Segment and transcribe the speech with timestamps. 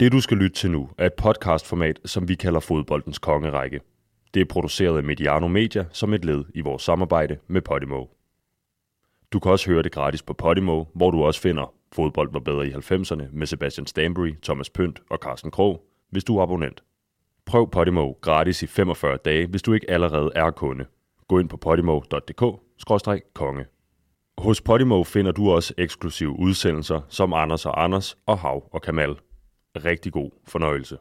[0.00, 3.80] Det du skal lytte til nu er et podcastformat, som vi kalder Fodboldens Kongerække.
[4.34, 8.04] Det er produceret af Mediano Media som et led i vores samarbejde med Podimo.
[9.32, 12.66] Du kan også høre det gratis på Podimo, hvor du også finder Fodbold var bedre
[12.66, 16.82] i 90'erne med Sebastian Stanbury, Thomas Pønt og Carsten Krog, hvis du er abonnent.
[17.46, 20.84] Prøv Podimo gratis i 45 dage, hvis du ikke allerede er kunde.
[21.28, 23.64] Gå ind på podimo.dk-konge.
[24.38, 29.16] Hos Podimo finder du også eksklusive udsendelser som Anders og Anders og Hav og Kamal.
[29.84, 30.96] Rigtig god fornøjelse.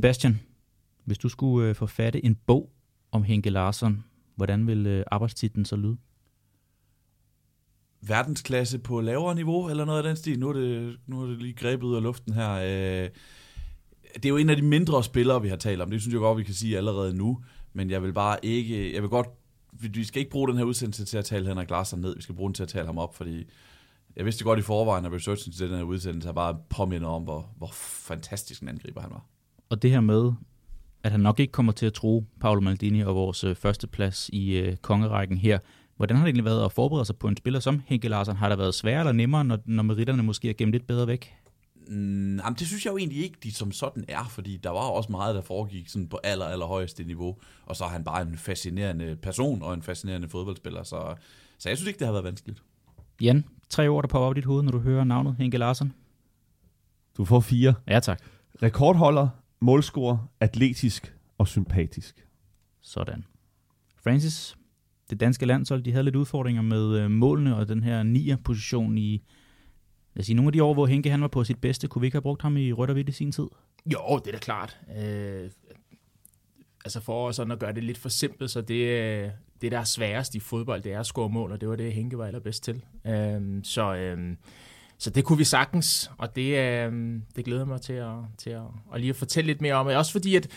[0.00, 0.40] Sebastian,
[1.04, 2.70] hvis du skulle øh, forfatte en bog
[3.12, 4.04] om Henke Larsson,
[4.36, 5.96] hvordan vil øh, arbejdstitlen så lyde?
[8.02, 10.38] verdensklasse på lavere niveau, eller noget af den stil.
[10.38, 12.52] Nu er det, nu er det lige grebet ud af luften her.
[12.52, 13.08] Øh,
[14.14, 15.90] det er jo en af de mindre spillere, vi har talt om.
[15.90, 17.40] Det synes jeg godt, vi kan sige allerede nu.
[17.72, 18.94] Men jeg vil bare ikke...
[18.94, 19.26] Jeg vil godt...
[19.72, 22.16] Vi skal ikke bruge den her udsendelse til at tale Henrik Larsson ned.
[22.16, 23.44] Vi skal bruge den til at tale ham op, fordi
[24.16, 27.22] jeg vidste godt i forvejen, at researchen til den her udsendelse har bare påmindet om,
[27.22, 27.70] hvor, hvor
[28.06, 29.26] fantastisk en angriber han var.
[29.70, 30.32] Og det her med,
[31.02, 34.30] at han nok ikke kommer til at tro Paolo Maldini og vores øh, første plads
[34.32, 35.58] i øh, kongerækken her.
[35.96, 38.36] Hvordan har det egentlig været at forberede sig på en spiller som Henke Larsson?
[38.36, 41.34] Har det været sværere eller nemmere, når, når meritterne måske er gemt lidt bedre væk?
[41.88, 44.80] Mm, jamen, det synes jeg jo egentlig ikke, de som sådan er, fordi der var
[44.80, 48.22] også meget, der foregik sådan på aller, aller højeste niveau, og så er han bare
[48.22, 51.14] en fascinerende person og en fascinerende fodboldspiller, så,
[51.58, 52.62] så jeg synes ikke, det har været vanskeligt.
[53.20, 55.92] Jan, tre ord, der popper op i dit hoved, når du hører navnet Henke Larsson.
[57.16, 57.74] Du får fire.
[57.88, 58.22] Ja, tak.
[58.62, 59.28] Rekordholder,
[59.60, 62.26] målscorer, atletisk og sympatisk.
[62.80, 63.24] Sådan.
[64.04, 64.56] Francis,
[65.10, 68.98] det danske landshold, de havde lidt udfordringer med øh, målene og den her nier position
[68.98, 69.22] i
[70.14, 71.88] lad os sige, nogle af de år, hvor Henke han var på sit bedste.
[71.88, 73.46] Kunne vi ikke have brugt ham i rødt og hvidt i sin tid?
[73.86, 74.80] Jo, det er da klart.
[74.98, 75.50] Øh,
[76.84, 79.84] altså for sådan at gøre det lidt for simpelt, så det, øh, det der er
[79.84, 82.64] sværest i fodbold, det er at score mål, og det var det, Henke var allerbedst
[82.64, 82.84] til.
[83.06, 84.36] Øh, så, øh,
[85.00, 88.62] så det kunne vi sagtens, og det, øh, det glæder mig til at, til at,
[88.94, 89.86] at lige at fortælle lidt mere om.
[89.86, 90.48] Også fordi, at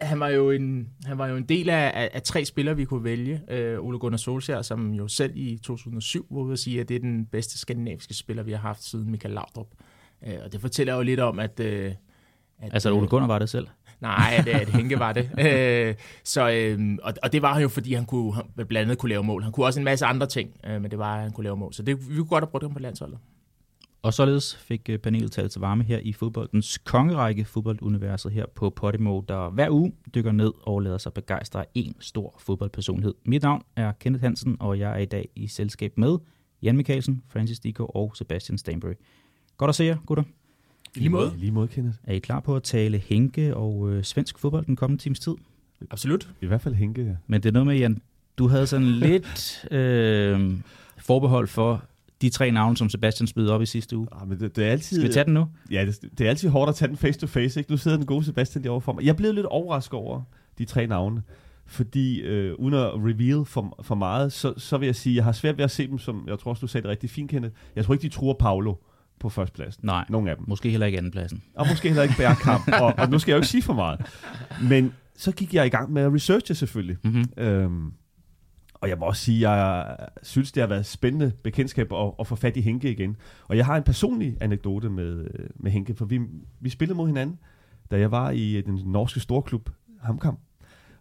[0.00, 2.84] han var jo en, han var jo en del af, af, af tre spillere, vi
[2.84, 3.42] kunne vælge.
[3.48, 6.94] Øh, Ole Gunnar Solskjaer, som jo selv i 2007 var ude at sige, at det
[6.94, 9.68] er den bedste skandinaviske spiller, vi har haft siden Michael Laudrup.
[10.26, 11.60] Øh, og det fortæller jo lidt om, at...
[11.60, 11.92] Øh,
[12.58, 13.66] at altså, Ole Gunnar var det selv?
[14.00, 15.30] Nej, det, det Henke var det.
[15.38, 15.94] Øh,
[16.24, 19.08] så, øh, og, og det var han jo, fordi han kunne han blandt andet kunne
[19.08, 19.42] lave mål.
[19.42, 21.56] Han kunne også en masse andre ting, øh, men det var, at han kunne lave
[21.56, 21.74] mål.
[21.74, 23.18] Så det, vi kunne godt have brugt ham på landsholdet.
[24.04, 28.70] Og således fik øh, panelet talt til varme her i fodboldens kongerække, fodbolduniverset her på
[28.70, 33.14] Podimo, der hver uge dykker ned og lader sig begejstre af en stor fodboldpersonlighed.
[33.24, 36.18] Mit navn er Kenneth Hansen, og jeg er i dag i selskab med
[36.62, 38.92] Jan Mikkelsen, Francis Diko og Sebastian Stanbury.
[39.56, 40.24] Godt at se jer, gutter.
[40.96, 41.32] I lige måde.
[41.36, 41.96] I lige måde, Kenneth.
[42.04, 45.34] Er I klar på at tale Henke og øh, svensk fodbold den kommende times tid?
[45.90, 46.30] Absolut.
[46.40, 47.16] I hvert fald Henke, ja.
[47.26, 48.02] Men det er noget med, Jan,
[48.38, 50.52] du havde sådan lidt øh,
[50.98, 51.84] forbehold for
[52.24, 54.06] de tre navne, som Sebastian spydede op i sidste uge.
[54.12, 55.48] Ah, men det, det er altid, Skal vi tage den nu?
[55.70, 57.60] Ja, det, det er altid hårdt at tage den face to face.
[57.60, 57.70] Ikke?
[57.70, 59.04] Nu sidder den gode Sebastian lige overfor mig.
[59.04, 60.22] Jeg blev lidt overrasket over
[60.58, 61.22] de tre navne.
[61.66, 65.32] Fordi øh, uden at reveal for, for meget, så, så vil jeg sige, jeg har
[65.32, 67.54] svært ved at se dem, som jeg tror også, du sagde det rigtig fint, Kenneth.
[67.76, 68.74] Jeg tror ikke, de truer Paolo
[69.20, 69.80] på førstepladsen.
[69.86, 70.44] Nej, Nogle af dem.
[70.48, 71.42] måske heller ikke andenpladsen.
[71.54, 72.68] Og måske heller ikke Bærkamp.
[72.80, 74.00] og, og nu skal jeg jo ikke sige for meget.
[74.62, 76.96] Men så gik jeg i gang med at researche selvfølgelig.
[77.04, 77.24] Mm-hmm.
[77.44, 77.92] Øhm,
[78.84, 82.26] og jeg må også sige, at jeg synes, det har været spændende bekendtskab at, at
[82.26, 83.16] få fat i Henke igen.
[83.48, 85.26] Og jeg har en personlig anekdote med,
[85.56, 86.20] med Henke, for vi,
[86.60, 87.38] vi spillede mod hinanden,
[87.90, 89.70] da jeg var i den norske storklub
[90.00, 90.38] Hamkam.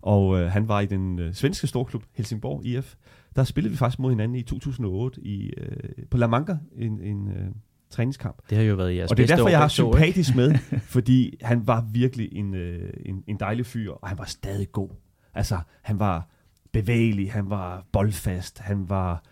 [0.01, 2.95] Og øh, han var i den øh, svenske storklub Helsingborg IF.
[3.35, 7.27] Der spillede vi faktisk mod hinanden i 2008 i, øh, på La Manga, en, en
[7.27, 7.47] øh,
[7.89, 8.41] træningskamp.
[8.49, 10.55] Det har jo været jeres Og det er derfor, jeg har sympatisk med,
[10.95, 14.89] fordi han var virkelig en, øh, en, en dejlig fyr, og han var stadig god.
[15.33, 16.32] Altså, han var
[16.73, 19.23] bevægelig, han var boldfast, han var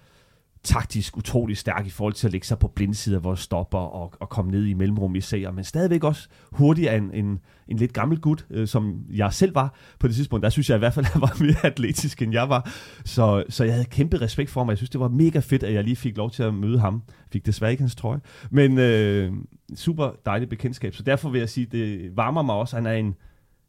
[0.63, 4.29] taktisk utrolig stærk i forhold til at lægge sig på blindsider, hvor stopper og, og
[4.29, 5.21] komme ned i mellemrum i
[5.53, 9.75] men stadigvæk også hurtigere end en, en lidt gammel gut, øh, som jeg selv var
[9.99, 10.43] på det tidspunkt.
[10.43, 12.71] Der synes jeg i hvert fald, at han var mere atletisk, end jeg var.
[13.05, 15.73] Så, så jeg havde kæmpe respekt for ham, jeg synes, det var mega fedt, at
[15.73, 17.03] jeg lige fik lov til at møde ham.
[17.31, 18.19] Fik desværre ikke hans trøje,
[18.51, 19.31] men øh,
[19.75, 20.95] super dejligt bekendtskab.
[20.95, 23.15] Så derfor vil jeg sige, det varmer mig også, han er en,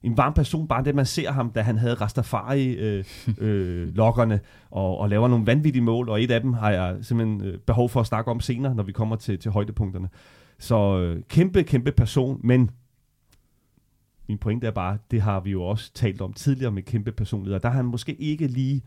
[0.03, 4.99] en varm person, bare det man ser ham, da han havde Rastafari-lokkerne øh, øh, og,
[4.99, 8.01] og laver nogle vanvittige mål, og et af dem har jeg simpelthen øh, behov for
[8.01, 10.09] at snakke om senere, når vi kommer til, til højdepunkterne.
[10.59, 12.71] Så øh, kæmpe, kæmpe person, men
[14.29, 17.59] min pointe er bare, det har vi jo også talt om tidligere med kæmpe personligheder.
[17.59, 18.83] Der har han måske ikke lige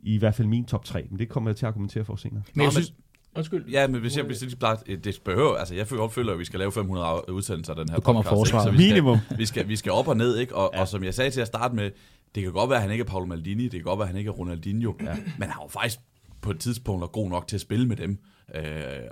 [0.00, 2.42] i hvert fald min top 3, men det kommer jeg til at argumentere for senere.
[2.54, 2.94] Men jeg synes,
[3.36, 3.68] Undskyld.
[3.68, 6.72] Ja, men hvis jeg, det, bare, det behøver, altså jeg føler, at vi skal lave
[6.72, 8.58] 500 udsendelser af den her Du kommer podcast, forsvar.
[8.58, 8.66] ikke?
[8.66, 9.18] Så vi skal, Minimum.
[9.38, 10.56] Vi skal, vi skal op og ned, ikke?
[10.56, 10.80] Og, ja.
[10.80, 11.90] og som jeg sagde til at starte med,
[12.34, 14.08] det kan godt være, at han ikke er Paolo Maldini, det kan godt være, at
[14.08, 15.16] han ikke er Ronaldinho, ja.
[15.38, 15.98] men han var faktisk
[16.40, 18.18] på et tidspunkt god nok til at spille med dem.
[18.54, 18.62] Øh,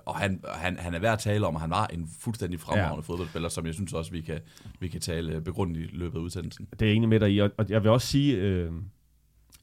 [0.07, 3.05] og han, han, han er værd at tale om, at han var en fuldstændig fremragende
[3.09, 3.13] ja.
[3.13, 4.41] fodboldspiller, som jeg synes også, vi kan,
[4.81, 6.67] vi kan tale begrundet i løbet af udsendelsen.
[6.73, 8.73] Det er jeg enig med dig i, og jeg vil også sige, øh,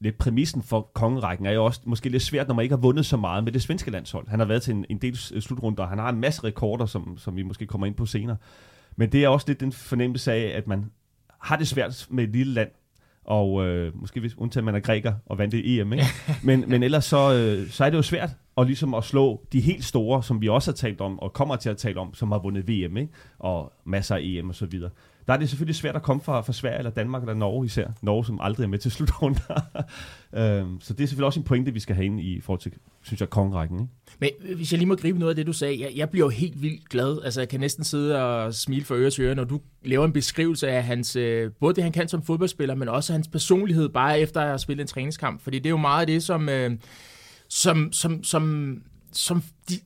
[0.00, 3.06] lidt præmissen for kongerækken er jo også måske lidt svært, når man ikke har vundet
[3.06, 4.28] så meget med det svenske landshold.
[4.28, 7.18] Han har været til en, en del slutrunder, og han har en masse rekorder, som,
[7.18, 8.36] som vi måske kommer ind på senere.
[8.96, 10.90] Men det er også lidt den fornemmelse af, at man
[11.40, 12.70] har det svært med et lille land,
[13.24, 16.04] og øh, måske hvis undtagen man er græker og vandt det EM, ikke?
[16.42, 19.60] Men, men ellers så, øh, så er det jo svært at, ligesom at slå de
[19.60, 22.32] helt store, som vi også har talt om, og kommer til at tale om, som
[22.32, 23.12] har vundet VM, ikke?
[23.38, 24.90] og masser af EM og så videre
[25.28, 27.86] der er det selvfølgelig svært at komme fra, fra Sverige eller Danmark eller Norge især.
[28.02, 29.42] Norge, som aldrig er med til slutrunden.
[30.32, 32.72] øhm, så det er selvfølgelig også en pointe, vi skal have ind i forhold til,
[33.02, 33.80] synes jeg, kongerækken.
[33.80, 33.92] Ikke?
[34.18, 35.80] Men øh, hvis jeg lige må gribe noget af det, du sagde.
[35.80, 37.18] Jeg, jeg bliver jo helt vildt glad.
[37.24, 40.12] Altså, jeg kan næsten sidde og smile for øre til øre, når du laver en
[40.12, 44.20] beskrivelse af hans, øh, både det, han kan som fodboldspiller, men også hans personlighed, bare
[44.20, 45.42] efter at have spillet en træningskamp.
[45.42, 46.70] Fordi det er jo meget af det, som, øh,
[47.48, 48.74] som, som, som
[49.18, 49.80] som de,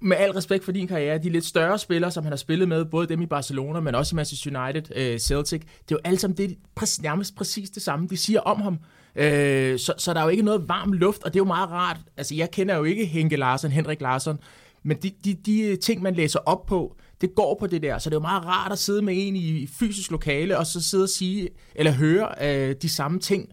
[0.00, 2.84] med al respekt for din karriere, de lidt større spillere, som han har spillet med,
[2.84, 6.18] både dem i Barcelona, men også i Manchester United, øh, Celtic, det er jo alle
[6.18, 8.78] sammen det, præcis, nærmest præcis det samme, de siger om ham.
[9.16, 11.70] Øh, så, så der er jo ikke noget varm luft, og det er jo meget
[11.70, 12.00] rart.
[12.16, 14.38] Altså, jeg kender jo ikke Henke Larsen, Henrik Larsen,
[14.82, 17.98] men de, de, de ting, man læser op på, det går på det der.
[17.98, 20.80] Så det er jo meget rart at sidde med en i fysisk lokale, og så
[20.80, 23.48] sidde og sige, eller høre øh, de samme ting.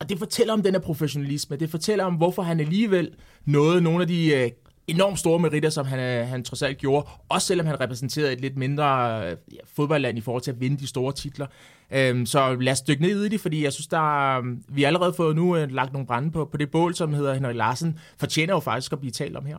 [0.00, 1.56] Og det fortæller om den her professionalisme.
[1.56, 3.10] Det fortæller om, hvorfor han alligevel
[3.44, 4.50] nåede nogle af de øh,
[4.88, 8.40] enormt store meritter, som han, øh, han trods alt gjorde, også selvom han repræsenterede et
[8.40, 11.46] lidt mindre øh, ja, fodboldland i forhold til at vinde de store titler.
[11.90, 14.86] Øhm, så lad os dykke ned i det, fordi jeg synes, der, øh, vi har
[14.86, 17.98] allerede fået nu øh, lagt nogle brænde på, på det bål, som hedder Henrik Larsen,
[18.18, 19.56] fortjener jo faktisk at blive talt om her.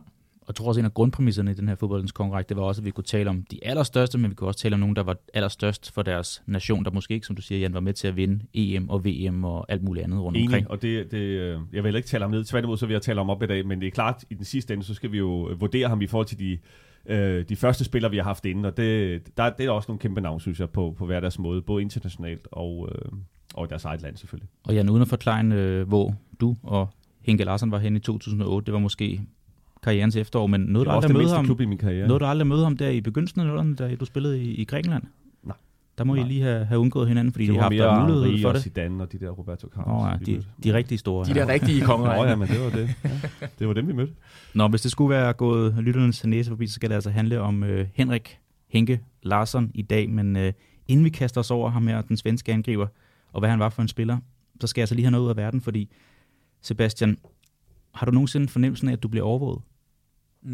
[0.50, 2.84] Jeg tror også, en af grundpræmisserne i den her fodboldens konkurrent, det var også, at
[2.84, 5.16] vi kunne tale om de allerstørste, men vi kunne også tale om nogen, der var
[5.34, 8.16] allerstørst for deres nation, der måske ikke, som du siger, Jan, var med til at
[8.16, 10.70] vinde EM og VM og alt muligt andet rundt Enig, omkring.
[10.70, 13.20] og det, det, øh, jeg vil ikke tale om ned, tværtimod så vil jeg tale
[13.20, 15.18] om op i dag, men det er klart, i den sidste ende, så skal vi
[15.18, 16.58] jo vurdere ham i forhold til de,
[17.06, 19.98] øh, de første spillere, vi har haft inde, og det, der, det er også nogle
[19.98, 23.12] kæmpe navn, synes jeg, på, på hver deres måde, både internationalt og, øh,
[23.54, 24.48] og i deres eget land selvfølgelig.
[24.64, 26.88] Og Jan, uden at forklare, øh, hvor du og
[27.22, 29.20] Henke Larsen var henne i 2008, det var måske
[29.82, 32.08] karrierens efterår, men noget du aldrig møde ham, klub i min karriere.
[32.08, 34.64] Nåede du aldrig møde ham der i begyndelsen af nullerne, da du spillede i, i
[34.64, 35.02] Grækenland?
[35.42, 35.56] Nej.
[35.98, 36.24] Der må Nej.
[36.24, 38.48] I lige have, have undgået hinanden, fordi det de har haft der mulighed Henri for
[38.48, 38.62] og det.
[38.62, 40.02] Zidane og de der Roberto Carlos.
[40.02, 41.24] Oh, ja, de, de rigtige store.
[41.24, 42.16] De der rigtige konger.
[42.16, 42.94] Nå ja, men det var det.
[43.04, 43.46] Ja.
[43.58, 44.12] Det var dem, vi mødte.
[44.54, 47.64] Nå, hvis det skulle være gået lytternes næse forbi, så skal det altså handle om
[47.64, 48.38] øh, Henrik
[48.68, 50.10] Henke Larsson i dag.
[50.10, 50.52] Men øh,
[50.88, 52.86] inden vi kaster os over ham her, den svenske angriber,
[53.32, 54.18] og hvad han var for en spiller,
[54.60, 55.88] så skal jeg altså lige have noget ud af verden, fordi
[56.62, 57.18] Sebastian,
[57.94, 59.60] har du nogensinde fornemmelsen af, at du bliver overvåget?
[60.42, 60.52] Mm,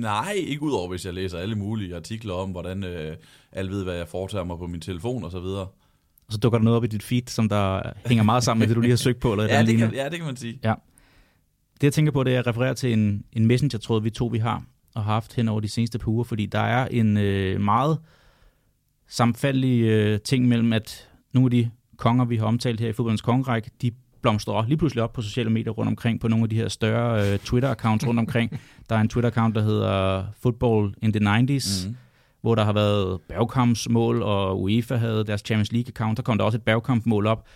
[0.00, 3.16] nej, ikke udover hvis jeg læser alle mulige artikler om, hvordan øh,
[3.52, 5.66] alle ved, hvad jeg foretager mig på min telefon og så videre.
[6.26, 8.68] Og så dukker der noget op i dit feed, som der hænger meget sammen med
[8.68, 9.32] det, du lige har søgt på.
[9.32, 10.58] Eller ja, det kan, ja, det kan man sige.
[10.64, 10.74] Ja.
[11.74, 14.38] Det jeg tænker på, det er at referere til en, en messenger-tråd, vi to vi
[14.38, 17.60] har og har haft hen over de seneste par uger, fordi der er en øh,
[17.60, 17.98] meget
[19.08, 23.22] samfaldelig øh, ting mellem, at nogle af de konger, vi har omtalt her i fodboldens
[23.22, 23.90] kongerække, de
[24.24, 27.32] blomstrer lige pludselig op på sociale medier rundt omkring, på nogle af de her større
[27.32, 28.60] øh, Twitter-accounts rundt omkring.
[28.88, 31.96] Der er en Twitter-account, der hedder Football in the 90s, mm.
[32.40, 36.14] hvor der har været bagkampsmål, og UEFA havde deres Champions League-account.
[36.14, 37.46] Der kom der også et bagkampsmål op.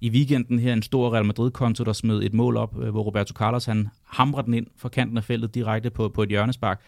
[0.00, 3.32] I weekenden her en stor Real Madrid-konto, der smed et mål op, øh, hvor Roberto
[3.32, 6.80] Carlos han hamrer den ind fra kanten af feltet direkte på, på et hjørnespark.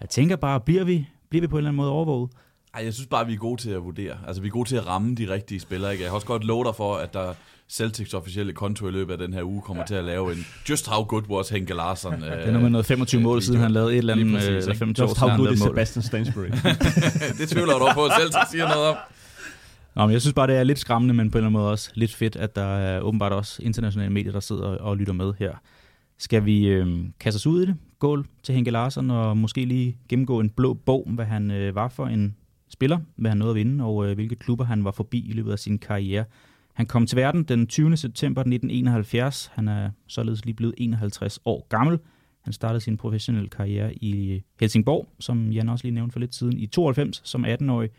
[0.00, 2.30] Jeg tænker bare, bliver vi, bliver vi på en eller anden måde overvåget?
[2.76, 4.18] Ej, jeg synes bare, vi er gode til at vurdere.
[4.26, 5.92] Altså, vi er gode til at ramme de rigtige spillere.
[5.92, 6.04] Ikke?
[6.04, 7.34] Jeg har også godt love dig for, at der
[7.68, 9.86] Celtics officielle konto i løbet af den her uge kommer ja.
[9.86, 12.12] til at lave en Just How Good Was Henke Larsson.
[12.12, 14.74] det er noget med noget 25 mål, siden han lavede et eller andet, præcis, eller
[14.74, 16.46] 25 Just How Good is Sebastian Stansbury.
[17.38, 18.96] det tvivler du på, at Celtics siger noget om.
[19.96, 21.70] Nå, men jeg synes bare, det er lidt skræmmende, men på en eller anden måde
[21.70, 25.32] også lidt fedt, at der er åbenbart også internationale medier, der sidder og lytter med
[25.38, 25.52] her.
[26.18, 27.76] Skal vi øh, kaste os ud i det?
[27.98, 31.88] Gå til Henke Larsen og måske lige gennemgå en blå bog, hvad han øh, var
[31.88, 32.36] for en
[32.68, 35.52] spiller, hvad han nåede at vinde, og øh, hvilke klubber han var forbi i løbet
[35.52, 36.24] af sin karriere.
[36.74, 37.96] Han kom til verden den 20.
[37.96, 39.50] september 1971.
[39.54, 41.98] Han er således lige blevet 51 år gammel.
[42.40, 46.34] Han startede sin professionelle karriere i øh, Helsingborg, som Jan også lige nævnte for lidt
[46.34, 47.90] siden, i 92 som 18-årig.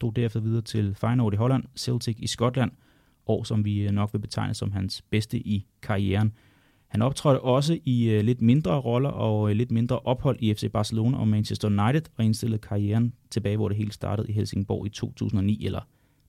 [0.00, 2.70] Drog derefter videre til Feyenoord i Holland, Celtic i Skotland,
[3.26, 6.32] år som vi øh, nok vil betegne som hans bedste i karrieren.
[6.94, 10.70] Han optrådte også i øh, lidt mindre roller og øh, lidt mindre ophold i FC
[10.72, 14.88] Barcelona og Manchester United og indstillede karrieren tilbage, hvor det hele startede i Helsingborg i
[14.88, 15.80] 2009, eller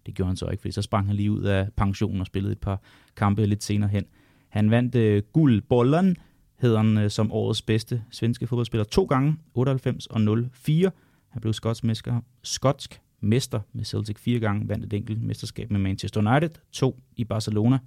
[0.06, 2.52] det gjorde han så ikke, for så sprang han lige ud af pensionen og spillede
[2.52, 2.82] et par
[3.16, 4.06] kampe lidt senere hen.
[4.50, 6.18] Han vandt øh, guldbollen,
[6.60, 10.22] hedder han øh, som årets bedste svenske fodboldspiller to gange, 98 og
[10.54, 10.92] 04.
[11.30, 15.80] Han blev skotsk mester, skotsk mester med Celtic fire gange, vandt et enkelt mesterskab med
[15.80, 17.80] Manchester United, to i Barcelona,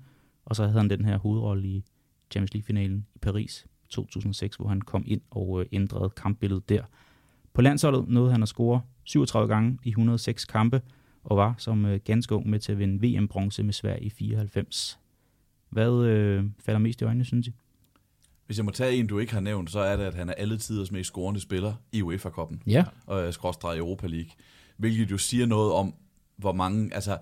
[0.45, 1.85] og så havde han den her hovedrolle i
[2.31, 6.83] Champions League-finalen i Paris 2006, hvor han kom ind og øh, ændrede kampbilledet der.
[7.53, 10.83] På landsholdet nåede han at score 37 gange i 106 kampe,
[11.25, 14.99] og var som øh, ganske ung med til at vinde VM-bronze med Sverige i 94.
[15.71, 17.53] Hvad øh, falder mest i øjnene, synes I?
[18.47, 20.33] Hvis jeg må tage en, du ikke har nævnt, så er det, at han er
[20.33, 22.63] alle tiders mest scorende spiller i UEFA-koppen.
[22.67, 22.85] Ja.
[23.07, 24.31] Og øh, skråstrej Europa League.
[24.77, 25.95] Hvilket jo siger noget om,
[26.37, 26.95] hvor mange...
[26.95, 27.19] Altså,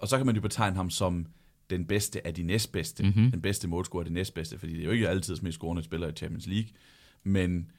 [0.00, 1.26] og så kan man jo betegne ham som
[1.70, 3.02] den bedste af de næstbedste.
[3.02, 3.30] Mm-hmm.
[3.30, 6.08] Den bedste målscorer af de næstbedste, fordi det er jo ikke altid mest scorende spiller
[6.08, 6.68] i Champions League.
[7.24, 7.70] Men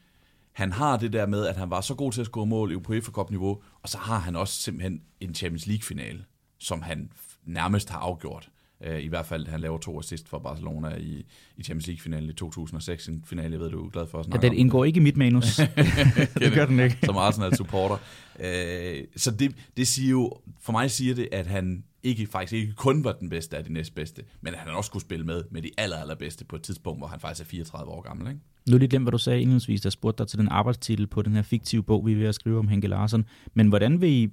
[0.58, 2.92] han har det der med, at han var så god til at score mål på
[2.92, 6.26] UEFA Cup niveau, og så har han også simpelthen en Champions League-finale,
[6.60, 7.12] som han
[7.46, 8.50] nærmest har afgjort.
[8.88, 11.26] Uh, I hvert fald, han laver to assist for Barcelona i,
[11.58, 13.08] i Champions League-finalen i 2006.
[13.08, 15.04] En finale, jeg ved, du er glad for at snakke ja, den indgår ikke i
[15.04, 15.56] mit manus.
[16.42, 16.98] det gør den ikke.
[17.04, 17.96] Som Arsenal-supporter.
[18.36, 22.74] Uh, så det, det siger jo, for mig siger det, at han ikke, faktisk ikke
[22.74, 25.62] kun var den bedste af de næstbedste, men at han også kunne spille med med
[25.62, 28.28] de aller, allerbedste på et tidspunkt, hvor han faktisk er 34 år gammel.
[28.28, 28.42] Ikke?
[28.70, 31.22] Nu er det glemt, hvad du sagde indledningsvis, der spurgte dig til den arbejdstitel på
[31.22, 33.26] den her fiktive bog, vi er ved at skrive om Henke Larsen.
[33.54, 34.30] Men hvordan vil I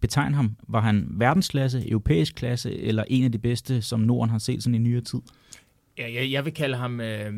[0.00, 0.56] betegne ham?
[0.68, 4.74] Var han verdensklasse, europæisk klasse, eller en af de bedste, som Norden har set sådan
[4.74, 5.18] i nyere tid?
[5.98, 7.00] Ja, jeg, jeg vil kalde ham...
[7.00, 7.32] Øh,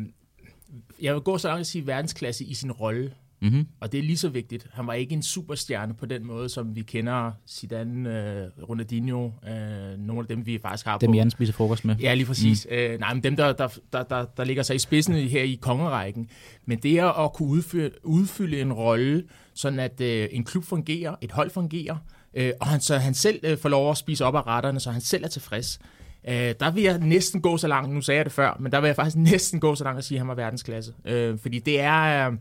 [1.01, 3.13] jeg vil gå så langt at sige verdensklasse i sin rolle.
[3.45, 3.67] Mm-hmm.
[3.79, 4.67] Og det er lige så vigtigt.
[4.73, 9.99] Han var ikke en superstjerne på den måde, som vi kender Zidane, øh, Ronaldinho, øh,
[9.99, 11.11] nogle af dem, vi faktisk har dem, på...
[11.11, 11.95] Dem Jan spiser frokost med.
[11.95, 12.67] Ja, lige præcis.
[12.69, 12.75] Mm.
[12.75, 15.59] Øh, nej, men dem, der, der, der, der, der ligger sig i spidsen her i
[15.61, 16.29] kongerækken.
[16.65, 19.23] Men det er at kunne udfylde, udfylde en rolle,
[19.53, 21.97] sådan at øh, en klub fungerer, et hold fungerer,
[22.33, 24.91] øh, og han, så han selv øh, får lov at spise op af retterne, så
[24.91, 25.79] han selv er tilfreds.
[26.27, 28.79] Øh, der vil jeg næsten gå så langt, nu sagde jeg det før, men der
[28.79, 30.93] vil jeg faktisk næsten gå så langt at sige, at han var verdensklasse.
[31.05, 32.29] Øh, fordi det er...
[32.29, 32.37] Øh,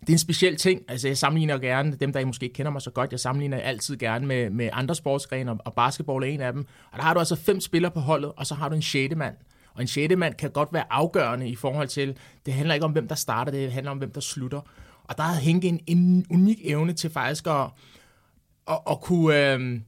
[0.00, 0.82] det er en speciel ting.
[0.88, 3.96] Altså, jeg sammenligner gerne, dem der måske ikke kender mig så godt, jeg sammenligner altid
[3.96, 6.66] gerne med, med andre sportsgrene, og basketball er en af dem.
[6.92, 9.16] Og der har du altså fem spillere på holdet, og så har du en sjette
[9.16, 9.34] mand.
[9.74, 12.92] Og en sjette mand kan godt være afgørende i forhold til, det handler ikke om,
[12.92, 14.60] hvem der starter, det handler om, hvem der slutter.
[15.04, 17.66] Og der har Henke en, en unik evne til faktisk at,
[18.68, 19.80] at, at kunne øh,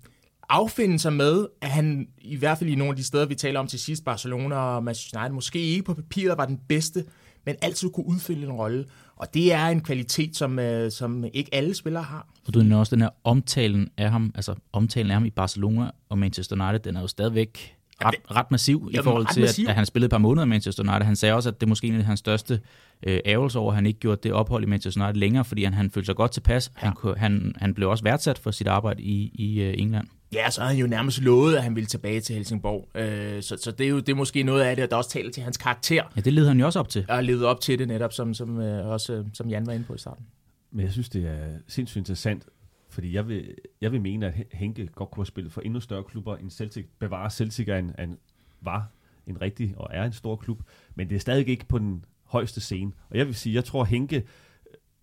[0.48, 3.60] affinde sig med, at han i hvert fald i nogle af de steder, vi taler
[3.60, 7.04] om til sidst, Barcelona og Manchester United, måske ikke på papiret var den bedste,
[7.46, 8.86] men altid kunne udfylde en rolle.
[9.20, 12.28] Og det er en kvalitet, som, øh, som ikke alle spillere har.
[12.46, 15.90] Og du nævner også den her omtalen af ham, altså omtalen af ham i Barcelona
[16.08, 19.74] og Manchester United, den er jo stadigvæk ret, ret massiv i forhold til, at, at
[19.74, 21.06] han spillede et par måneder i Manchester United.
[21.06, 22.60] Han sagde også, at det er måske en af hans største
[23.06, 25.74] øh, ærgelse over, at han ikke gjorde det ophold i Manchester United længere, fordi han,
[25.74, 26.72] han følte sig godt tilpas.
[26.82, 26.86] Ja.
[26.86, 30.06] Han, han, han blev også værdsat for sit arbejde i, i uh, England.
[30.32, 32.88] Ja, så har han jo nærmest lovet, at han ville tilbage til Helsingborg.
[32.94, 35.30] Øh, så, så det er jo det er måske noget af det, der også taler
[35.30, 36.04] til hans karakter.
[36.16, 37.06] Ja, det leder han jo også op til.
[37.08, 39.94] Og levet op til det netop, som, som, øh, også, som Jan var inde på
[39.94, 40.26] i starten.
[40.70, 42.46] Men jeg synes, det er sindssygt interessant,
[42.88, 46.04] fordi jeg vil, jeg vil mene, at Henke godt kunne have spillet for endnu større
[46.04, 46.86] klubber end Celtic.
[46.98, 48.18] Bevare Celtic er en, en,
[48.60, 48.88] var
[49.26, 50.62] en rigtig og er en stor klub,
[50.94, 52.92] men det er stadig ikke på den højeste scene.
[53.10, 54.22] Og jeg vil sige, jeg tror Henke,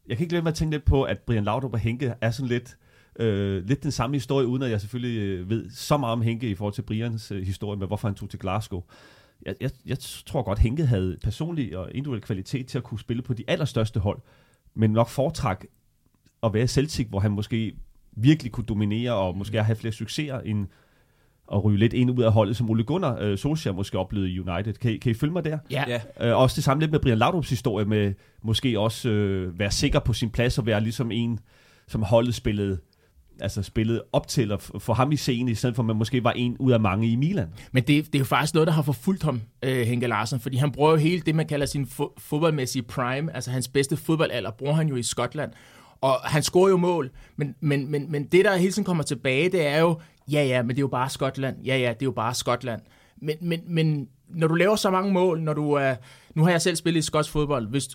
[0.07, 2.31] jeg kan ikke lade med at tænke lidt på, at Brian Laudrup og Henke er
[2.31, 2.77] sådan lidt,
[3.20, 6.50] øh, lidt den samme historie, uden at jeg selvfølgelig øh, ved så meget om Henke
[6.50, 8.84] i forhold til Brians øh, historie med, hvorfor han tog til Glasgow.
[9.46, 13.24] Jeg, jeg, jeg tror godt, Henke havde personlig og individuel kvalitet til at kunne spille
[13.24, 14.20] på de allerstørste hold,
[14.76, 15.66] men nok foretræk
[16.44, 17.76] at være Celtic, hvor han måske
[18.12, 20.68] virkelig kunne dominere og måske have flere succeser end
[21.54, 24.40] at ryge lidt ind ud af holdet, som Ole Gunnar øh, Solskjaer måske oplevede i
[24.40, 24.74] United.
[24.74, 25.58] Kan I, kan I følge mig der?
[25.72, 25.84] Ja.
[25.88, 26.30] ja.
[26.30, 30.00] Øh, også det samme lidt med Brian Laudrup's historie med måske også øh, være sikker
[30.00, 31.40] på sin plads og være ligesom en,
[31.88, 32.80] som holdet spillede
[33.41, 36.24] altså spillet op til at få ham i scenen, i stedet for at man måske
[36.24, 37.48] var en ud af mange i Milan.
[37.72, 40.58] Men det, det er jo faktisk noget, der har forfulgt ham, øh, Henke Larsen, fordi
[40.58, 44.51] han bruger jo hele det, man kalder sin fo- fodboldmæssige prime, altså hans bedste fodboldalder,
[44.51, 45.51] bruger han jo i Skotland.
[46.01, 49.50] Og han scorer jo mål, men, men, men, men det, der hele tiden kommer tilbage,
[49.50, 50.00] det er jo,
[50.32, 52.82] ja ja, men det er jo bare Skotland, ja ja, det er jo bare Skotland.
[53.22, 55.96] Men, men, men når du laver så mange mål, når du er...
[56.36, 57.67] Nu har jeg selv spillet i skotsk fodbold.
[57.67, 57.88] Hvis,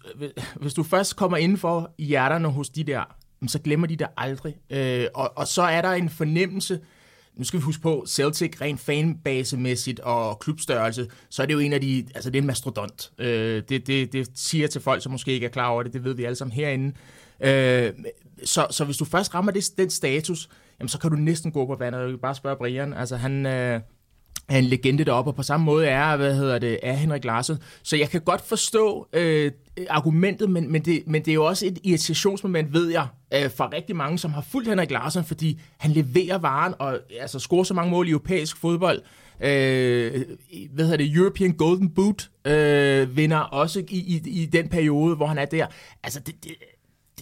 [0.60, 3.16] hvis du først kommer indenfor i hjerterne hos de der,
[3.48, 4.56] så glemmer de det aldrig.
[4.70, 6.80] Øh, og, og så er der en fornemmelse,
[7.36, 11.72] nu skal vi huske på, Celtic rent fanbasemæssigt og klubstørrelse, så er det jo en
[11.72, 13.12] af de, altså det er en mastodont.
[13.18, 16.04] Øh, det, det, det siger til folk, som måske ikke er klar over det, det
[16.04, 16.94] ved vi alle sammen herinde.
[17.40, 17.92] Øh,
[18.44, 20.48] så, så hvis du først rammer det, den status,
[20.80, 22.00] jamen så kan du næsten gå på vandet.
[22.00, 23.46] Jeg kan bare spørge Brian, altså han...
[23.46, 23.80] Øh,
[24.48, 27.58] er en legende deroppe, og på samme måde er, hvad hedder det, er Henrik Larsen.
[27.82, 29.52] Så jeg kan godt forstå øh,
[29.90, 33.70] argumentet, men, men, det, men det er jo også et irritationsmoment, ved jeg, øh, fra
[33.72, 37.74] rigtig mange, som har fulgt Henrik Larsen, fordi han leverer varen og altså, scorer så
[37.74, 39.02] mange mål i europæisk fodbold.
[39.40, 40.24] Øh,
[40.72, 45.26] hvad hedder det, European Golden Boot øh, vinder også i, i, i den periode, hvor
[45.26, 45.66] han er der.
[46.02, 46.52] Altså, det, det,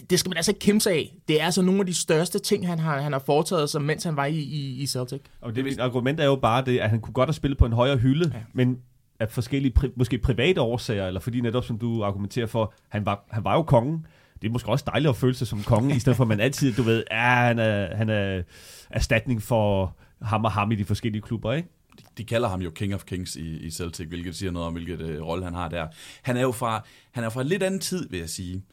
[0.09, 1.15] det skal man altså ikke kæmpe sig af.
[1.27, 4.03] Det er altså nogle af de største ting, han har, han har foretaget sig, mens
[4.03, 5.21] han var i, i, i Celtic.
[5.41, 7.73] Og det, argument er jo bare det, at han kunne godt have spillet på en
[7.73, 8.39] højere hylde, ja.
[8.53, 8.77] men
[9.19, 13.25] af forskellige, pri, måske private årsager, eller fordi netop som du argumenterer for, han var,
[13.31, 14.05] han var jo kongen.
[14.41, 16.39] Det er måske også dejligt at føle sig som konge, i stedet for at man
[16.39, 18.41] altid, du ved, ja, han er, han er
[18.89, 21.69] erstatning for ham og ham i de forskellige klubber, ikke?
[22.17, 25.01] de kalder ham jo King of Kings i, i Celtic, hvilket siger noget om, hvilket
[25.01, 25.87] øh, rolle han har der.
[26.21, 28.63] Han er jo fra, han er fra en lidt anden tid, vil jeg sige.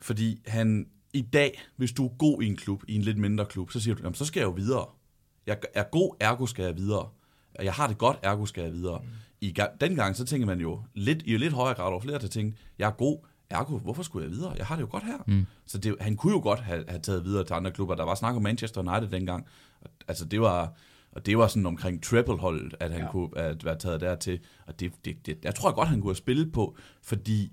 [0.00, 3.46] Fordi han i dag, hvis du er god i en klub, i en lidt mindre
[3.46, 4.86] klub, så siger du, jamen, så skal jeg jo videre.
[5.46, 7.08] Jeg er god, ergo skal jeg videre.
[7.62, 8.98] Jeg har det godt, ergo skal jeg videre.
[8.98, 9.08] Mm.
[9.40, 12.56] I dengang, så tænker man jo lidt, i lidt højere grad over flere til tænke,
[12.78, 13.18] jeg er god,
[13.50, 14.54] ergo, hvorfor skulle jeg videre?
[14.58, 15.18] Jeg har det jo godt her.
[15.26, 15.46] Mm.
[15.66, 17.94] Så det, han kunne jo godt have, have taget videre til andre klubber.
[17.94, 19.46] Der var snak om Manchester United dengang.
[20.08, 20.72] Altså det var,
[21.12, 23.10] og det var sådan omkring treble-holdet, at han ja.
[23.10, 24.40] kunne at være taget dertil.
[24.66, 27.52] Og det, det, det, jeg tror godt, han kunne have spillet på, fordi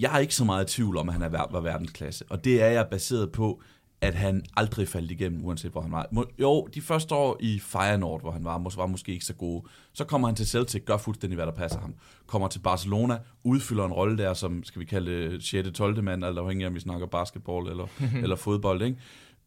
[0.00, 2.24] jeg er ikke så meget i tvivl om, at han er, var verdensklasse.
[2.30, 3.62] Og det er jeg baseret på,
[4.00, 6.26] at han aldrig faldt igennem, uanset hvor han var.
[6.38, 9.64] Jo, de første år i Feyenoord, hvor han var, var måske ikke så gode.
[9.92, 11.94] Så kommer han til Celtic, gør fuldstændig, hvad der passer ham.
[12.26, 15.68] Kommer til Barcelona, udfylder en rolle der, som skal vi kalde 6.
[15.74, 16.02] 12.
[16.02, 17.86] mand, eller afhængig af, om vi snakker basketball eller,
[18.22, 18.98] eller fodbold, ikke?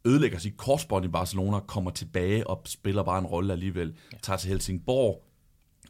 [0.06, 3.94] ødelægger sit korsbånd i Barcelona, kommer tilbage og spiller bare en rolle alligevel.
[4.14, 4.18] Ja.
[4.22, 5.24] Tager til Helsingborg,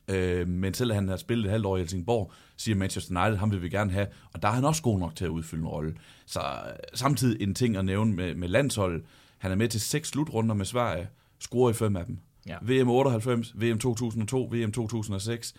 [0.07, 3.51] øh, men selvom han har spillet et halvt år i Helsingborg, siger Manchester United, ham
[3.51, 5.67] vil vi gerne have, og der er han også god nok til at udfylde en
[5.67, 5.95] rolle.
[6.25, 9.03] Så øh, samtidig en ting at nævne med, med landsholdet,
[9.37, 11.07] han er med til seks slutrunder med Sverige,
[11.39, 12.17] scorer i fem af dem.
[12.47, 12.57] Ja.
[12.61, 15.53] VM 98, VM 2002, VM 2006,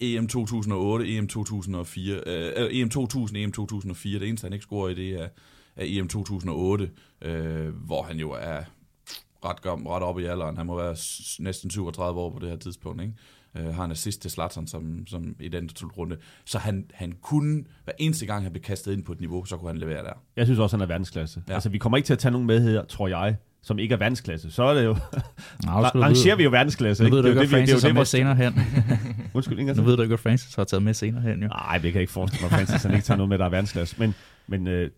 [0.00, 4.18] EM 2008, EM 2004, øh, EM 2000, EM 2004.
[4.18, 5.28] Det eneste, han ikke scorer i, det er,
[5.76, 6.90] er EM 2008,
[7.22, 8.62] øh, hvor han jo er
[9.44, 10.56] ret, ret oppe i alderen.
[10.56, 10.96] Han må være
[11.38, 13.02] næsten 37 år på det her tidspunkt.
[13.02, 13.14] Ikke?
[13.56, 16.16] Øh, har en assist til Zlatan som, som i den runde.
[16.44, 19.56] Så han, han kunne, hver eneste gang han blev kastet ind på et niveau, så
[19.56, 20.12] kunne han levere der.
[20.36, 21.42] Jeg synes også, han er verdensklasse.
[21.48, 21.54] Ja.
[21.54, 23.98] Altså, vi kommer ikke til at tage nogen med her, tror jeg, som ikke er
[23.98, 24.50] verdensklasse.
[24.50, 24.96] Så er det jo...
[25.66, 27.04] Nå, rangerer vi jo verdensklasse.
[27.04, 28.54] Nu ved du ikke, at Francis har med senere hen.
[29.34, 29.74] Undskyld, Inger.
[29.74, 31.48] Nu ved du ikke, at Francis har taget med senere hen, jo.
[31.48, 33.44] Nej, det kan jeg ikke forestille mig, at Francis han ikke tager noget med, der
[33.44, 33.96] er verdensklasse.
[33.98, 34.14] Men,
[34.46, 34.90] men øh,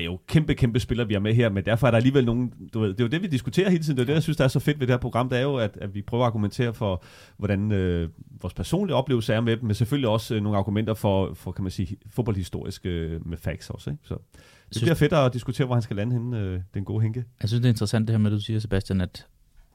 [0.00, 2.24] det er jo kæmpe, kæmpe spillere, vi har med her, men derfor er der alligevel
[2.24, 4.22] nogen, du ved, det er jo det, vi diskuterer hele tiden, det er det, jeg
[4.22, 6.02] synes, der er så fedt ved det her program, det er jo, at, at vi
[6.02, 7.02] prøver at argumentere for,
[7.36, 8.08] hvordan øh,
[8.40, 11.64] vores personlige oplevelse er med dem, men selvfølgelig også øh, nogle argumenter for, for, kan
[11.64, 14.02] man sige, fodboldhistoriske øh, med facts også, ikke?
[14.04, 17.02] Så det synes, bliver fedt at diskutere, hvor han skal lande henne, øh, den gode
[17.02, 17.24] Henke.
[17.42, 19.26] Jeg synes, det er interessant det her med, at du siger, Sebastian, at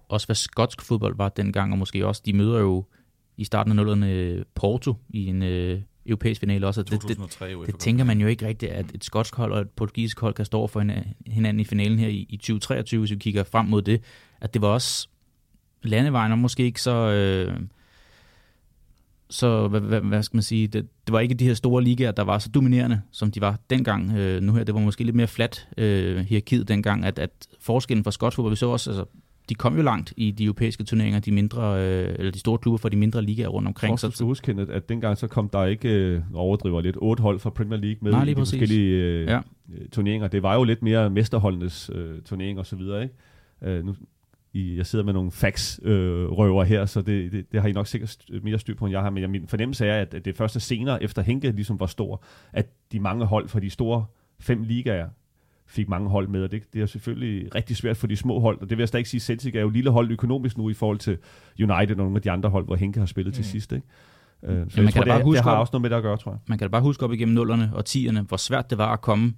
[0.10, 2.86] også hvad skotsk fodbold var dengang, og måske også, de møder jo
[3.38, 6.84] i starten af nullerne Porto i en øh, europæisk finale også.
[6.84, 9.62] Det, 2003 det, det, det tænker man jo ikke rigtigt, at et skotsk hold og
[9.62, 10.80] et portugisisk hold kan stå for
[11.28, 14.02] hinanden i finalen her i, i 2023, hvis vi kigger frem mod det.
[14.42, 15.08] At det var også
[15.84, 16.92] landevejen, og måske ikke så...
[16.92, 17.60] Øh,
[19.30, 22.12] så hvad, hvad, hvad skal man sige, det, det var ikke de her store ligaer,
[22.12, 24.12] der var så dominerende, som de var dengang.
[24.12, 28.04] Øh, nu her, det var måske lidt mere flat øh, hierarkiet dengang, at, at forskellen
[28.04, 29.06] for skotsk fodbold, vi så også, altså,
[29.50, 32.78] de kom jo langt i de europæiske turneringer, de mindre, øh, eller de store klubber
[32.78, 33.92] for de mindre ligaer rundt omkring.
[33.92, 37.40] Også så, huske, at, at dengang så kom der ikke, øh, overdriver lidt, otte hold
[37.40, 38.60] fra Premier League med Nej, i de præcis.
[38.60, 39.40] forskellige øh, ja.
[39.74, 40.28] Øh, turneringer.
[40.28, 43.16] Det var jo lidt mere mesterholdenes øh, turnering og så videre, ikke?
[43.62, 43.96] Øh, nu,
[44.54, 47.88] i, jeg sidder med nogle fax-røver øh, her, så det, det, det har I nok
[47.88, 49.10] sikkert mere styr på, end jeg har.
[49.10, 53.00] Men min fornemmelse er, at det første senere, efter Henke ligesom var stor, at de
[53.00, 54.06] mange hold fra de store
[54.40, 55.10] fem ligaer
[55.68, 58.62] fik mange hold med, og det, det er selvfølgelig rigtig svært for de små hold,
[58.62, 60.74] og det vil jeg stadig ikke sige, Celtic er jo lille hold økonomisk nu i
[60.74, 61.18] forhold til
[61.60, 63.36] United og nogle af de andre hold, hvor Henke har spillet mm.
[63.36, 63.88] til sidst, ikke?
[64.42, 65.82] Uh, så ja, man jeg tror, kan det, bare huske det har op, også noget
[65.82, 66.40] med det at gøre, tror jeg.
[66.48, 69.02] Man kan da bare huske op igennem nullerne og tierne, hvor svært det var at
[69.02, 69.34] komme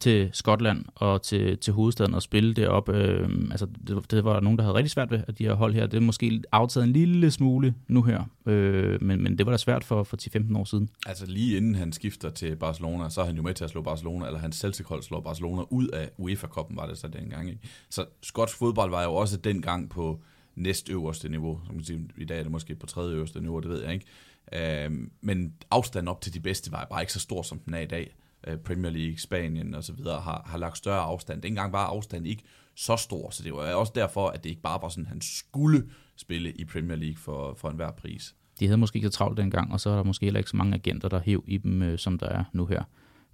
[0.00, 2.88] til Skotland og til, til hovedstaden og spille det op.
[2.88, 5.54] Øh, altså, det, det var der nogen, der havde rigtig svært ved, at de her
[5.54, 5.86] hold her.
[5.86, 9.58] Det er måske aftaget en lille smule nu her, øh, men, men det var da
[9.58, 10.16] svært for, for
[10.52, 10.88] 10-15 år siden.
[11.06, 13.82] Altså lige inden han skifter til Barcelona, så er han jo med til at slå
[13.82, 17.48] Barcelona, eller hans selvsikhold slår Barcelona ud af UEFA-koppen, var det så dengang.
[17.48, 17.60] Ikke?
[17.90, 20.20] Så skotsk fodbold var jo også dengang på
[20.56, 21.60] næstøverste niveau.
[21.66, 23.92] Som man siger, I dag er det måske på tredje øverste niveau, det ved jeg
[23.92, 24.06] ikke.
[24.52, 27.80] Øh, men afstanden op til de bedste var bare ikke så stor, som den er
[27.80, 28.14] i dag.
[28.46, 31.42] Øh, Premier League, Spanien og så videre har, har lagt større afstand.
[31.42, 32.42] Dengang var afstanden ikke
[32.74, 35.20] så stor, så det var også derfor, at det ikke bare var sådan, at han
[35.20, 35.82] skulle
[36.16, 38.34] spille i Premier League for, for enhver pris.
[38.60, 40.56] De havde måske ikke så travlt dengang, og så er der måske heller ikke så
[40.56, 42.82] mange agenter, der hæv i dem, øh, som der er nu her.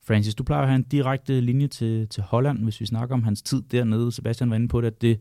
[0.06, 3.22] Francis, du plejer at have en direkte linje til, til Holland, hvis vi snakker om
[3.22, 4.12] hans tid dernede.
[4.12, 5.20] Sebastian var inde på det, at det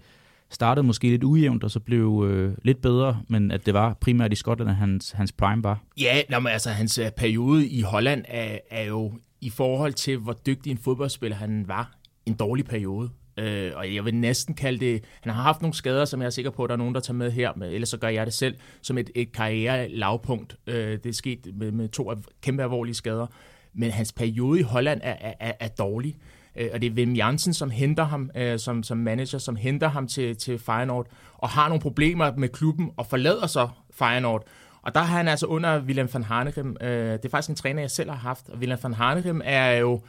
[0.50, 4.34] startede måske lidt ujævnt, og så blev øh, lidt bedre, men at det var primært
[4.34, 5.84] i Skotland, at hans, hans prime var.
[6.00, 10.18] Ja, nå, men altså hans øh, periode i Holland er, er jo i forhold til,
[10.18, 11.92] hvor dygtig en fodboldspiller han var,
[12.26, 13.10] en dårlig periode.
[13.38, 16.30] Øh, og jeg vil næsten kalde det, han har haft nogle skader, som jeg er
[16.30, 18.26] sikker på, at der er nogen, der tager med her, men ellers så gør jeg
[18.26, 20.56] det selv, som et, et karriere-lavpunkt.
[20.68, 23.28] Øh, det er sket med, med to kæmpe alvorlige skader.
[23.74, 26.16] Men hans periode i Holland er, er, er dårlig.
[26.56, 29.88] Øh, og det er Wim Jansen, som henter ham øh, som, som manager, som henter
[29.88, 34.48] ham til, til Feyenoord, og har nogle problemer med klubben, og forlader så Feyenoord.
[34.84, 37.82] Og der har han altså under Willem van Hanegem, øh, det er faktisk en træner,
[37.82, 40.02] jeg selv har haft, og Willem van Hanegem er jo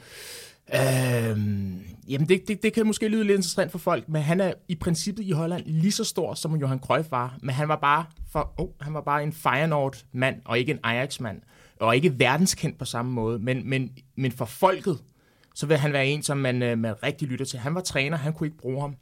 [0.75, 1.39] Øh,
[2.09, 4.75] jamen, det, det, det kan måske lyde lidt interessant for folk, men han er i
[4.75, 7.39] princippet i Holland lige så stor, som Johan Cruyff var.
[7.43, 11.41] Men han var bare, for, oh, han var bare en Feyenoord-mand, og ikke en Ajax-mand.
[11.81, 13.39] Og ikke verdenskendt på samme måde.
[13.39, 14.99] Men, men, men for folket,
[15.55, 17.59] så vil han være en, som man, øh, man rigtig lytter til.
[17.59, 18.97] Han var træner, han kunne ikke bruge ham.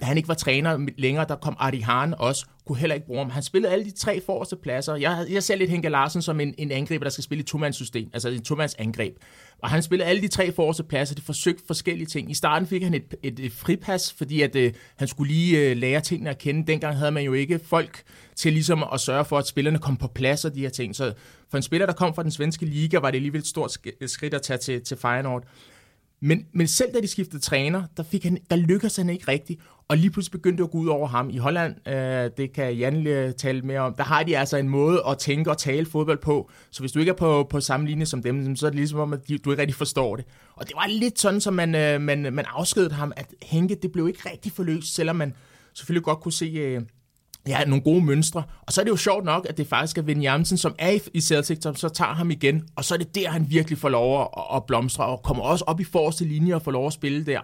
[0.00, 3.18] Da han ikke var træner længere, der kom Adi Hahn også, kunne heller ikke bruge
[3.18, 3.30] ham.
[3.30, 4.94] Han spillede alle de tre forreste pladser.
[4.94, 8.10] Jeg, jeg ser lidt Henke Larsen som en, en angriber, der skal spille i to-mands-system,
[8.12, 9.16] altså en to-mands angreb.
[9.62, 12.30] Og han spillede alle de tre forreste pladser, de forsøgte forskellige ting.
[12.30, 15.76] I starten fik han et, et, et fripas, fordi at, øh, han skulle lige øh,
[15.76, 16.66] lære tingene at kende.
[16.66, 18.02] Dengang havde man jo ikke folk
[18.36, 20.96] til ligesom at sørge for, at spillerne kom på plads og de her ting.
[20.96, 21.12] Så
[21.50, 24.34] for en spiller, der kom fra den svenske liga, var det alligevel et stort skridt
[24.34, 25.44] at tage til, til Feyenoord.
[26.20, 29.60] Men, men selv da de skiftede træner, der, fik han, der lykkedes han ikke rigtigt.
[29.90, 31.30] Og lige pludselig begyndte det at gå ud over ham.
[31.30, 34.68] I Holland, øh, det kan Jan øh, tale mere om, der har de altså en
[34.68, 36.50] måde at tænke og tale fodbold på.
[36.70, 39.00] Så hvis du ikke er på, på samme linje som dem, så er det ligesom
[39.00, 40.24] om, at de, du ikke rigtig forstår det.
[40.56, 43.92] Og det var lidt sådan, som man, øh, man, man afskedede ham, at Henke, det
[43.92, 45.34] blev ikke rigtig forløst, selvom man
[45.74, 46.46] selvfølgelig godt kunne se...
[46.46, 46.82] Øh,
[47.48, 48.42] ja, nogle gode mønstre.
[48.66, 50.98] Og så er det jo sjovt nok, at det faktisk er Vin Jamsen, som er
[51.14, 52.68] i Celtic, som så tager ham igen.
[52.76, 55.64] Og så er det der, han virkelig får lov at, at blomstre, og kommer også
[55.66, 57.40] op i forreste linje og får lov at spille der.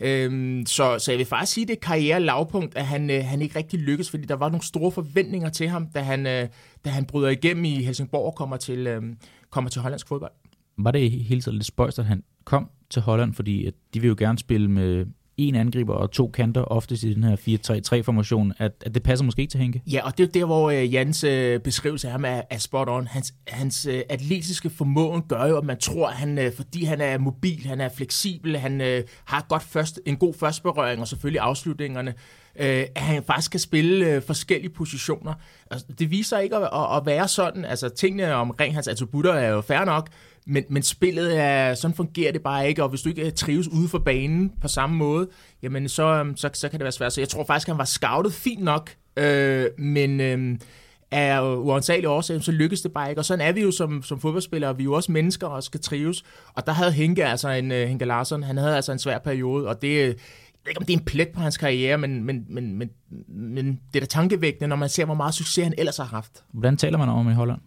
[0.00, 3.42] Øhm, så, så jeg vil faktisk sige, at det er karrierelavpunkt, at han, øh, han
[3.42, 6.48] ikke rigtig lykkes, fordi der var nogle store forventninger til ham, da han, øh,
[6.84, 9.02] da han bryder igennem i Helsingborg og kommer til, øh,
[9.50, 10.32] kommer til hollandsk fodbold.
[10.78, 14.08] Var det hele tiden lidt spøjst, at han kom til Holland, fordi at de vil
[14.08, 15.06] jo gerne spille med
[15.38, 19.40] en angriber og to kanter, oftest i den her 4-3-3-formation, at, at det passer måske
[19.40, 19.82] ikke til Henke?
[19.92, 22.88] Ja, og det er der, hvor uh, Jans uh, beskrivelse af ham er, er spot
[22.88, 23.06] on.
[23.06, 27.18] Hans, hans øh, atletiske formåen gør jo, at man tror, at han, fordi han er
[27.18, 32.14] mobil, han er fleksibel, han har godt først, en god førstberøring og selvfølgelig afslutningerne,
[32.54, 35.34] uh, at han faktisk kan spille forskellige positioner.
[35.70, 37.64] Altså, det viser ikke at, at, at være sådan.
[37.64, 40.08] Altså, tingene omkring hans attributter er jo fair nok,
[40.46, 43.88] men, men spillet er, sådan fungerer det bare ikke, og hvis du ikke trives ude
[43.88, 45.28] for banen på samme måde,
[45.62, 47.12] jamen så, øhm, så, så kan det være svært.
[47.12, 50.58] Så jeg tror faktisk, han var scoutet fint nok, øh, men øh,
[51.10, 53.20] af uansagelige årsager, så lykkes det bare ikke.
[53.20, 55.80] Og sådan er vi jo som, som fodboldspillere, vi er jo også mennesker og skal
[55.80, 56.24] trives.
[56.54, 59.68] Og der havde Henke, altså en, uh, Henke Larsson, han havde altså en svær periode,
[59.68, 60.14] og det, jeg ved
[60.68, 62.90] ikke, om det er en plet på hans karriere, men, men, men, men,
[63.28, 66.44] men det er da tankevækkende, når man ser, hvor meget succes han ellers har haft.
[66.52, 67.60] Hvordan taler man om i Holland?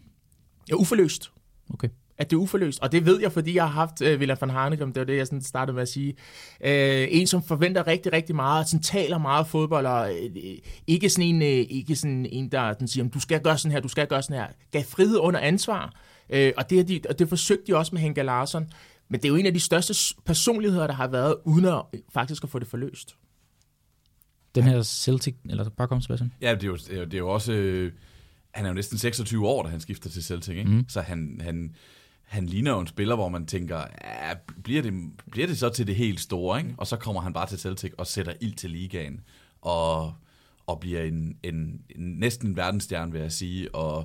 [0.70, 1.30] Ja, uforløst.
[1.74, 1.88] Okay
[2.20, 2.80] at det er uforløst.
[2.80, 5.16] Og det ved jeg, fordi jeg har haft uh, Villa van Hanegem, det var det,
[5.16, 6.12] jeg sådan startede med at sige.
[6.60, 10.42] Uh, en, som forventer rigtig, rigtig meget, som taler meget fodbold, og uh,
[10.86, 13.80] ikke sådan en, uh, ikke sådan en der den siger, du skal gøre sådan her,
[13.80, 14.46] du skal gøre sådan her.
[14.70, 15.94] Gav frihed under ansvar,
[16.34, 18.70] uh, og, det, de, og det forsøgte de også med Henke Larsson.
[19.08, 22.44] Men det er jo en af de største personligheder, der har været, uden at faktisk
[22.44, 23.16] at få det forløst.
[24.54, 26.32] Den her Celtic, eller bare kom Sebastian?
[26.40, 27.52] Ja, det er jo, det er jo, det er jo også...
[27.52, 27.92] Øh,
[28.50, 30.70] han er jo næsten 26 år, da han skifter til Celtic, ikke?
[30.70, 30.84] Mm.
[30.88, 31.74] Så han, han,
[32.30, 34.92] han ligner jo en spiller, hvor man tænker, ja, bliver, det,
[35.30, 36.74] bliver det så til det helt store, ikke?
[36.76, 39.20] Og så kommer han bare til Celtic og sætter ild til ligaen,
[39.60, 40.14] og,
[40.66, 43.96] og bliver en, en, en næsten en verdensstjerne, vil jeg sige, og,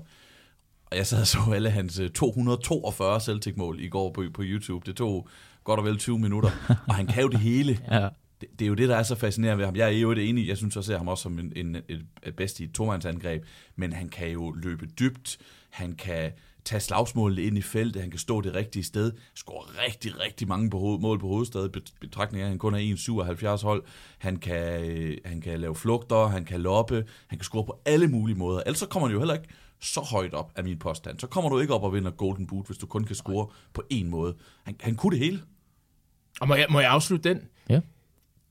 [0.86, 4.86] og jeg sad og så alle hans 242 Celtic-mål i går på, på YouTube.
[4.86, 5.28] Det tog
[5.64, 6.50] godt og vel 20 minutter,
[6.88, 7.80] og han kan jo det hele.
[7.92, 8.10] ja.
[8.42, 9.76] det, det er jo det, der er så fascinerende ved ham.
[9.76, 12.06] Jeg er jo det enig, jeg synes også, ser ham også som en, en, et,
[12.24, 15.38] et bedst i et tomandsangreb, men han kan jo løbe dybt,
[15.70, 16.32] han kan
[16.65, 20.69] tage slagsmålet ind i feltet, han kan stå det rigtige sted, score rigtig, rigtig mange
[20.69, 23.84] på mål på hovedstedet, betragtning af, at han kun er 1,77 hold,
[24.17, 28.08] han kan, øh, han kan lave flugter, han kan loppe, han kan score på alle
[28.08, 29.49] mulige måder, ellers så kommer han jo heller ikke
[29.80, 31.19] så højt op af min påstand.
[31.19, 33.84] Så kommer du ikke op og vinder Golden Boot, hvis du kun kan score på
[33.93, 34.36] én måde.
[34.63, 35.41] Han, han kunne det hele.
[36.41, 37.41] Og må jeg, må jeg afslutte den?
[37.69, 37.80] Ja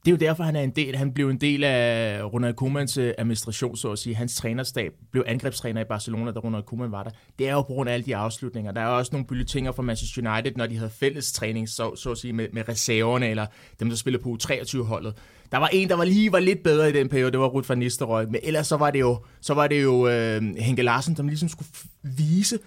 [0.05, 0.97] det er jo derfor, han er en del.
[0.97, 4.15] Han blev en del af Ronald Koemans øh, administration, så at sige.
[4.15, 7.11] Hans trænerstab blev angrebstræner i Barcelona, da Ronald Koeman var der.
[7.39, 8.73] Det er jo på grund af alle de afslutninger.
[8.73, 12.11] Der er også nogle bylletinger fra Manchester United, når de havde fælles træning, så, så
[12.11, 13.47] at sige, med, med reserverne, eller
[13.81, 15.15] dem, der spillede på U23-holdet.
[15.53, 17.65] Der var en, der var lige var lidt bedre i den periode, det var Ruud
[17.69, 18.25] van Nistelrooy.
[18.25, 21.49] Men ellers så var det jo, så var det jo øh, Henke Larsen, som ligesom
[21.49, 21.69] skulle
[22.03, 22.59] vise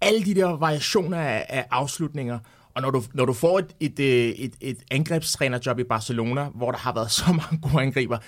[0.00, 2.38] alle de der variationer af, af afslutninger.
[2.78, 6.70] Og når du, når du får et, et, øh, et, et angrebstrænerjob i Barcelona, hvor
[6.70, 8.18] der har været så mange gode angriber,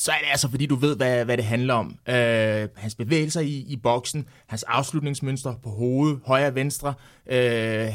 [0.00, 1.94] så er det altså, fordi du ved, hvad, hvad det handler om.
[2.08, 6.94] Øh, hans bevægelser i, i boksen, hans afslutningsmønster på hovedet, højre og venstre,
[7.30, 7.88] øh,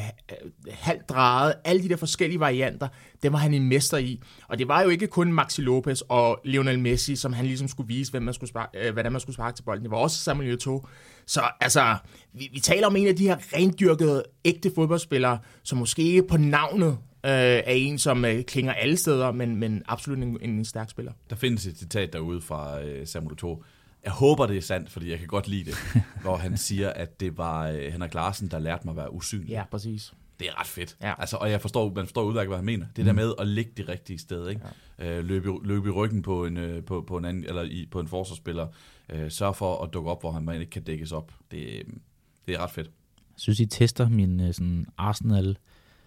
[0.72, 2.88] halvt drejet, alle de der forskellige varianter,
[3.24, 4.22] det var han en mester i.
[4.48, 7.88] Og det var jo ikke kun Maxi Lopez og Lionel Messi, som han ligesom skulle
[7.88, 9.84] vise, hvem man skulle sparke, øh, hvordan man skulle sparke til bolden.
[9.84, 10.88] Det var også Samuel Eto'o.
[11.26, 11.96] Så altså,
[12.34, 16.38] vi, vi taler om en af de her rendyrkede, ægte fodboldspillere, som måske ikke på
[16.38, 20.90] navnet øh, er en, som øh, klinger alle steder, men, men absolut en, en stærk
[20.90, 21.12] spiller.
[21.30, 23.64] Der findes et citat derude fra øh, Samuel Eto'o.
[24.04, 25.76] Jeg håber, det er sandt, fordi jeg kan godt lide det,
[26.22, 29.50] hvor han siger, at det var øh, Henrik Larsen, der lærte mig at være usynlig.
[29.50, 30.14] Ja, præcis.
[30.40, 30.98] Det er ret fedt.
[31.02, 31.14] Ja.
[31.22, 32.86] Altså, og jeg forstår, man forstår udmærket, hvad han mener.
[32.96, 33.06] Det mm.
[33.06, 34.62] der med at ligge det rigtige sted, ikke?
[35.00, 35.18] Ja.
[35.18, 37.88] Øh, løbe, i- løbe i ryggen på en, øh, på, på en, anden, eller i,
[37.92, 38.68] på en forsvarsspiller.
[39.10, 41.32] Øh, sørg for at dukke op, hvor han man ikke kan dækkes op.
[41.52, 41.84] Det, øh,
[42.48, 42.88] det er ret fedt.
[43.18, 45.58] Jeg synes, I tester min øh, sådan Arsenal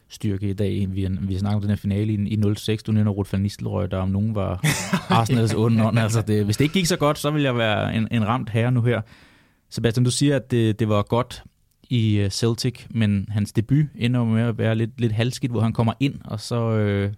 [0.09, 0.87] styrke i dag.
[0.91, 2.83] Vi, vi har snakket om den her finale i, i 06.
[2.83, 4.61] Du nævner Ruud van Nistelrooy, der om nogen var
[5.21, 5.99] Arsenals onde ånd.
[5.99, 8.51] Altså det, hvis det ikke gik så godt, så ville jeg være en, en ramt
[8.51, 9.01] herre nu her.
[9.71, 11.43] Sebastian, du siger, at det, det var godt
[11.91, 15.73] i øh, Celtic, men hans debut ender med at være lidt, lidt halvskidt, hvor han
[15.73, 17.13] kommer ind, og så øh,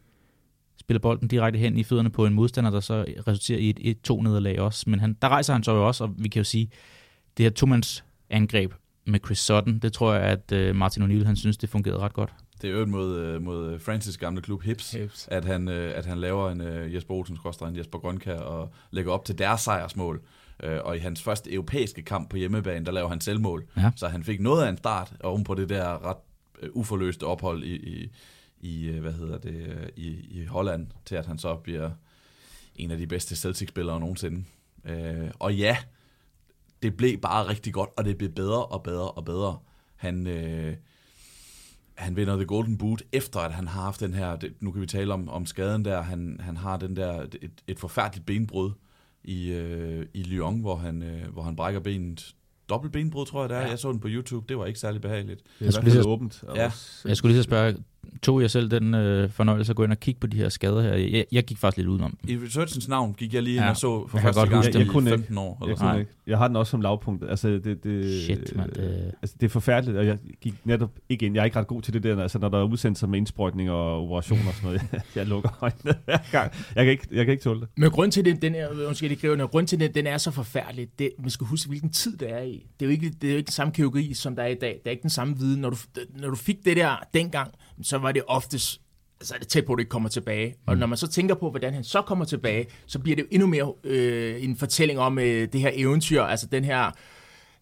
[0.81, 4.23] spiller bolden direkte hen i fødderne på en modstander, der så resulterer i et 1-2
[4.23, 4.91] nederlag også.
[4.91, 6.71] Men han, der rejser han så jo også, og vi kan jo sige,
[7.37, 8.73] det her tomands angreb
[9.07, 12.13] med Chris Sutton, det tror jeg, at øh, Martin O'Neill, han synes, det fungerede ret
[12.13, 12.33] godt.
[12.63, 15.29] Det er jo mod, øh, mod Francis gamle klub Hips, Hips.
[15.31, 19.13] at han, øh, at han laver en øh, Jesper Olsen, en Jesper Grønkær, og lægger
[19.13, 20.23] op til deres sejrsmål.
[20.85, 23.67] Og i hans første europæiske kamp på hjemmebane, der laver han selvmål.
[23.77, 23.91] Ja.
[23.97, 26.17] Så han fik noget af en start oven på det der ret
[26.73, 28.11] uforløste ophold i, i,
[28.61, 31.91] i hvad hedder det, i, i Holland, til at han så bliver
[32.77, 34.45] en af de bedste Celtic-spillere nogensinde.
[34.85, 35.77] Øh, og ja,
[36.83, 39.59] det blev bare rigtig godt, og det blev bedre og bedre og bedre.
[39.97, 40.77] Han, øh,
[42.01, 44.83] han vinder The Golden Boot, efter at han har haft den her, det, nu kan
[44.83, 48.71] vi tale om, om skaden der, han, han har den der, et, et forfærdeligt benbrud
[49.25, 52.35] i, øh, i Lyon, hvor han, øh, hvor han brækker benet.
[52.69, 53.61] Dobbelt benbrud, tror jeg det er.
[53.61, 53.69] Ja.
[53.69, 55.41] Jeg så den på YouTube, det var ikke særlig behageligt.
[55.43, 56.45] Det er Jeg hvert skulle lige så- åbent.
[56.57, 56.71] Ja.
[57.05, 57.77] Jeg skulle lige så spørge,
[58.23, 60.83] tog jeg selv den øh, fornøjelse at gå ind og kigge på de her skader
[60.83, 60.95] her?
[60.95, 62.19] Jeg, jeg gik faktisk lidt udenom.
[62.29, 63.71] I researchens navn gik jeg lige ind Ja.
[63.71, 64.79] og så for Jeg første godt gang i det.
[64.79, 65.19] Jeg kunne ikke.
[65.19, 65.59] 15 år.
[65.63, 66.01] Eller Jeg, sådan.
[66.01, 66.13] ikke.
[66.27, 67.25] jeg har den også som lavpunkt.
[67.29, 71.27] Altså, det, det, Shit, mand, det- Altså, det er forfærdeligt, og jeg gik netop ikke
[71.27, 71.35] ind.
[71.35, 73.71] Jeg er ikke ret god til det der, altså, når der er udsendelser med indsprøjtning
[73.71, 74.83] og operationer og sådan noget.
[75.17, 76.53] jeg lukker øjnene hver gang.
[76.77, 77.69] Jeg kan ikke, jeg kan ikke tåle det.
[77.77, 80.31] Men grund til, den, den er, undskyld, det kræver, grund til, den, den er så
[80.31, 82.67] forfærdelig, det, man skal huske, hvilken tid det er i.
[82.81, 84.55] Det er jo ikke, det er jo ikke den samme kirurgi, som der er i
[84.55, 84.73] dag.
[84.83, 85.61] Det er ikke den samme viden.
[85.61, 85.77] Når du,
[86.21, 87.51] når du fik det der dengang,
[87.83, 88.81] så var det oftest
[89.23, 90.55] så er det tæt på, at det ikke kommer tilbage.
[90.67, 93.29] Og når man så tænker på, hvordan han så kommer tilbage, så bliver det jo
[93.31, 96.91] endnu mere øh, en fortælling om øh, det her eventyr, altså den her...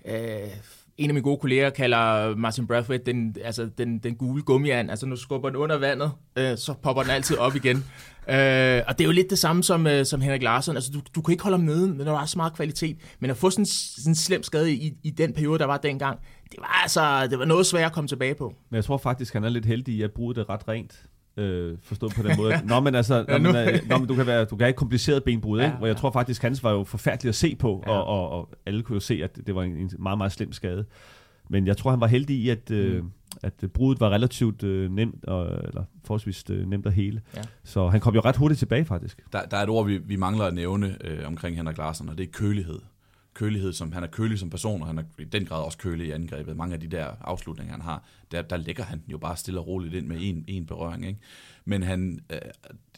[0.07, 0.51] Øh,
[0.99, 4.91] en af mine gode kolleger kalder Martin Brathwaite den, altså den, den gule gummiand.
[4.91, 7.85] Altså, når du skubber den under vandet, øh, så popper den altid op igen.
[8.29, 10.77] Øh, og det er jo lidt det samme som, øh, som Henrik Larsson.
[10.77, 12.97] Altså, du, du kan ikke holde ham nede, når der er så meget kvalitet.
[13.21, 13.67] Men at få sådan
[14.07, 16.19] en slem skade i, i den periode, der var dengang,
[16.51, 18.55] det var altså det var noget svært at komme tilbage på.
[18.71, 21.03] Men jeg tror faktisk, han er lidt heldig i at bruge det ret rent.
[21.37, 22.55] Øh, forstået på den måde.
[22.65, 24.71] Nå, men altså, Ja, nå, men, øh, nå, men du kan, være, du kan have
[24.71, 25.77] et kompliceret benbrud, Ja, ikke?
[25.79, 26.01] hvor jeg ja.
[26.01, 27.93] tror faktisk, hans var jo forfærdeligt at se på, Ja.
[27.93, 30.53] og, og, og alle kunne jo se, at det var en, en meget, meget slem
[30.53, 30.85] skade.
[31.51, 33.11] Men jeg tror, han var heldig i, at, øh, Mm.
[33.43, 37.21] at øh, brudet var relativt øh, nemt, og, eller forholdsvis øh, nemt at hele.
[37.37, 37.43] Ja.
[37.65, 39.23] Så han kom jo ret hurtigt tilbage, faktisk.
[39.33, 42.19] Der, der er et ord, vi, vi mangler at nævne øh, omkring Henrik Larsen, og
[42.19, 42.79] det er kølighed.
[43.39, 46.07] Kølighed, som han er kølig som person, og han er i den grad også kølig
[46.07, 46.57] i angrebet.
[46.57, 49.67] Mange af de der afslutninger, han har, der, der lægger han jo bare stille og
[49.67, 51.07] roligt ind med en, en berøring.
[51.07, 51.21] Ikke?
[51.65, 52.39] Men han, øh,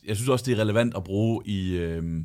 [0.07, 2.25] jeg synes også, det er relevant at bruge i, øh,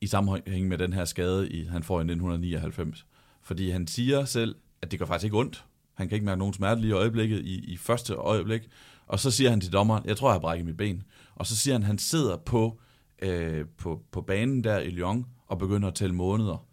[0.00, 3.06] i sammenhæng med den her skade, i, han får i 1999.
[3.42, 5.64] Fordi han siger selv, at det gør faktisk ikke ondt.
[5.94, 8.62] Han kan ikke mærke nogen smerte lige i øjeblikket, i, i første øjeblik.
[9.06, 11.02] Og så siger han til dommeren, jeg tror, jeg har brækket mit ben.
[11.34, 12.80] Og så siger han, at han sidder på,
[13.22, 16.66] øh, på, på banen der i Lyon og begynder at tælle måneder.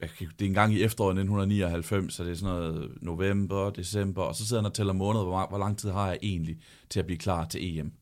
[0.00, 4.34] Det er en gang i efteråret 1999, så det er sådan noget november, december, og
[4.34, 6.56] så sidder han og tæller måneder, hvor, lang tid har jeg egentlig
[6.90, 7.92] til at blive klar til EM.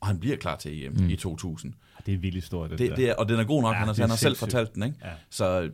[0.00, 1.08] Og han bliver klar til EM mm.
[1.08, 1.74] i 2000.
[2.06, 2.96] Det er en vild historie, det, Det, der.
[2.96, 4.82] det er, og den er god nok, Ja, han, har, han har selv fortalt den,
[4.82, 4.96] ikke?
[5.04, 5.10] Ja.
[5.30, 5.70] Så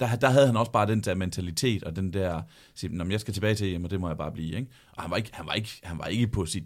[0.00, 2.42] der, der havde han også bare den der mentalitet, og den der,
[2.74, 4.68] sige, "Nå, men jeg skal tilbage til EM, og det må jeg bare blive, ikke?
[4.92, 6.64] Og han var ikke, han var ikke, han var ikke på sit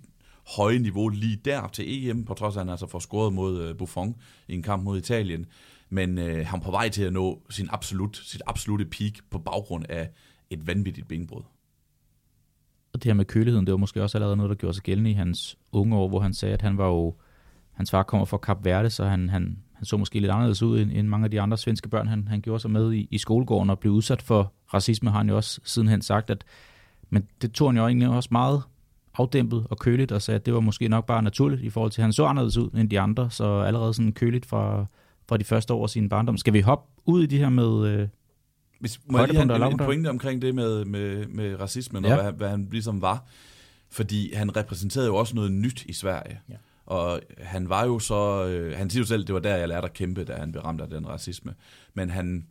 [0.57, 3.63] høje niveau lige der til EM, på trods af, at han altså får scoret mod
[3.63, 4.17] øh, Buffon
[4.49, 5.47] i en kamp mod Italien.
[5.91, 9.39] Men øh, han er på vej til at nå sin absolut, sit absolute peak på
[9.39, 10.11] baggrund af
[10.51, 11.43] et vanvittigt benbrud.
[12.93, 15.11] Og det her med køligheden, det var måske også allerede noget, der gjorde sig gældende
[15.11, 17.15] i hans unge år, hvor han sagde, at han var jo,
[17.73, 20.81] hans far kommer fra Kap Verde, så han, han, han så måske lidt anderledes ud
[20.81, 23.19] end, end mange af de andre svenske børn, han, han gjorde sig med i, i
[23.19, 26.45] skolegården og blev udsat for racisme, har han jo også sidenhen sagt, at
[27.11, 28.63] men det tog han jo egentlig også meget
[29.15, 32.01] afdæmpet og køligt, og sagde, at det var måske nok bare naturligt i forhold til,
[32.01, 34.87] at han så anderledes ud end de andre, så allerede sådan køligt fra,
[35.31, 36.37] fra de første år af sin barndom.
[36.37, 38.09] Skal vi hoppe ud i det her med, øh,
[38.81, 42.17] Hvis, må jeg lige have en, en pointe omkring det med, med, med racismen, Ja.
[42.17, 43.27] og hvad, hvad han ligesom var.
[43.91, 46.41] Fordi han repræsenterede jo også noget nyt i Sverige.
[46.49, 46.55] Ja.
[46.87, 48.47] Og han var jo så...
[48.47, 50.63] Øh, han siger jo selv, det var der, jeg lærte at kæmpe, da han blev
[50.63, 51.55] ramt af den racisme.
[51.95, 52.47] Men han...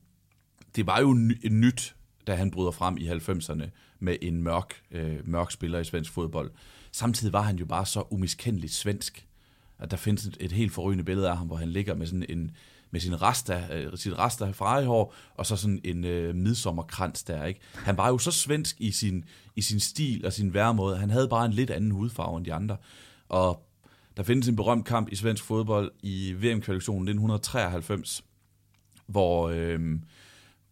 [0.76, 1.96] Det var jo ny, nyt,
[2.28, 6.52] da han bryder frem i 90'erne med en mørk, øh, mørk spiller i svensk fodbold.
[6.92, 9.26] Samtidig var han jo bare så umiskendeligt svensk.
[9.80, 12.26] At der findes et, et helt forrygende billede af ham, hvor han ligger med sådan
[12.30, 12.52] en
[12.92, 17.60] med sin rasta, øh, sit rasta frejehår, og så sådan en øh, midsommerkrans der, ikke?
[17.74, 19.24] Han var jo så svensk i sin,
[19.56, 20.98] i sin stil og sin væremåde.
[20.98, 22.78] Han havde bare en lidt anden hudfarve end de andre.
[23.30, 23.66] Og
[24.18, 28.24] der findes en berømt kamp i svensk fodbold i VM-kvalifikationen 1993,
[29.08, 29.80] hvor, øh,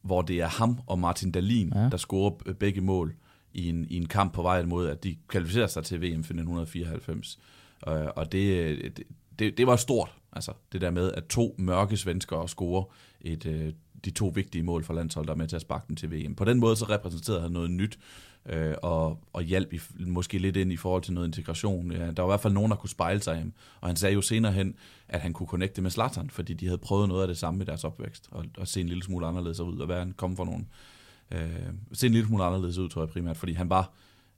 [0.01, 1.89] hvor det er ham og Martin Dahlin, Ja.
[1.89, 3.15] der scorer begge mål
[3.53, 6.33] i en, i en kamp på vej mod, at de kvalificerer sig til VM for
[6.33, 7.39] 1994.
[7.87, 9.03] Øh, og det, det,
[9.39, 12.83] det, det var stort, altså det der med, at to mørke svenskere scorer
[13.21, 13.73] et, øh,
[14.05, 16.35] de to vigtige mål for landsholdet, der er med til at sparke den til VM.
[16.35, 17.99] På den måde så repræsenterede han noget nyt,
[18.45, 21.91] øh, og, og hjalp i, måske lidt ind i forhold til noget integration.
[21.91, 23.53] Ja, der var i hvert fald nogen, der kunne spejle sig i ham.
[23.81, 24.75] Og han sagde jo senere hen,
[25.07, 27.65] at han kunne connecte med Zlatan, fordi de havde prøvet noget af det samme i
[27.65, 30.45] deres opvækst, og, og se en lille smule anderledes ud, og være en komme fra
[30.45, 30.67] nogen.
[31.31, 33.91] Øh, se en lille smule anderledes ud, tror jeg primært, fordi han var,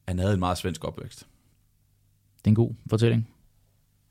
[0.08, 1.20] han havde en meget svensk opvækst.
[2.38, 3.30] Det er en god fortælling.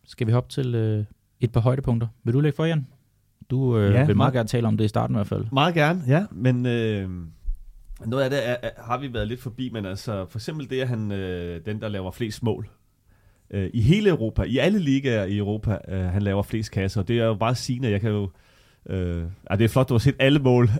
[0.08, 1.04] Skal vi hoppe til øh,
[1.40, 2.08] et par højdepunkter?
[2.24, 2.86] Vil du lægge for, Jan?
[3.50, 5.44] Du øh, Ja, vil meget meget- gerne tale om det i starten i hvert fald.
[5.52, 6.26] Meget gerne, ja.
[6.30, 7.08] Men øh,
[8.06, 10.80] noget af det er, er, har vi været lidt forbi, men altså for eksempel det,
[10.80, 12.68] at han øh, den, der laver flest mål.
[13.50, 17.00] Øh, I hele Europa, i alle ligaer i Europa, øh, han laver flest kasser.
[17.00, 18.30] Og det er jo bare sigende, jeg kan jo...
[18.86, 20.66] Øh, ah, det er flot, du har set alle mål.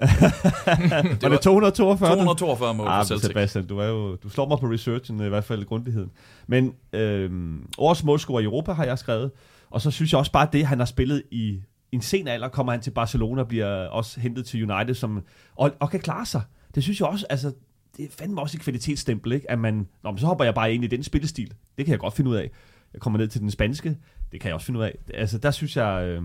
[0.67, 2.09] var var det 242?
[2.09, 3.27] 242 mål Ah, for Celtic.
[3.27, 6.11] Sebastian, du, er jo, du slår mig på researchen, i hvert fald grundigheden.
[6.47, 7.31] Men øh,
[7.79, 9.31] årets målscorer i Europa har jeg skrevet,
[9.71, 11.61] og så synes jeg også bare det, han har spillet i
[11.93, 15.23] en sen alder, kommer han til Barcelona og bliver også hentet til United, som,
[15.57, 16.43] og, og kan klare sig.
[16.75, 17.53] Det synes jeg også, altså,
[17.97, 19.51] det er fandme også et kvalitetsstempel, ikke?
[19.51, 21.53] at man, nå, men så hopper jeg bare ind i den spillestil.
[21.79, 22.51] Det kan jeg godt finde ud af.
[22.93, 23.97] Jeg kommer ned til den spanske,
[24.33, 24.95] det kan jeg også finde ud af.
[25.15, 26.23] Altså, der synes jeg, øh,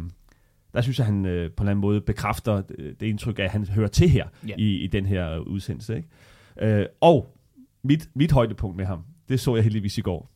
[0.74, 3.50] der synes jeg, han øh, på en eller anden måde bekræfter det, det indtryk at
[3.50, 4.54] han hører til her Ja.
[4.58, 5.96] i, i den her udsendelse.
[5.96, 6.80] Ikke?
[6.80, 7.38] Øh, og
[7.84, 10.30] mit, mit højdepunkt med ham, det så jeg heldigvis i går.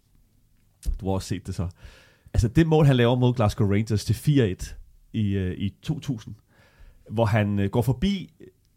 [1.02, 1.67] Du har også set det så.
[2.34, 4.13] Altså det mål, han laver mod Glasgow Rangers til
[4.62, 4.76] 4-1
[5.13, 6.36] i, øh, i 2000,
[7.10, 8.30] hvor han øh, går forbi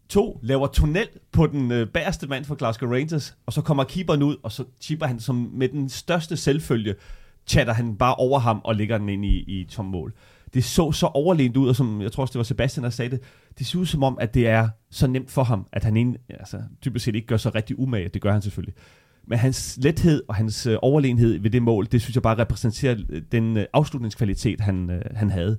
[0.09, 4.23] to, laver tunnel på den øh, bagerste mand for Glasgow Rangers, og så kommer keeperen
[4.23, 6.95] ud, og så chipper han som med den største selvfølge,
[7.47, 10.13] chatter han bare over ham og lægger den ind i, i tom mål.
[10.53, 13.11] Det så så overlegent ud, og som jeg tror også, det var Sebastian, der sagde
[13.11, 13.19] det,
[13.59, 16.21] det ser ud som om, at det er så nemt for ham, at han egentlig,
[16.29, 18.09] altså, typisk set ikke gør så rigtig umage.
[18.09, 18.73] Det gør han selvfølgelig.
[19.27, 22.95] Men hans lethed og hans øh, overlegenhed ved det mål, det synes jeg bare repræsenterer
[23.09, 25.57] øh, den øh, afslutningskvalitet, han, han havde.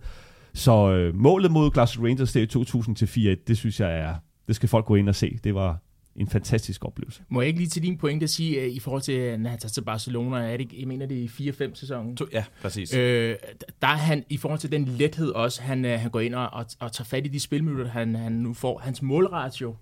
[0.54, 4.14] Så øh, målet mod Glasgow Rangers, det er i 2000-4, det synes jeg er,
[4.48, 5.38] det skal folk gå ind og se.
[5.44, 5.78] Det var
[6.16, 7.22] en fantastisk oplevelse.
[7.28, 9.80] Må jeg ikke lige til din pointe sige, i forhold til, når han tager til
[9.80, 12.16] Barcelona, er det, jeg mener, det er i 4-5 sæsonen?
[12.16, 12.94] To, ja, præcis.
[12.94, 13.36] Øh,
[13.82, 16.48] der er han, i forhold til den lethed også, han, øh, han går ind og,
[16.52, 18.78] og, og tager fat i de spilminutter, han, han nu får.
[18.78, 19.76] Hans målratio,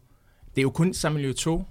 [0.50, 1.62] det er jo kun Samuel Eto'o,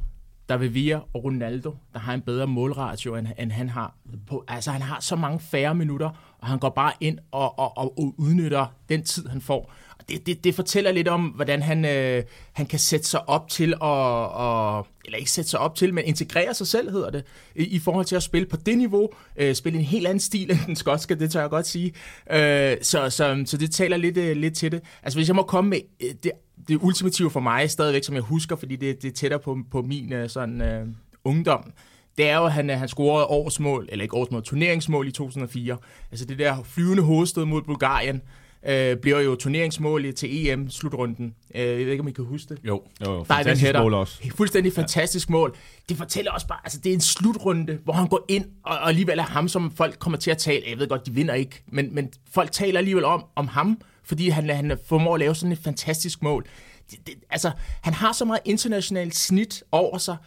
[0.50, 3.95] der vil via og Ronaldo, der har en bedre målratio, end, end han har.
[4.28, 7.78] På, altså, han har så mange færre minutter, og han går bare ind og, og,
[7.78, 9.74] og, og udnytter den tid, han får.
[10.10, 13.74] Det, det, det fortæller lidt om, hvordan han, øh, han kan sætte sig op til
[13.74, 17.24] at, og, eller ikke sætte sig op til, men integrere sig selv, hedder det,
[17.56, 20.52] i, i forhold til at spille på det niveau, øh, spille en helt anden stil
[20.52, 21.93] end den skotske, det tør jeg godt sige.
[22.32, 24.82] Øh, så, så, så det taler lidt, øh, lidt til det.
[25.04, 26.32] Altså hvis jeg må komme med øh, det,
[26.67, 29.82] det ultimative for mig, stadigvæk som jeg husker, fordi det, det er tættere på, på
[29.82, 30.88] min øh, sådan, øh,
[31.24, 31.74] ungdom,
[32.17, 35.78] det er jo, at han, øh, han scorede årsmål, eller ikke årsmål, turneringsmål i 2004.
[36.12, 38.22] Altså det der flyvende hovedstød mod Bulgarien,
[38.68, 41.36] øh, bliver jo turneringsmål i- til EM-slutrunden.
[41.55, 42.60] Øh, jeg ved ikke, om I kan huske det.
[42.68, 42.84] Jo.
[43.05, 44.22] Jo, jo, Der er den fantastisk mål også.
[44.36, 45.55] Fuldstændig fantastisk mål.
[45.89, 48.88] Det fortæller også bare, altså det er en slutrunde, hvor han går ind, og, og
[48.89, 50.64] alligevel er ham, som folk kommer til at tale.
[50.70, 54.30] Jeg ved godt, de vinder ikke, men, men folk taler alligevel om, om ham, fordi
[54.30, 56.45] han, han formår at lave sådan et fantastisk mål.
[56.91, 57.51] Det, det, altså,
[57.82, 60.18] han har så meget internationalt snit over sig,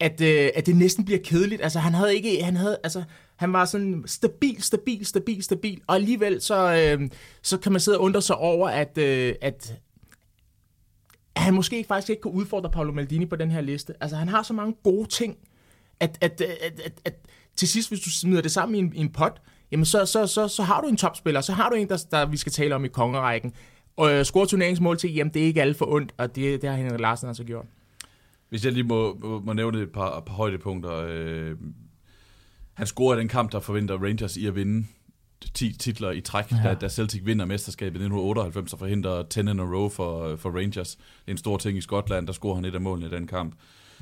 [0.00, 1.62] at, øh, at det næsten bliver kedeligt.
[1.62, 3.02] Altså, han havde ikke, han havde, altså,
[3.38, 7.08] han var sådan stabil, stabil, stabil, stabil, og alligevel så, øh,
[7.42, 9.78] så kan man sidde og undre sig over, at, øh, at
[11.38, 13.94] at han måske faktisk ikke kunne udfordre Paolo Maldini på den her liste.
[14.00, 15.36] Altså, han har så mange gode ting,
[16.00, 17.14] at, at, at, at, at
[17.56, 20.26] til sidst, hvis du smider det sammen i en, i en pot, jamen så, så,
[20.26, 22.74] så, så har du en topspiller, så har du en, der, der vi skal tale
[22.74, 23.52] om i kongerækken.
[23.96, 26.70] Og øh, score turneringsmål til, jamen det er ikke alt for ondt, og det, det
[26.70, 27.66] har Henrik Larsen altså gjort.
[28.48, 31.06] Hvis jeg lige må, må, må nævne et par, par højdepunkter.
[31.08, 31.56] Øh,
[32.78, 34.86] han scorede den kamp, der forventer Rangers i at vinde
[35.54, 36.56] 10 titler i træk, ja.
[36.64, 40.50] da, da Celtic vinder mesterskabet i 1998 og forhindrer 10 in a row for, for
[40.50, 40.94] Rangers.
[40.94, 43.26] Det er en stor ting i Skotland, der scorer han et af målene i den
[43.26, 43.54] kamp.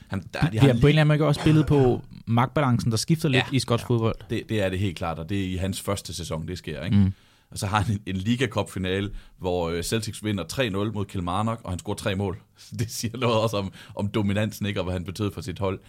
[0.09, 2.97] Han, der, de har ja, på en eller anden måde også spillet på magtbalancen, der
[2.97, 4.17] skifter lidt ja, i skotsk ja, fodbold.
[4.31, 6.85] Det, det er det helt klart, og det er i hans første sæson, det sker.
[6.85, 6.97] Ikke?
[6.97, 7.13] Mm.
[7.51, 11.05] Og så har han en, en Liga Cup finale, hvor øh, Celtics vinder 3-0 mod
[11.05, 12.41] Kilmarnock, og han scorer tre mål.
[12.79, 15.81] Det siger noget også om, om dominansen, ikke, og hvad han betød for sit hold.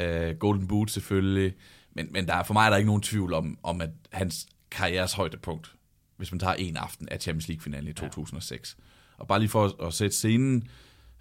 [0.00, 1.52] Uh, Golden Boot selvfølgelig.
[1.98, 4.46] Men, men der er, for mig er der ikke nogen tvivl om, om at hans
[4.70, 5.74] karrieres højdepunkt,
[6.16, 8.76] hvis man tager en aften, af Champions League-finalen i 2006.
[8.78, 8.82] Ja.
[9.18, 10.68] Og bare lige for at, at sætte scenen,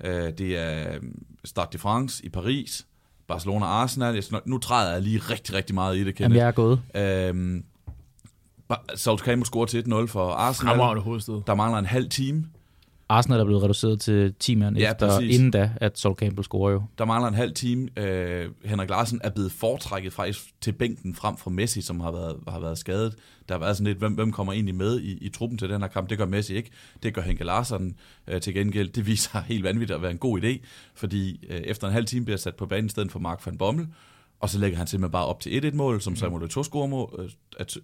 [0.03, 0.99] uh, det er
[1.45, 2.87] Stade de France i Paris,
[3.27, 4.15] Barcelona-Arsenal.
[4.15, 6.21] Jeg, nu træder jeg lige rigtig, rigtig meget i det, Kenneth.
[6.21, 6.81] Jamen, jeg er gået.
[6.95, 7.61] Uh,
[8.95, 10.73] Saul Campbell scorer til 1-0 for Arsenal.
[11.47, 12.45] Der mangler en halv time.
[13.09, 15.35] Arsenal er blevet reduceret til 10 mand ja, efter, præcis.
[15.35, 16.83] inden da, at Saul Campbell scorer jo.
[16.97, 17.89] Der mangler en halv time.
[17.99, 22.35] Uh, Henrik Larsen er blevet foretrækket faktisk til bænken frem for Messi, som har været,
[22.47, 23.15] har været skadet.
[23.49, 25.81] Der har været sådan lidt, hvem, hvem kommer egentlig med i, i truppen til den
[25.81, 26.09] her kamp?
[26.09, 26.71] Det gør Messi ikke.
[27.03, 27.95] Det gør Henrik Larsen
[28.33, 28.89] uh, til gengæld.
[28.89, 32.25] Det viser helt vanvittigt at være en god idé, fordi uh, efter en halv time
[32.25, 33.87] bliver sat på banen i stedet for Mark van Bommel,
[34.39, 36.15] og så lægger han simpelthen bare op til 1-1-mål, som.
[36.15, 37.25] Samuel Eto'o scorer,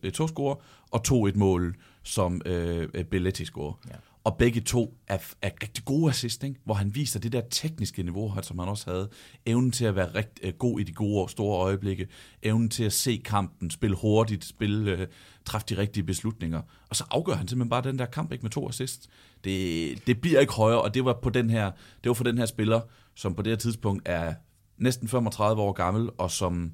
[0.03, 0.55] øh, score,
[0.91, 3.73] og 2-1-mål, som øh, Belletti scorer.
[3.89, 3.95] Ja.
[4.23, 6.59] Og begge to er, er rigtig gode assist, ikke?
[6.65, 9.09] hvor han viser det der tekniske niveau, som han også havde.
[9.45, 12.07] Evnen til at være rigtig øh, god i de gode store øjeblikke.
[12.43, 15.07] Evnen til at se kampen, spille hurtigt, spille, øh,
[15.45, 16.61] træffe de rigtige beslutninger.
[16.89, 19.09] Og så afgør han simpelthen bare den der kamp ikke med to assist.
[19.43, 21.71] Det, det bliver ikke højere, og det var, på den her,
[22.03, 22.81] det var for den her spiller,
[23.15, 24.33] som på det her tidspunkt er
[24.77, 26.71] næsten 35 år gammel, og som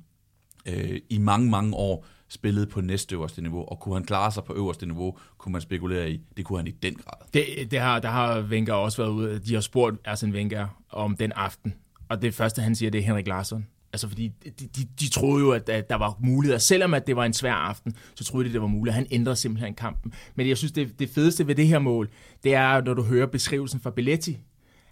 [0.65, 4.43] øh, i mange, mange år spillede på næste øverste niveau, og kunne han klare sig
[4.43, 6.21] på øverste niveau, kunne man spekulere i.
[6.37, 7.27] Det kunne han i den grad.
[7.33, 9.39] Det, det har, der har Wenger også været ude.
[9.39, 11.73] De har spurgt Arsene Wenger om den aften,
[12.09, 13.67] og det første, han siger, det er Henrik Larsson.
[13.93, 16.59] Altså fordi de, de, de troede jo, at, at der var muligheder.
[16.59, 18.93] Selvom at det var en svær aften, så troede de, det var muligt.
[18.93, 20.13] Han ændrede simpelthen kampen.
[20.35, 22.09] Men jeg synes, det, det fedeste ved det her mål,
[22.43, 24.37] det er, når du hører beskrivelsen fra Belletti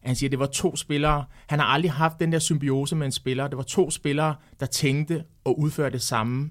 [0.08, 1.26] han siger, at det var to spillere.
[1.48, 3.48] Han har aldrig haft den der symbiose med en spiller.
[3.48, 6.50] Det var to spillere, der tænkte og udførte det samme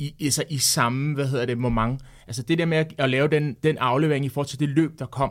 [0.00, 2.02] i, altså i samme, hvad hedder det, moment.
[2.26, 4.98] Altså det der med at, at lave den, den aflevering i forhold til det løb,
[4.98, 5.30] der kom.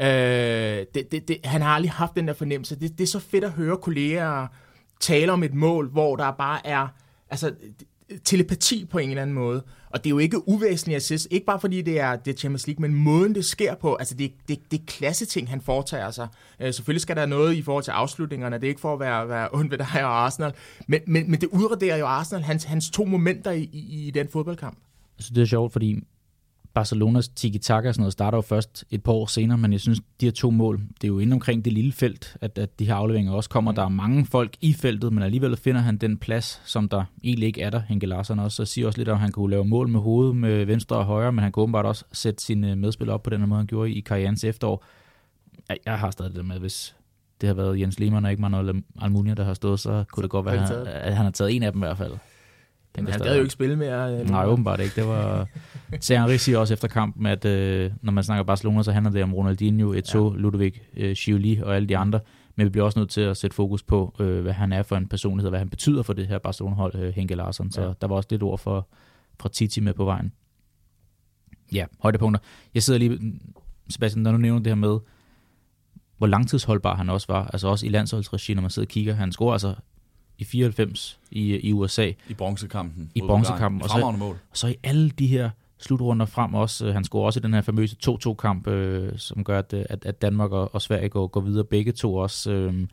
[0.00, 2.80] Øh, det, det, det, han har aldrig haft den der fornemmelse.
[2.80, 4.46] Det, det er så fedt at høre kolleger
[5.00, 6.88] tale om et mål, hvor der bare er
[7.30, 7.54] altså,
[8.24, 9.62] telepati på en eller anden måde.
[9.90, 12.66] Og det er jo ikke uvæsentligt assist, ikke bare fordi det er, det er Champions
[12.66, 16.10] League, men måden det sker på, altså det, det, det er klasse ting, han foretager
[16.10, 16.28] sig.
[16.60, 19.28] Øh, selvfølgelig skal der noget i forhold til afslutningerne, det er ikke for at være,
[19.28, 20.52] være ond ved dig og Arsenal,
[20.86, 24.28] men, men, men det udraderer jo Arsenal hans, hans to momenter i, i, i den
[24.28, 24.78] fodboldkamp.
[25.18, 26.02] Altså det er sjovt, fordi
[26.76, 30.26] Barcelonas tiki-taka sådan noget starter jo først et par år senere, men jeg synes, de
[30.26, 32.94] her to mål, det er jo inde omkring det lille felt, at, at de her
[32.94, 33.70] afleveringer også kommer.
[33.70, 33.74] Mm.
[33.74, 37.46] Der er mange folk i feltet, men alligevel finder han den plads, som der egentlig
[37.46, 38.56] ikke er der, Henke Larsen også.
[38.56, 41.32] Så siger også lidt, at han kunne lave mål med hovedet med venstre og højre,
[41.32, 44.00] men han kunne åbenbart også sætte sine medspillere op på den måde, han gjorde i
[44.00, 44.84] karrierens efterår.
[45.86, 46.96] Jeg har stadig det med, hvis
[47.40, 50.30] det har været Jens Lehmann og ikke Manuel Almunia, der har stået, så kunne det
[50.30, 52.12] godt være, at han, at han har taget en af dem i hvert fald.
[52.96, 54.12] Men han gad jo ikke spille mere.
[54.12, 54.32] Eller?
[54.32, 54.92] Nej, åbenbart ikke.
[54.96, 55.48] Det var...
[56.08, 59.34] Henri siger også efter kampen, at øh, når man snakker Barcelona, så handler det om
[59.34, 60.40] Ronaldinho, Eto'o, ja.
[60.40, 62.20] Ludwig, øh, Schiuli og alle de andre.
[62.56, 64.96] Men vi bliver også nødt til at sætte fokus på, øh, hvad han er for
[64.96, 67.70] en personlighed, og hvad han betyder for det her Barcelona-hold, øh, Henke Larsson.
[67.70, 67.92] Så ja.
[68.00, 68.88] der var også lidt ord for,
[69.40, 70.32] fra Titi med på vejen.
[71.72, 72.40] Ja, højdepunkter.
[72.74, 73.40] Jeg sidder lige,
[73.88, 74.98] Sebastian, når du nævner det her med,
[76.18, 79.14] hvor langtidsholdbar han også var, altså også i landsholdsregi, når man sidder og kigger.
[79.14, 79.74] Han scorer altså
[80.38, 82.12] i 94 i, i USA.
[82.28, 83.10] I bronzekampen.
[83.14, 83.82] I bronzekampen.
[83.82, 84.36] Og så, mål.
[84.50, 86.86] og så i alle de her slutrunder frem også.
[86.86, 90.22] Øh, han scorer også i den her famøse 2-2-kamp, øh, som gør, at, at, at
[90.22, 92.50] Danmark og, og Sverige går, går videre begge to også.
[92.50, 92.86] Øh,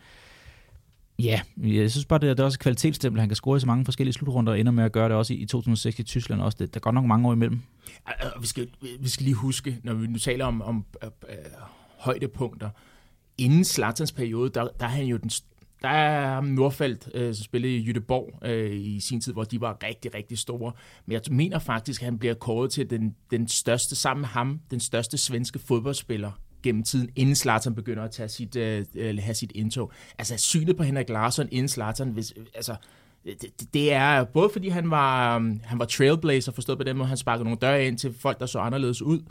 [1.20, 3.20] ja, jeg synes bare, det er, det er også et kvalitetsstempel.
[3.20, 5.34] Han kan score i så mange forskellige slutrunder, og ender med at gøre det også
[5.34, 6.58] i, i 2006 i Tyskland også.
[6.60, 7.62] Det, der går nok mange år imellem.
[8.42, 8.68] Vi skal,
[9.00, 11.36] vi skal lige huske, når vi nu taler om, om øh, øh,
[11.98, 12.70] højdepunkter,
[13.38, 15.30] inden Slatans periode, der, der er han jo den,
[15.84, 19.78] der er Nordfeldt, øh, som spillede i Jytteborg øh, i sin tid, hvor de var
[19.84, 20.72] rigtig, rigtig store.
[21.06, 24.60] Men jeg mener faktisk, at han bliver kåret til den, den største, sammen med ham,
[24.72, 26.32] den største svenske fodboldspiller
[26.64, 29.92] gennem tiden, inden Zlatan begynder at tage sit, øh, øh have sit indtog.
[30.18, 32.76] Altså synet på Henrik Larsson inden Zlatan, hvis, altså
[33.26, 37.08] det, det er både fordi han var, øh, han var trailblazer, forstået på den måde,
[37.08, 39.22] han sparkede nogle døre ind til folk, der så anderledes ud,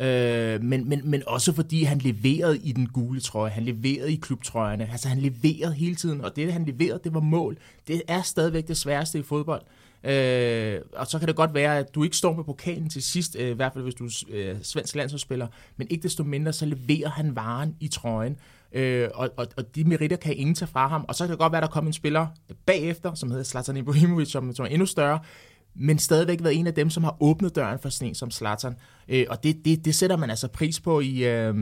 [0.00, 4.16] øh, men, men, men også fordi han leverede i den gule trøje, han leverede i
[4.16, 7.58] klubtrøjerne, altså han leverede hele tiden, og det han leverede, det var mål.
[7.88, 9.62] Det er stadigvæk det sværeste i fodbold.
[10.04, 13.36] Øh, og så kan det godt være, at du ikke står med pokalen til sidst,
[13.38, 15.46] øh, i hvert fald hvis du er øh, svensk landsholdsspiller,
[15.76, 18.36] men ikke desto mindre, så leverer han varen i trøjen.
[18.72, 21.04] Øh, og, og, og de meritter kan ingen tage fra ham.
[21.08, 22.26] Og så kan det godt være, at der kommer en spiller
[22.66, 25.18] bagefter, som hedder Zlatan Ibrahimovic, som, som er endnu større,
[25.78, 28.74] men stadigvæk været en af dem, som har åbnet døren for sådan en som Zlatan.
[29.08, 31.54] Øh, og det, det, det sætter man altså pris på i, øh,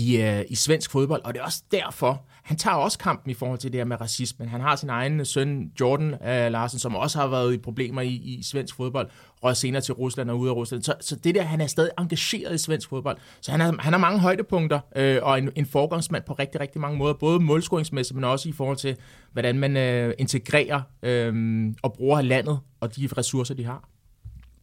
[0.00, 3.34] i, øh, i svensk fodbold, og det er også derfor, han tager også kampen i
[3.34, 4.48] forhold til det her med racismen.
[4.48, 8.02] Han har sin egen øh, søn, Jordan øh, Larsen, som også har været i problemer
[8.02, 9.10] i, i svensk fodbold,
[9.42, 10.82] røg senere til Rusland og ud af Rusland.
[10.82, 13.16] Så, så det der, han er stadig engageret i svensk fodbold.
[13.40, 16.80] Så han har, han har mange højdepunkter, øh, og en, en forgangsmand på rigtig, rigtig
[16.80, 18.96] mange måder, både målscoringsmæssigt, men også i forhold til,
[19.32, 23.88] hvordan man øh, integrerer øh, og bruger landet og de ressourcer, de har.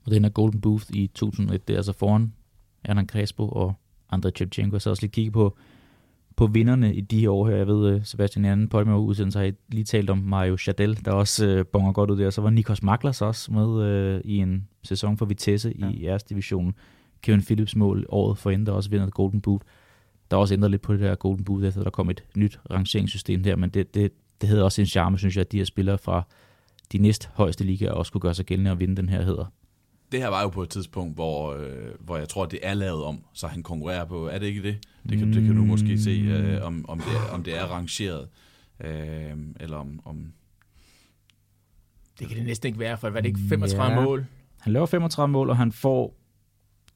[0.06, 2.34] Og den er Golden Booth i 2001, det er altså foran
[2.86, 3.76] Hernan Crespo og
[4.10, 4.80] Andrei Shevchenko.
[4.80, 5.58] Så også lige kigge på,
[6.36, 7.56] på vinderne i de år her.
[7.56, 11.12] Jeg ved, øh, Sebastian Janne på med udsendelse har lige talt om Mario Chadel, der
[11.12, 12.30] også øh, bonger godt ud der.
[12.30, 15.90] Så var Nikos Maklas også med øh, i en sæson for Vitesse ja.
[15.90, 16.76] i jeres division.
[17.22, 19.62] Kevin Phillips mål året for der også vinder Golden Boot.
[20.32, 22.60] Der er også ændret lidt på det der Golden Boot, efter der kom et nyt
[22.72, 25.66] rangeringssystem der, men det, det, det havde også en charme, synes jeg, at de her
[25.66, 26.24] spillere fra
[26.92, 29.46] de næst højeste ligaer også kunne gøre sig gældende og vinde den her hedder
[30.12, 33.04] det her var jo på et tidspunkt, hvor, øh, hvor jeg tror, det er lavet
[33.04, 34.78] om, så han konkurrerer på, er det ikke det?
[35.10, 37.66] Det kan, det kan du måske se, øh, om, om, det er, om det er
[37.66, 38.28] rangeret,
[38.80, 40.34] øh, eller om, om...
[42.20, 44.02] Det kan det næsten ikke være, for hvad er det ikke 35 ja.
[44.02, 44.26] mål?
[44.60, 46.16] Han laver 35 mål, og han får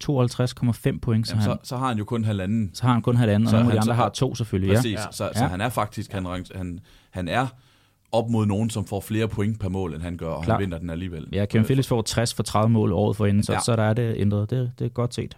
[0.04, 1.28] 52,5 point.
[1.28, 2.72] Så, Jamen, han, så, så har han jo kun halvanden.
[2.74, 4.76] Så har han kun halvanden, og nogle af de andre har to selvfølgelig.
[4.76, 5.12] Præcis, ja.
[5.12, 6.80] så, så han er faktisk, han, han,
[7.12, 7.48] han er
[8.12, 10.56] op mod nogen, som får flere point per mål, end han gør, og Klar.
[10.56, 11.28] han vinder den alligevel.
[11.32, 13.60] Ja, Kevin Phillips får 60 for 30 mål året for inden, så, ja.
[13.60, 14.50] så der er det ændret.
[14.50, 15.38] Det, det er godt set.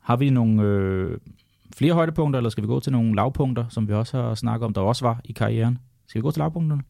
[0.00, 1.18] Har vi nogle øh,
[1.76, 4.74] flere højdepunkter, eller skal vi gå til nogle lavpunkter, som vi også har snakket om,
[4.74, 5.78] der også var i karrieren?
[6.08, 6.82] Skal vi gå til lavpunkterne?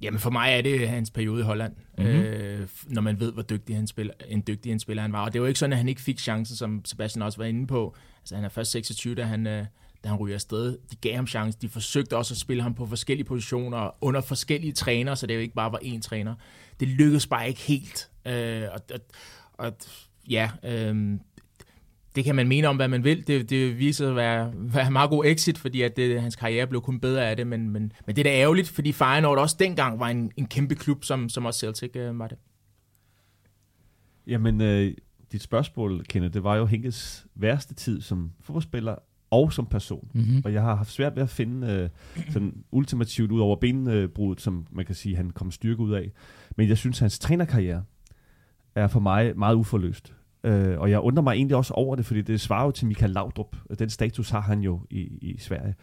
[0.00, 2.12] Jamen for mig er det hans periode i Holland, mm-hmm.
[2.12, 5.24] øh, når man ved, hvor dygtig han spiller, en dygtig en spiller han var.
[5.24, 7.66] Og det var ikke sådan, at han ikke fik chancen, som Sebastian også var inde
[7.66, 7.94] på.
[8.20, 9.64] Altså han er først 26, da han, øh,
[10.04, 10.78] da han ryger afsted.
[10.90, 11.58] De gav ham chance.
[11.62, 15.40] De forsøgte også at spille ham på forskellige positioner under forskellige trænere, så det jo
[15.40, 16.34] ikke bare var én træner.
[16.80, 18.10] Det lykkedes bare ikke helt.
[18.26, 19.00] Øh, og, og,
[19.52, 19.72] og
[20.30, 21.18] ja, øh,
[22.14, 23.26] det kan man mene om, hvad man vil.
[23.26, 26.66] Det, det viser at være, være en meget god exit, fordi at det, hans karriere
[26.66, 27.46] blev kun bedre af det.
[27.46, 30.74] Men, men, men det er da ærgerligt, fordi Feyenoord også dengang var en, en kæmpe
[30.74, 32.38] klub, som, som også Celtic øh, var det.
[34.26, 34.94] Jamen, øh,
[35.32, 38.94] dit spørgsmål, Kenneth, det var jo Henkes værste tid som fodboldspiller
[39.30, 40.08] og som person.
[40.14, 40.42] Mm-hmm.
[40.44, 41.88] Og jeg har haft svært ved at finde øh,
[42.32, 46.12] sådan ultimativt ud over benbruddet, som man kan sige, han kom styrke ud af.
[46.56, 47.82] Men jeg synes, hans trænerkarriere
[48.74, 50.14] er for mig meget uforløst.
[50.44, 53.10] Øh, og jeg undrer mig egentlig også over det, fordi det svarer jo til Michael
[53.10, 53.56] Laudrup.
[53.78, 55.74] Den status har han jo i, i Sverige.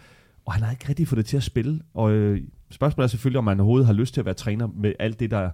[0.46, 1.82] Og han har ikke rigtig fået det til at spille.
[1.94, 2.42] Og øh,
[2.72, 5.32] spørgsmålet er selvfølgelig, om han overhovedet har lyst til at være træner med alt det,
[5.32, 5.46] der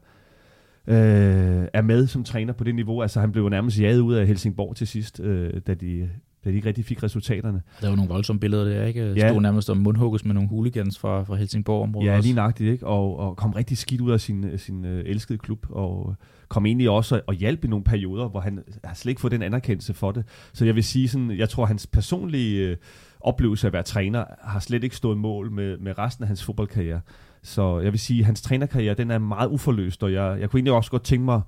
[0.87, 3.01] øh, er med som træner på det niveau.
[3.01, 6.09] Altså han blev nærmest jaget ud af Helsingborg til sidst, øh, da de
[6.45, 7.61] da de ikke rigtig fik resultaterne.
[7.81, 9.13] Der var nogle voldsomme billeder der, ikke?
[9.13, 9.29] Ja.
[9.29, 12.87] Stod nærmest om mundhugges med nogle hooligans fra, fra Helsingborg-området Ja, lige nøjagtigt, ikke?
[12.87, 16.15] Og, og kom rigtig skidt ud af sin, sin uh, elskede klub, og
[16.47, 19.41] kom egentlig også og hjalp i nogle perioder, hvor han har slet ikke fået den
[19.41, 20.25] anerkendelse for det.
[20.53, 22.77] Så jeg vil sige sådan, jeg tror, hans personlige uh,
[23.21, 26.43] oplevelse af at være træner har slet ikke stået mål med, med resten af hans
[26.43, 27.01] fodboldkarriere.
[27.43, 30.57] Så jeg vil sige, at hans trænerkarriere, den er meget uforløst, og jeg, jeg kunne
[30.57, 31.41] egentlig også godt tænke mig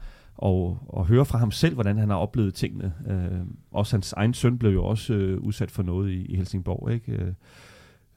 [0.43, 2.93] og, og høre fra ham selv, hvordan han har oplevet tingene.
[3.07, 3.39] Øh,
[3.71, 7.11] også hans egen søn blev jo også øh, udsat for noget i, i Helsingborg, ikke?
[7.11, 7.27] Øh,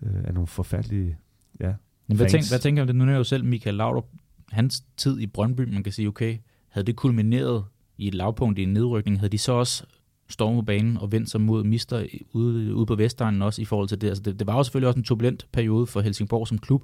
[0.02, 1.16] øh, af nogle forfærdelige
[1.60, 1.72] ja,
[2.06, 2.96] Men hvad, tænk, hvad tænker du det?
[2.96, 4.06] Nu er jo selv Michael Laudrup,
[4.52, 7.64] hans tid i Brøndby, man kan sige, okay, havde det kulmineret
[7.98, 9.84] i et lavpunkt i en nedrykning, havde de så også
[10.28, 14.00] stormet banen og vendt sig mod Mister ude, ude på Vestegnen også i forhold til
[14.00, 14.08] det.
[14.08, 14.38] Altså det.
[14.38, 16.82] Det var jo selvfølgelig også en turbulent periode for Helsingborg som klub,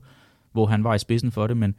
[0.52, 1.74] hvor han var i spidsen for det, men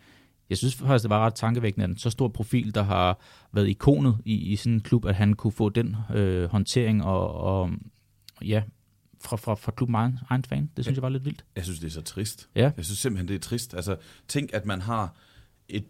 [0.53, 3.19] jeg synes faktisk, det var ret tankevækkende, at en så stor profil, der har
[3.51, 7.33] været ikonet i, i sådan en klub, at han kunne få den øh, håndtering og,
[7.33, 7.71] og
[8.41, 8.63] ja,
[9.21, 10.69] fra, fra, fra klubben egen, egen fan.
[10.77, 11.45] Det synes jeg, jeg var lidt vildt.
[11.55, 12.49] Jeg synes, det er så trist.
[12.55, 12.71] Ja.
[12.77, 13.73] Jeg synes simpelthen, det er trist.
[13.73, 13.95] Altså,
[14.27, 15.15] tænk, at man har
[15.69, 15.85] et...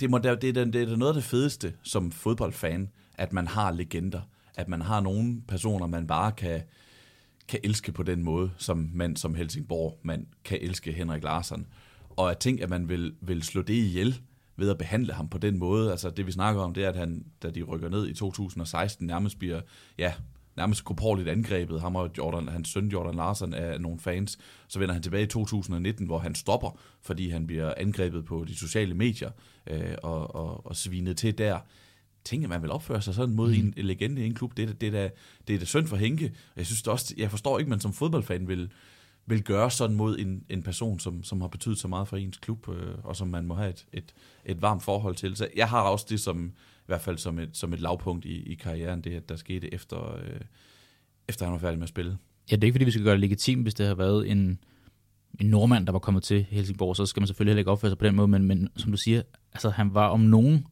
[0.00, 3.32] Det, må, det, er, det, er, det er noget af det fedeste som fodboldfan, at
[3.32, 4.20] man har legender.
[4.56, 6.62] At man har nogle personer, man bare kan,
[7.48, 11.66] kan elske på den måde, som man som Helsingborg, man kan elske Henrik Larsson
[12.16, 14.20] og at tænke, at man vil, vil slå det ihjel
[14.56, 15.90] ved at behandle ham på den måde.
[15.90, 19.06] Altså det vi snakker om, det er, at han, da de rykker ned i 2016,
[19.06, 19.60] nærmest bliver
[19.98, 20.12] ja,
[20.56, 21.80] nærmest korporligt angrebet.
[21.80, 24.38] Ham og Jordan, hans søn Jordan Larsen er nogle fans.
[24.68, 28.56] Så vender han tilbage i 2019, hvor han stopper, fordi han bliver angrebet på de
[28.56, 29.30] sociale medier
[29.66, 31.58] øh, og, og, og svinet til der.
[32.24, 33.54] Tænker man vil opføre sig sådan mod mm.
[33.54, 34.56] en, en legende i en klub.
[34.56, 35.10] Det er, det er, da,
[35.48, 36.32] det er da synd for Henke.
[36.56, 38.70] Jeg synes det også, jeg forstår ikke, at man som fodboldfan vil,
[39.26, 42.38] vil gøre sådan mod en, en person, som, som har betydet så meget for ens
[42.38, 44.14] klub, øh, og som man må have et, et,
[44.44, 45.36] et varmt forhold til.
[45.36, 46.46] Så jeg har også det som,
[46.78, 49.74] i hvert fald som et, som et lavpunkt i, i karrieren, det at der skete
[49.74, 50.40] efter, øh,
[51.28, 52.18] efter han var færdig med at spille.
[52.50, 54.58] Ja, det er ikke fordi, vi skal gøre det legitimt, hvis det har været en,
[55.40, 57.98] en nordmand, der var kommet til Helsingborg, så skal man selvfølgelig heller ikke opføre sig
[57.98, 59.22] på den måde, men, men som du siger,
[59.52, 60.66] altså han var om nogen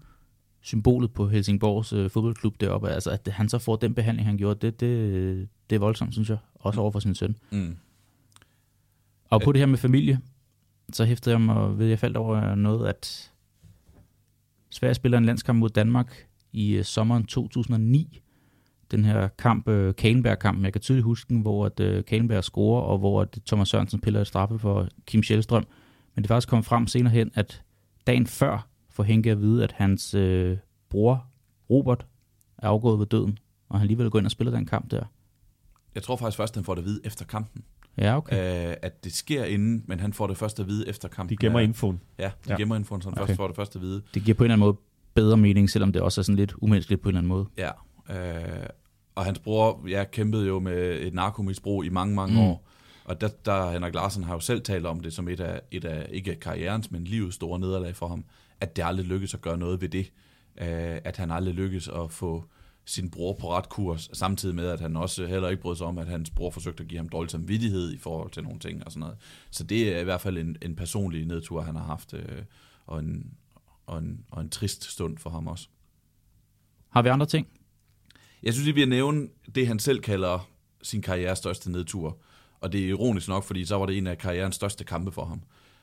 [0.61, 4.67] symbolet på Helsingborgs øh, fodboldklub deroppe, altså at han så får den behandling, han gjorde,
[4.67, 7.37] det, det, det er voldsomt, synes jeg, også over for sin søn.
[7.51, 7.77] Mm.
[9.33, 10.21] Og på det her med familie,
[10.93, 13.33] så hæftede jeg mig ved, jeg faldt over noget, at
[14.71, 18.23] Sverige spiller en landskamp mod Danmark i uh, sommeren 2009.
[18.91, 22.83] Den her kamp, uh, Kalenberg-kampen, jeg kan tydeligt huske den, hvor at, uh, Kalenberg scorer,
[22.83, 25.67] og hvor at Thomas Sørensen piller et straffe for Kim Sjælstrøm.
[26.15, 27.63] Men det faktisk kom frem senere hen, at
[28.07, 30.57] dagen før får Henke at vide, at hans uh,
[30.89, 31.27] bror,
[31.71, 32.07] Robert,
[32.59, 35.05] er afgået ved døden, og han alligevel går ind og spiller den kamp der.
[35.95, 37.65] Jeg tror faktisk først, han får det at vide efter kampen.
[37.99, 38.69] Ja, okay.
[38.71, 41.31] Øh, at det sker inden, men han får det først at vide efter kampen.
[41.39, 41.65] De gemmer ja.
[41.67, 42.01] infoen.
[42.19, 42.57] Ja, de Ja.
[42.57, 43.27] gemmer infoen, så han Okay.
[43.27, 44.03] først får det først at vide.
[44.15, 44.77] Det giver på en eller anden måde
[45.15, 47.47] bedre mening, selvom det også er sådan lidt umenneskeligt på en eller anden måde.
[47.59, 47.71] Ja,
[48.61, 48.67] øh,
[49.15, 52.41] og hans bror, jeg kæmpede jo med et narkomisbrug i mange, mange Mm.
[52.41, 52.69] år.
[53.05, 55.85] Og der, der Henrik Larsen har jo selv talt om det som et af, et
[55.85, 58.25] af ikke karrierens, men livets store nederlag for ham.
[58.61, 60.13] At det aldrig lykkes at gøre noget ved det.
[60.61, 62.45] Øh, at han aldrig lykkes at få
[62.85, 65.99] sin bror på ret kurs, samtidig med, at han også heller ikke brød sig om,
[65.99, 68.93] at hans bror forsøgte at give ham dårlig samvittighed i forhold til nogle ting og
[68.93, 69.17] sådan noget.
[69.51, 72.43] Så det er i hvert fald en, en personlig nedtur, han har haft, øh,
[72.87, 73.35] og, en,
[73.87, 75.69] og, en, og en trist stund for ham også.
[76.91, 77.47] Har vi andre ting?
[78.43, 80.49] Jeg synes, vi vil nævne det, han selv kalder
[80.83, 82.19] sin karrieres største nedtur.
[82.61, 85.25] Og det er ironisk nok, fordi så var det en af karrierens største kampe for
[85.25, 85.43] ham.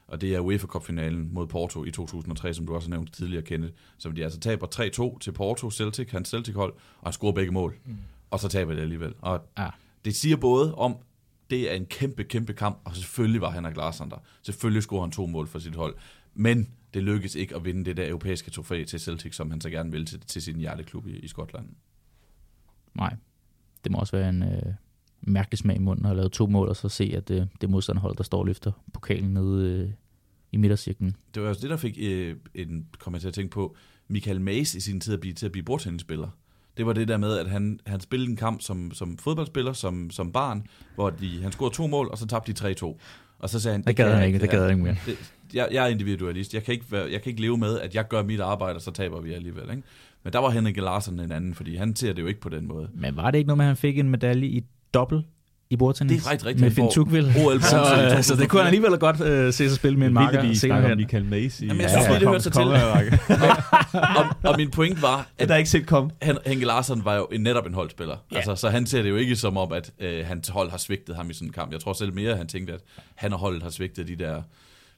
[0.09, 3.43] Og det er UEFA Cup-finalen mod Porto i 2003, som du også har nævnt tidligere,
[3.43, 3.73] Kenneth.
[3.97, 4.67] Som de altså taber
[5.15, 7.75] 3-2 til Porto, Celtic, hans Celtic-hold, og han scorer begge mål.
[7.85, 7.97] Mm.
[8.31, 9.13] Og så taber det alligevel.
[9.21, 9.69] Og Ja.
[10.05, 10.95] det siger både om,
[11.49, 14.17] det er en kæmpe, kæmpe kamp, og selvfølgelig var Henrik Larsson der.
[14.41, 15.95] Selvfølgelig scorer han to mål for sit hold.
[16.33, 19.69] Men det lykkedes ikke at vinde det der europæiske trofæ til Celtic, som han så
[19.69, 21.69] gerne vil til, til sin hjerteklub i, i Skotland.
[22.93, 23.15] Nej.
[23.83, 24.73] Det må også være en øh,
[25.21, 27.69] mærkelig smag i munden at have lavet to mål, og så se, at øh, det
[27.69, 29.89] modstanderhold, der står og løfter pokalen nede øh,
[30.51, 31.15] i midtercirklen.
[31.35, 33.75] Det var også det, der fik øh, en, kom jeg til at tænke på,
[34.07, 36.29] Michael Mays i sin tid at blive, til at blive bordtennisspiller.
[36.77, 40.11] Det var det der med, at han, han spillede en kamp som, som fodboldspiller, som,
[40.11, 42.97] som barn, hvor de, han scorede to mål, og så tabte de 3-2.
[43.39, 44.95] Og så sagde han, Det gad kan han jeg ikke, det gad han ikke mere.
[45.05, 45.17] Det,
[45.53, 46.53] jeg, jeg er individualist.
[46.53, 48.81] Jeg kan, ikke være, jeg kan ikke leve med, at jeg gør mit arbejde, og
[48.81, 49.69] så taber vi alligevel.
[49.69, 49.83] Ikke?
[50.23, 52.67] Men der var Henrik Larsson en anden, fordi han ser det jo ikke på den
[52.67, 52.89] måde.
[52.93, 55.25] Men var det ikke noget med, at han fik en medalje i dobbelt
[55.71, 56.23] i bordtennis?
[56.23, 56.63] Det er rigtig rigtigt.
[56.63, 57.25] Med Finn Tugvild.
[57.25, 60.13] OL så, øh, så det kunne han alligevel godt øh, se sig spille med en
[60.13, 60.97] marker vi senere snakker om hen.
[60.97, 62.61] Michael i Jamen, jeg synes lige, det hørte sig til.
[64.19, 66.11] og, og min point var, Det at er ikke set kom.
[66.21, 68.15] Han, Henke Larsson var jo en, netop en holdspiller.
[68.31, 68.35] Ja.
[68.35, 68.37] Ja.
[68.37, 71.15] Altså, så han ser det jo ikke som om, at øh, hans hold har svigtet
[71.15, 71.71] ham i sådan en kamp.
[71.71, 72.79] Jeg tror selv mere, at han tænkte, at
[73.15, 74.41] han og holdet har svigtet de der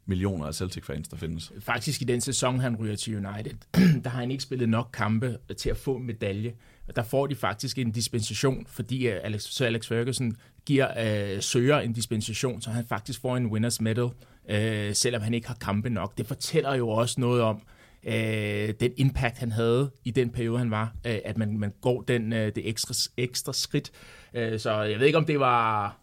[0.05, 1.51] millioner af Celtic-fans, der findes.
[1.59, 3.53] Faktisk i den sæson, han ryger til United,
[4.03, 6.53] der har han ikke spillet nok kampe til at få en medalje.
[6.95, 10.87] Der får de faktisk en dispensation, fordi øh, Alex, så Alex Ferguson giver
[11.35, 14.09] øh, søger en dispensation, så han faktisk får en winners medal,
[14.49, 16.17] øh, selvom han ikke har kampe nok.
[16.17, 17.61] Det fortæller jo også noget om,
[18.03, 22.01] øh, den impact, han havde i den periode, han var, øh, at man, man går
[22.01, 23.91] den, øh, det ekstra, ekstra skridt.
[24.33, 25.97] Øh, så jeg ved ikke, om det var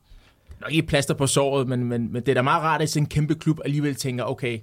[0.61, 3.03] nok ikke plaster på såret, men, men, men det er da meget rart, at sådan
[3.03, 4.59] en kæmpe klub alligevel tænker, okay,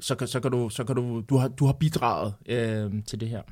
[0.00, 3.20] så, kan- så kan du, så kan du, du har, du har bidraget øh, til
[3.20, 3.42] det her.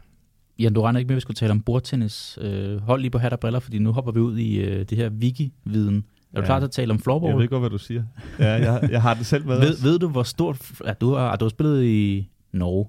[0.63, 2.39] Jan, du regner ikke med, at vi skulle tale om bordtennis.
[2.41, 4.99] Øh, hold lige på hat og briller, fordi nu hopper vi ud i øh, det
[4.99, 5.97] her wiki-viden.
[5.97, 6.45] Er du Ja.
[6.47, 7.39] klar til at tale om Jeg floorball?
[7.39, 8.03] ved godt, hvad du siger.
[8.39, 9.59] Ja, jeg, jeg har den selv med.
[9.61, 10.71] ved, ved du, hvor stort...
[10.87, 12.89] Ja, du, har, du har spillet i Norge.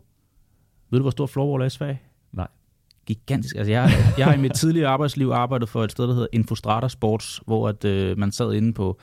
[0.92, 2.02] Ved du, hvor stort floorball er i Sverige?
[2.34, 2.48] Nej.
[3.06, 3.56] Gigantisk.
[3.56, 6.88] Altså, jeg, jeg har i mit tidligere arbejdsliv arbejdet for et sted, der hedder Infostrata
[6.88, 9.00] Sports, hvor at, øh, man sad inde på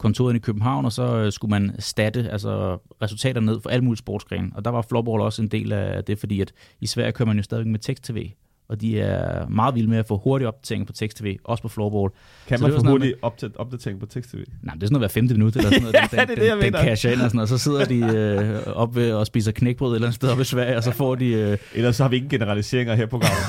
[0.00, 3.98] kontoret i København, og så øh, skulle man statte altså, resultater ned for alle mulige
[3.98, 4.50] sportsgrene.
[4.54, 7.36] Og der var floorball også en del af det, fordi at i Sverige kører man
[7.36, 8.30] jo stadigvæk med tekst-tv.
[8.68, 12.10] Og de er meget vilde med at få hurtig opdatering på tekst-tv, også på floorball.
[12.46, 14.36] Kan Så man få hurtig opdat- opdatering på tekst-tv?
[14.62, 15.96] Nej, det er sådan noget hver femte minut, eller sådan noget.
[16.10, 17.40] Den, Ja, det er det, jeg den, den ind og sådan.
[17.40, 20.40] Og så sidder de øh, op ved og spiser knækbrød et eller andet sted oppe
[20.40, 21.26] i Sverige, og så får de...
[21.32, 23.46] Øh, Ellers så har vi ingen generaliseringer her på programmet.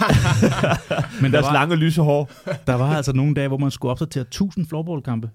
[1.21, 2.31] men der Deres var, lange lyse hår.
[2.67, 5.29] der var altså nogle dage, hvor man skulle opdatere 1000 floorballkampe.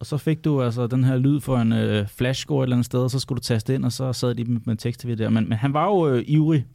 [0.00, 2.86] Og så fik du altså den her lyd for en øh, flashscore et eller andet
[2.86, 5.28] sted, og så skulle du taste ind, og så sad de med, med tekst-tv der.
[5.28, 6.66] Men, men han var jo øh, ivrig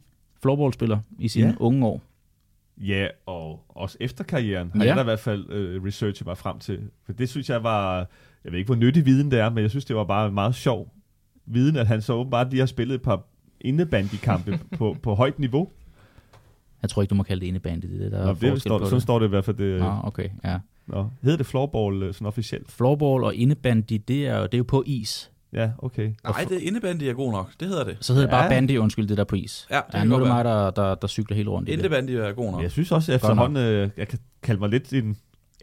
[0.42, 1.54] floorballspiller i sine Ja.
[1.60, 2.02] unge år.
[2.80, 4.88] Ja, og også efter karrieren har Ja.
[4.88, 6.78] jeg da i hvert fald øh, researchet mig frem til.
[7.06, 7.96] For det synes jeg var,
[8.44, 10.54] jeg ved ikke hvor nyttig viden det er, men jeg synes det var bare meget
[10.54, 10.92] sjov
[11.46, 13.22] viden, at han så åbenbart lige har spillet et par
[13.60, 15.68] indebandykampe på, på højt niveau.
[16.82, 17.84] Jeg tror ikke, du må kalde det indebandy.
[17.86, 19.02] Det er der er Nå, det står, på sådan det.
[19.02, 19.56] står det i hvert fald.
[19.56, 20.58] Det, Nå, okay, ja.
[20.88, 21.06] Nå.
[21.22, 22.72] Hedder det floorball øh, sådan officielt?
[22.72, 25.30] Floorball og indebandy, det er, jo, det er jo på is.
[25.52, 26.10] Ja, okay.
[26.24, 27.50] Nej, det indebandy er god nok.
[27.60, 27.96] Det hedder det.
[28.00, 29.66] Så hedder det bare bandy, undskyld, det der på is.
[29.70, 31.78] Ja, det Ja, nu er det mig, der, der, der cykler helt rundt i det.
[31.78, 32.62] Indebandy er god nok.
[32.62, 35.16] Jeg synes også, at efterhånden, øh, jeg kan kalde mig lidt en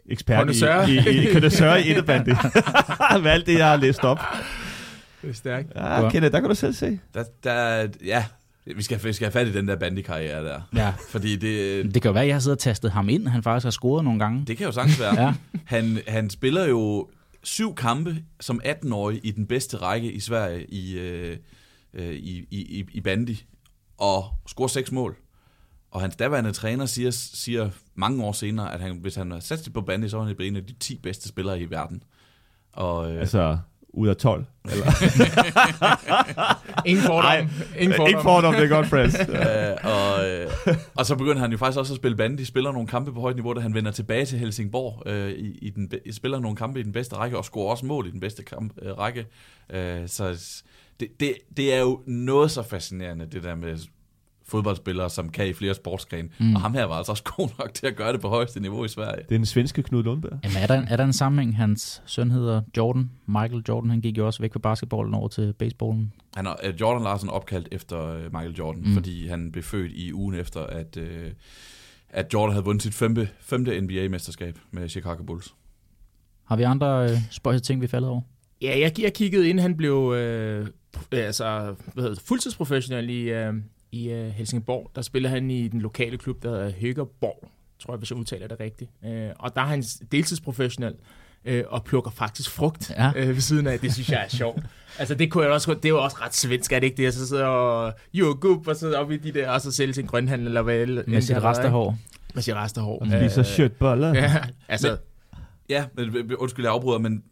[0.06, 0.82] ekspert i, Connoisseur.
[0.88, 2.28] i, i, i connoisseur i indebandy.
[3.22, 4.18] Med alt det, jeg har læst op.
[5.22, 5.72] Det er stærkt.
[5.74, 6.08] Ja.
[6.10, 6.98] Kenneth, der kan du selv se.
[7.14, 8.24] Der, der, ja,
[8.66, 10.60] vi skal, vi skal have fat i den der bandykarriere der.
[10.74, 13.28] Ja, Fordi det, det kan jo være, at jeg har siddet og tastet ham ind.
[13.28, 14.44] Han faktisk har scoret nogle gange.
[14.46, 15.20] det kan jo sagtens være.
[15.22, 15.34] Ja.
[15.64, 17.08] Han, han spiller jo
[17.42, 21.36] syv kampe som 18-årig i den bedste række i Sverige i, øh,
[21.94, 23.36] øh, i, i, i bandy,
[23.98, 25.16] og scorer seks mål.
[25.90, 29.64] Og hans daværende træner siger, siger mange år senere, at han, hvis han havde sat
[29.64, 32.02] sig på bandy, så var han blevet en af de 10 bedste spillere i verden.
[32.72, 33.58] Og, øh, Altså,
[33.96, 34.44] ud af 12.
[34.70, 34.86] Eller?
[36.88, 37.24] Ingen fordom.
[37.24, 37.46] Ej,
[37.78, 38.08] Ingen fordom.
[38.08, 39.14] Ikke fordom, det er godt, friends.
[39.20, 39.26] øh,
[39.94, 40.50] og, øh,
[40.94, 43.36] og så begynder han jo faktisk også at spille bandy, spiller nogle kampe på højt
[43.36, 46.82] niveau, da han vender tilbage til Helsingborg, øh, i, i den, spiller nogle kampe i
[46.82, 49.26] den bedste række, og scorer også mål i den bedste kamp, øh, række.
[49.70, 50.36] Øh, så
[51.00, 53.78] det, det, det er jo noget så fascinerende, det der med
[54.46, 56.28] fodboldspillere, som kan i flere sportsgrene.
[56.40, 56.54] Mm.
[56.54, 58.84] Og ham her var altså også god nok til at gøre det på højeste niveau
[58.84, 59.16] i Sverige.
[59.28, 60.38] Det er den svenske Knud Lundberg.
[60.44, 61.56] Jamen, er der, er der en sammenhæng?
[61.56, 63.10] Hans søn hedder Jordan.
[63.26, 66.12] Michael Jordan, han gik jo også væk fra basketballen over til baseballen.
[66.36, 68.94] Han er øh, Jordan Larsen opkaldt efter øh, Michael Jordan, Mm.
[68.94, 71.30] fordi han blev født i ugen efter, at, øh,
[72.08, 75.54] at Jordan havde vundet sit femte, femte NBA-mesterskab med Chicago Bulls.
[76.44, 78.20] Har vi andre øh, spøjse ting, vi faldet over?
[78.62, 80.66] Ja, jeg, jeg kiggede inden han blev øh,
[81.12, 83.52] altså, hvad hedder det, fuldtidsprofessionel i, øh,
[83.94, 84.90] i øh, Helsingborg.
[84.94, 88.48] Der spiller han i den lokale klub, der hedder Høgerborg, tror jeg, hvis jeg udtaler
[88.48, 88.90] det rigtigt.
[89.04, 89.82] Øh, og der er han
[90.12, 90.94] deltidsprofessionel
[91.44, 93.12] øh, og plukker faktisk frugt Ja.
[93.16, 93.80] øh, ved siden af.
[93.80, 94.62] Det synes jeg er sjovt.
[94.98, 97.02] altså det kunne jeg også, det er jo også ret svensk, er det ikke det?
[97.02, 99.92] Jeg så sidder og, jo, gub, og sidder op i de der, og så sælge
[99.92, 100.86] til en grønhandel, eller hvad?
[100.86, 101.70] Med det sit har været, rest af ikke?
[101.72, 101.98] hår.
[102.34, 102.98] Med sit rest af hår.
[102.98, 104.14] Og spiser Øh, shirtboller.
[104.22, 104.34] Ja,
[104.68, 104.96] altså,
[105.68, 107.22] Ja, men, undskyld, jeg afbryder, men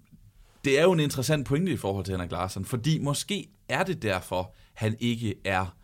[0.65, 4.03] det er jo en interessant pointe i forhold til Henrik Larsson, fordi måske er det
[4.03, 5.75] derfor, han ikke er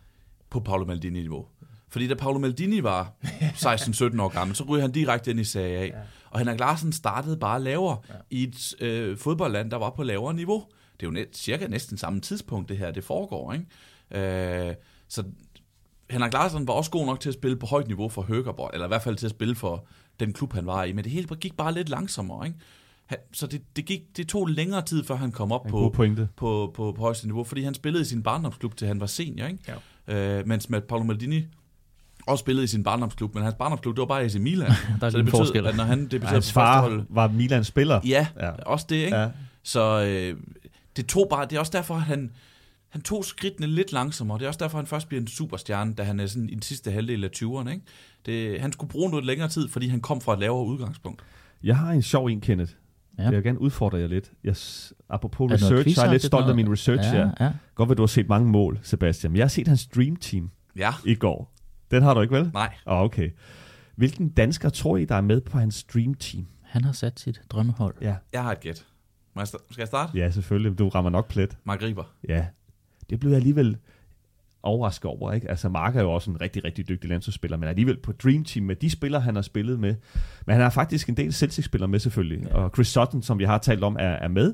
[0.49, 1.45] på Paolo Maldini-niveau.
[1.89, 5.77] Fordi da Paolo Maldini var 16-17 år gammel, så ryger han direkte ind i Serie
[5.77, 5.85] A.
[5.85, 5.91] Ja.
[6.29, 8.13] Og Henrik Larsen startede bare lavere ja.
[8.29, 10.63] i et øh, fodboldland, der var på lavere niveau.
[10.99, 13.53] Det er jo net, cirka næsten samme tidspunkt, det her det foregår.
[13.53, 14.69] Ikke?
[14.69, 14.75] Øh,
[15.07, 15.23] så
[16.09, 18.85] Henrik Larsson var også god nok til at spille på højt niveau for Høgerborg, eller
[18.85, 19.87] i hvert fald til at spille for
[20.19, 20.93] den klub, han var i.
[20.93, 22.47] Men det hele gik bare lidt langsommere.
[22.47, 22.59] Ikke?
[23.33, 26.29] Så det, det, gik, det tog længere tid, før han kom op på, pointe.
[26.35, 29.47] på, på, på højeste niveau, fordi han spillede i sin barndomsklub, til han var senior.
[29.47, 29.63] Ikke?
[29.67, 29.73] Ja.
[30.09, 31.43] Øh, mens med Paolo Maldini
[32.27, 34.67] også spillede i sin barndomsklub, men hans barndomsklub, det var bare AC Milan.
[34.99, 35.67] Der er så lidt det betød, forskel.
[35.67, 38.01] at når han Ja, debuterede på hans far førsteholdet, var Milans spiller.
[38.05, 38.45] ja, Ja.
[38.45, 39.17] ja, også det, ikke?
[39.17, 39.29] Ja.
[39.63, 40.39] Så øh,
[40.97, 42.31] det tog bare, det er også derfor, at han,
[42.89, 44.37] han tog skridtene lidt langsommere.
[44.37, 46.61] Det er også derfor, han først bliver en superstjerne, da han er sådan i den
[46.61, 47.69] sidste halvdel af 20'erne.
[47.69, 47.81] Ikke?
[48.25, 51.21] Det, han skulle bruge noget længere tid, fordi han kom fra et lavere udgangspunkt.
[51.63, 52.71] Jeg har en sjov en, Kenneth.
[53.19, 53.23] Ja.
[53.23, 54.31] Jeg vil gerne udfordre jer lidt.
[54.43, 54.55] Jeg,
[55.09, 57.31] apropos Er research, så er jeg lidt stolt af min research ja, her.
[57.39, 57.51] ja.
[57.75, 59.31] Godt, at du har set mange mål, Sebastian.
[59.31, 61.53] Men jeg har set hans Dream Team Ja, i går.
[61.91, 62.49] Den har du ikke, vel?
[62.53, 62.73] nej.
[62.85, 63.29] Oh, okay.
[63.95, 66.45] Hvilken dansker tror I, der er med på hans Dream Team?
[66.63, 67.95] Han har sat sit drømmehold.
[68.01, 68.85] Ja, Jeg har et gæt.
[69.35, 70.17] Må jeg Skal jeg starte?
[70.17, 70.79] ja selvfølgelig.
[70.79, 71.57] Du rammer nok plet.
[71.63, 72.03] Mark Riber.
[72.29, 72.45] Ja,
[73.09, 73.77] det blev jeg alligevel
[74.63, 75.31] overrasket over.
[75.33, 75.49] Ikke?
[75.49, 78.65] Altså, Mark er jo også en rigtig, rigtig dygtig landsholdsspiller, men alligevel på Dream Team
[78.65, 79.95] med de spillere, han har spillet med.
[80.45, 82.47] Men han har faktisk en del Celtic-spillere med selvfølgelig.
[82.49, 82.55] Ja.
[82.55, 84.53] Og Chris Sutton, som vi har talt om, er, er med.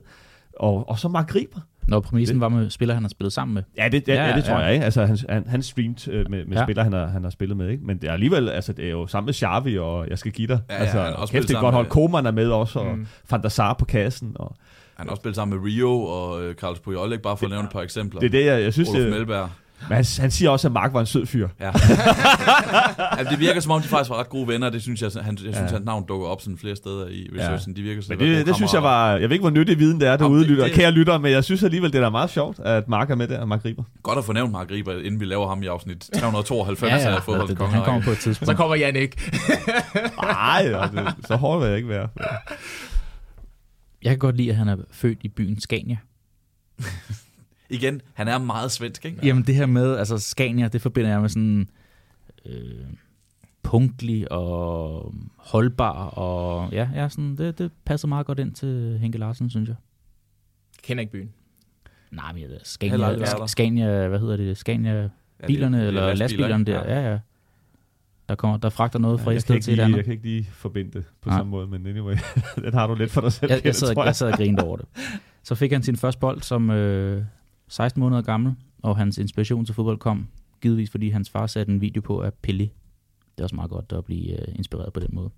[0.60, 1.60] Og, og så Mark Riber.
[1.88, 3.64] Når præmissen var med spillere, han har spillet sammen med.
[3.78, 4.60] Ja, det, ja, Ja, ja, det tror ja.
[4.60, 4.86] jeg ikke.
[4.86, 6.60] Altså, han, han, han streamed øh, med, med Ja.
[6.60, 6.66] ja.
[6.66, 7.70] spillere, han har, han har spillet med.
[7.70, 7.86] Ikke?
[7.86, 10.47] Men det er alligevel, altså, det er jo sammen med Xavi, og jeg skal give
[10.47, 10.60] dig.
[10.70, 11.88] Ja, ja, altså, også kæft, det er godt hold.
[11.88, 12.97] Koman er med også, og Mm.
[12.99, 13.08] mm.
[13.32, 14.32] Van der Sar på kassen.
[14.36, 14.56] Og
[14.95, 17.49] Han har også spillet sammen med Rio og øh, Carlos Puyol, ikke bare for at
[17.51, 18.20] nævne et par eksempler.
[18.20, 18.89] det er det, jeg, jeg synes.
[18.89, 19.49] Olof Det, Melberg.
[19.89, 21.47] Men han, han siger også, at Mark var en sød fyr.
[21.59, 21.67] Ja.
[23.17, 24.69] altså, det virker som om, de faktisk var ret gode venner.
[24.69, 25.61] Det synes jeg, han, jeg synes, Ja.
[25.76, 27.76] hans navn dukker op sådan flere steder i researchen.
[27.76, 29.11] De virker som Men det, gode det synes jeg var...
[29.11, 31.32] Jeg ved ikke, hvor nyttig viden det er derude, det- lytter, det- kære lytter, men
[31.32, 33.84] jeg synes alligevel, det er meget sjovt, at Mark er med der, Mark Riber.
[34.03, 37.09] Godt at få nævnt Mark Riber, inden vi laver ham i afsnit 392 Ja, ja,
[37.09, 38.49] af det, fodboldens det, han kommer på et tidspunkt.
[38.51, 39.32] så kommer Jan ikke.
[40.21, 42.07] Nej, altså, så hårdt vil jeg ikke være.
[44.03, 45.97] Jeg kan godt lide, at han er født i byen Scania.
[47.70, 49.20] Igen, han er meget svensk, ikke?
[49.24, 51.68] Jamen det her med, altså Scania, det forbinder jeg med sådan
[52.45, 52.86] øh,
[53.63, 59.18] punktlig og holdbar, og ja, ja sådan, det, det passer meget godt ind til Henke
[59.18, 59.76] Larsen, synes jeg.
[60.78, 61.30] Jeg kender ikke byen.
[62.11, 63.47] Nej, men jeg ved, Heller Scania.
[63.47, 65.11] Scania, hvad hedder det, Scania Ja, det-
[65.47, 67.20] bilerne, er eller lastbiler, lastbilerne der, ja, ja.
[68.30, 69.97] der, kommer, der fragter noget fra jeg, et sted ikke til et lige, andet.
[69.97, 71.38] jeg kan ikke lige forbinde det på Nej.
[71.39, 72.16] samme måde, men anyway,
[72.66, 73.51] den har du lidt for dig selv.
[73.51, 74.86] Jeg, jeg, sad, tror jeg sad og grinede over det.
[75.43, 77.24] Så fik han sin første bold som øh,
[77.76, 80.28] 16 måneder gammel, og hans inspiration til fodbold kom
[80.61, 82.63] givetvis, fordi hans far satte en video på af Pelle.
[82.63, 85.30] Det er også meget godt at blive øh, inspireret på den måde.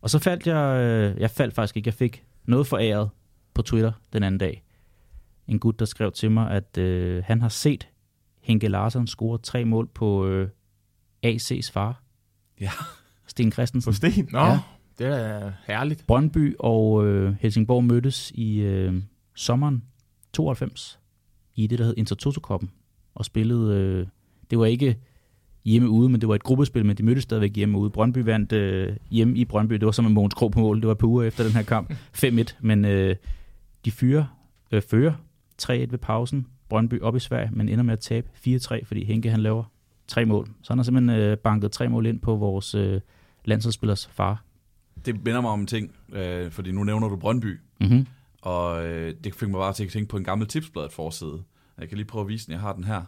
[0.00, 3.10] Og så faldt jeg, øh, jeg faldt faktisk ikke, jeg fik noget foræret
[3.54, 4.64] på Twitter den anden dag.
[5.48, 7.88] En gut, der skrev til mig, at øh, han har set
[8.40, 10.48] Henke Larsson score tre mål på øh,
[11.26, 12.02] AC's far.
[12.60, 12.70] Ja.
[13.26, 13.90] Sten Christensen.
[13.90, 14.28] På sten.
[14.32, 14.58] Nå, Ja.
[14.98, 16.04] det er herligt.
[16.06, 19.02] Brøndby og øh, Helsingborg mødtes i øh,
[19.34, 19.84] sommeren
[20.32, 21.01] 92
[21.56, 22.70] i det, der hed Intertoto-koppen,
[23.14, 24.06] og spillede, øh,
[24.50, 24.96] det var ikke
[25.64, 27.90] hjemme ude, men det var et gruppespil, men de mødtes stadigvæk hjemme ude.
[27.90, 30.88] Brøndby vandt øh, hjemme i Brøndby, det var som en Mogens Krog på mål, det
[30.88, 31.92] var på uger efter den her kamp,
[32.24, 33.16] 5-1, men øh,
[33.84, 34.26] de fyre,
[34.72, 35.12] øh, fører
[35.62, 39.30] 3-1 ved pausen, Brøndby op i Sverige, men ender med at tabe 4-3, fordi Henke
[39.30, 39.64] han laver
[40.08, 40.46] tre mål.
[40.62, 43.00] Så han har simpelthen øh, banket tre mål ind på vores øh,
[43.44, 44.44] landsholdsspillers far.
[45.06, 48.06] Det minder mig om en ting, øh, fordi nu nævner du Brøndby, Mm-hmm
[48.42, 51.42] og øh, det fik mig bare til at tænke på en gammel tipsbladet forside.
[51.78, 53.02] Jeg kan lige prøve at vise den, jeg har den her.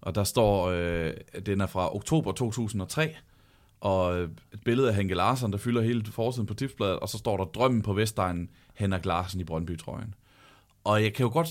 [0.00, 1.12] Og der står, øh,
[1.46, 3.14] den er fra oktober 2003,
[3.80, 7.18] og øh, et billede af Henke Larsen, der fylder hele forsiden på tipsbladet, og så
[7.18, 10.14] står der drømmen på Vestegnen, Henrik Larsen i Brøndby-trøjen.
[10.84, 11.48] Og jeg kan jo godt,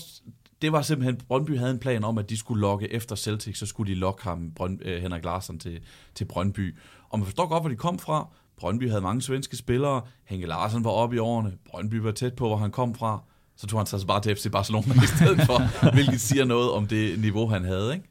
[0.62, 3.66] det var simpelthen, Brøndby havde en plan om, at de skulle lokke efter Celtic, så
[3.66, 5.80] skulle de lokke ham, Brønd, øh, Henrik Larsen, til,
[6.14, 6.76] til Brøndby.
[7.08, 8.28] Og man forstår godt, hvor de kom fra.
[8.58, 12.46] Brøndby havde mange svenske spillere, Henke Larsen var oppe i årene, Brøndby var tæt på,
[12.46, 13.22] hvor han kom fra.
[13.56, 16.86] Så tog han sig bare til FC Barcelona i stedet for, hvilket siger noget om
[16.86, 18.06] det niveau, han havde, ikke?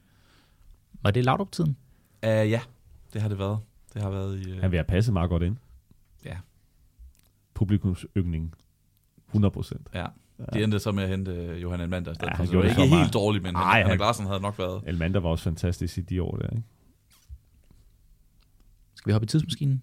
[1.01, 1.77] Var det Laudrup-tiden?
[2.23, 2.61] Uh, ja,
[3.13, 3.59] det har det været.
[3.93, 4.51] Det har været i...
[4.53, 5.55] Uh, Han vil have passet meget godt ind.
[6.25, 6.37] Ja.
[7.53, 8.53] Publikumsøgningen.
[9.27, 9.87] 100 procent.
[9.93, 10.05] ja.
[10.53, 12.75] De endte så med at hente øh, Johan Elmander Ja, han Så det var gjorde
[12.75, 14.83] det ikke helt dårligt, men Ej, Ej, Henrik han- Larsen havde nok været...
[14.85, 16.63] Elmander var også fantastisk i de år der, ikke?
[18.95, 19.81] Skal vi hoppe i tidsmaskinen?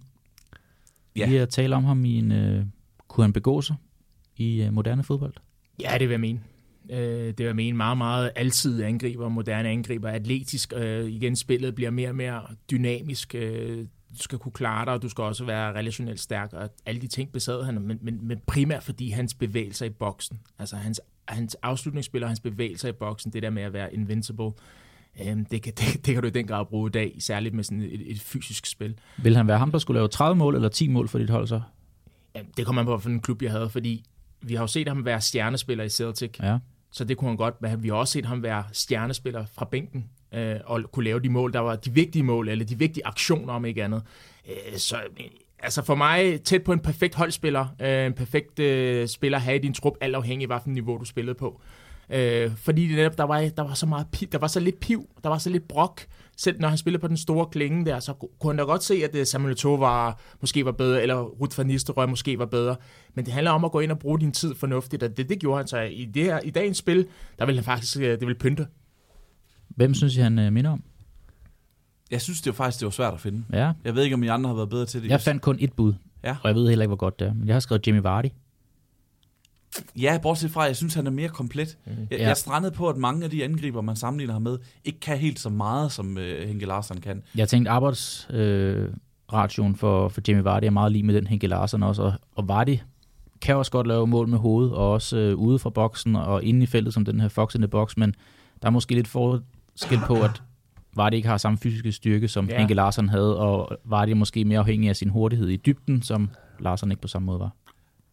[1.16, 1.26] Ja.
[1.26, 2.32] Lige at tale om ham i en...
[2.32, 2.64] Øh,
[3.08, 3.76] kunne han begå sig
[4.36, 5.34] i øh, moderne fodbold?
[5.80, 6.40] Ja, det vil jeg mene.
[6.90, 10.72] Øh, det vil jeg mene meget, meget altid angriber, moderne angriber, atletisk.
[10.76, 13.34] Øh, igen, spillet bliver mere og mere dynamisk.
[13.34, 13.86] Øh,
[14.18, 17.06] du skal kunne klare dig, og du skal også være relationelt stærk, og alle de
[17.06, 21.54] ting besad han, men, men, men primært fordi hans bevægelser i boksen, altså hans, hans
[21.54, 24.52] afslutningsspil og hans bevægelser i boksen, det der med at være invincible, øh,
[25.50, 27.82] det, kan, det, det kan du i den grad bruge i dag, særligt med sådan
[27.82, 28.94] et, et fysisk spil.
[29.22, 31.46] Vil han være ham, der skulle lave 30 mål eller 10 mål for dit hold
[31.46, 31.60] så?
[32.34, 34.04] Ja, det kommer man på, hvilken klub jeg havde, fordi
[34.42, 36.58] vi har jo set ham være stjernespiller i Celtic, Ja.
[36.92, 40.04] så det kunne han godt, men vi har også set ham være stjernespiller fra bænken,
[40.34, 43.52] øh, og kunne lave de mål, der var de vigtige mål, eller de vigtige aktioner,
[43.52, 44.02] om ikke andet.
[44.48, 44.96] Øh, så
[45.58, 49.56] altså for mig, tæt på en perfekt holdspiller, øh, en perfekt øh, spiller at have
[49.56, 51.60] i din trup, alt afhængig af, hvilken niveau du spillede på.
[52.10, 54.80] Øh, fordi det netop, der var, der var så meget piv, der var så lidt
[54.80, 56.00] piv, der var så lidt brok.
[56.36, 58.94] Selv når han spillede på den store klinge der, så kunne han da godt se,
[59.04, 62.76] at øh, Samuel Eto'o var, måske var bedre, eller Ruth van Nistelrooy måske var bedre.
[63.14, 65.38] Men det handler om at gå ind og bruge din tid fornuftigt, og det, det
[65.40, 67.06] gjorde han så i, det her, i dagens spil,
[67.38, 68.66] der ville han faktisk, øh, det ville pynte.
[69.68, 70.82] Hvem synes I, han øh, minder om?
[72.10, 73.44] Jeg synes det var faktisk, det var svært at finde.
[73.52, 75.08] Ja, Jeg ved ikke, om I andre har været bedre til det.
[75.10, 75.94] jeg fandt kun et bud,
[76.24, 76.36] Ja.
[76.42, 77.34] og jeg ved heller ikke, hvor godt det er.
[77.34, 78.28] Men jeg har skrevet Jimmy Vardy.
[79.96, 81.76] Ja, bortset fra, jeg synes, han er mere komplet.
[81.86, 82.26] Jeg, Ja.
[82.28, 85.38] jeg strandede på, at mange af de angriber, man sammenligner ham med, ikke kan helt
[85.38, 87.22] så meget, som øh, Henke Larsen kan.
[87.34, 88.92] Jeg tænkte, arbejdsration øh,
[89.32, 92.48] ratioen for, for Jimmy Vardy er meget lige med den Henke Larsen også, og, og
[92.48, 92.78] Vardy
[93.40, 96.62] kan også godt lave mål med hovedet, og også øh, ude fra boksen og inde
[96.62, 98.14] i feltet, som den her Fox in the box, men
[98.62, 100.42] der er måske lidt forskel på, at
[100.96, 102.58] Vardy ikke har samme fysiske styrke, som ja.
[102.58, 106.30] Henke Larsen havde, og Vardy er måske mere afhængig af sin hurtighed i dybden, som
[106.60, 107.50] Larsen ikke på samme måde var.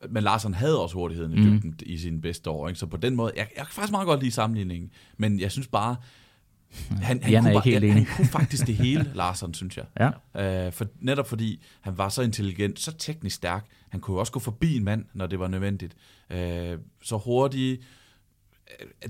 [0.10, 1.46] Men Larsen havde også hurtigheden i Mhm.
[1.46, 1.76] dybden mm.
[1.86, 2.68] i sine bedste år.
[2.68, 2.80] Ikke?
[2.80, 4.92] Så på den måde, jeg, jeg kan faktisk meget godt lide sammenligningen.
[5.18, 5.96] Men jeg synes bare,
[7.02, 9.86] han, han, Jan kunne, bare, han, han kunne faktisk det hele, Larsen, synes jeg.
[10.36, 10.66] Ja.
[10.66, 13.66] Øh, for, netop fordi han var så intelligent, så teknisk stærk.
[13.90, 15.96] Han kunne også gå forbi en mand, når det var nødvendigt.
[16.30, 17.82] Øh, så hurtigt.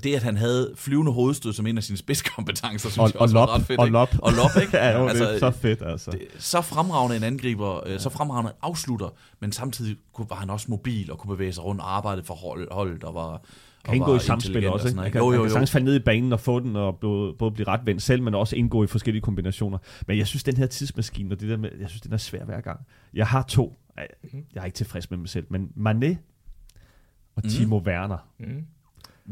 [0.04, 3.22] Det, at han havde flyvende hovedstød som en af sine spidskompetencer, synes Og, jeg og
[3.22, 3.80] også var lop, ret fedt.
[3.80, 3.94] og ikke?
[3.94, 4.10] lop.
[4.22, 4.78] Og lop, ikke?
[4.84, 6.12] ja, jo, Altså, det er så fedt, altså.
[6.12, 9.10] det, så fremragende en angriber, øh, så fremragende en afslutter,
[9.40, 9.98] men samtidig
[10.30, 13.14] var han også mobil og kunne bevæge sig rundt og arbejde for hold, holdet og
[13.16, 13.42] var
[13.86, 14.96] kan indgå i samspil også, ikke?
[14.96, 15.02] Ikke?
[15.04, 15.54] Han kan, Jo, han jo, kan jo.
[15.54, 18.24] sagtens falde ned i banen og få den, og både, både blive ret vendt selv,
[18.24, 19.78] men også indgå i forskellige kombinationer.
[20.08, 22.46] Men jeg synes, den her tidsmaskine, og det der med, jeg synes, den er svær
[22.46, 22.80] hver gang.
[23.14, 23.78] Jeg har to.
[23.98, 24.08] Jeg,
[24.54, 26.16] jeg er ikke tilfreds med mig selv, men Mané
[27.36, 27.50] og Mhm.
[27.50, 28.18] Timo Werner.
[28.40, 28.64] Mm.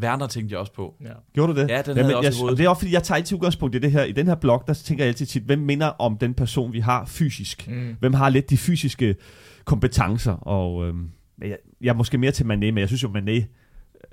[0.01, 0.95] Werner tænkte jeg også på.
[1.01, 1.09] Ja.
[1.33, 1.69] Gjorde du det?
[1.69, 2.57] Ja, den Jamen, havde jeg også i jeg, hovedet.
[2.57, 4.03] Det er også fordi, jeg tager altid udgangspunkt i det her.
[4.03, 6.79] I den her blog, der tænker jeg altid tit, hvem minder om den person, vi
[6.79, 7.67] har fysisk?
[7.67, 7.95] Mm.
[7.99, 9.15] Hvem har lidt de fysiske
[9.65, 10.31] kompetencer?
[10.31, 11.09] Og øhm,
[11.41, 13.43] jeg, jeg er måske mere til Mané, men jeg synes jo, Mané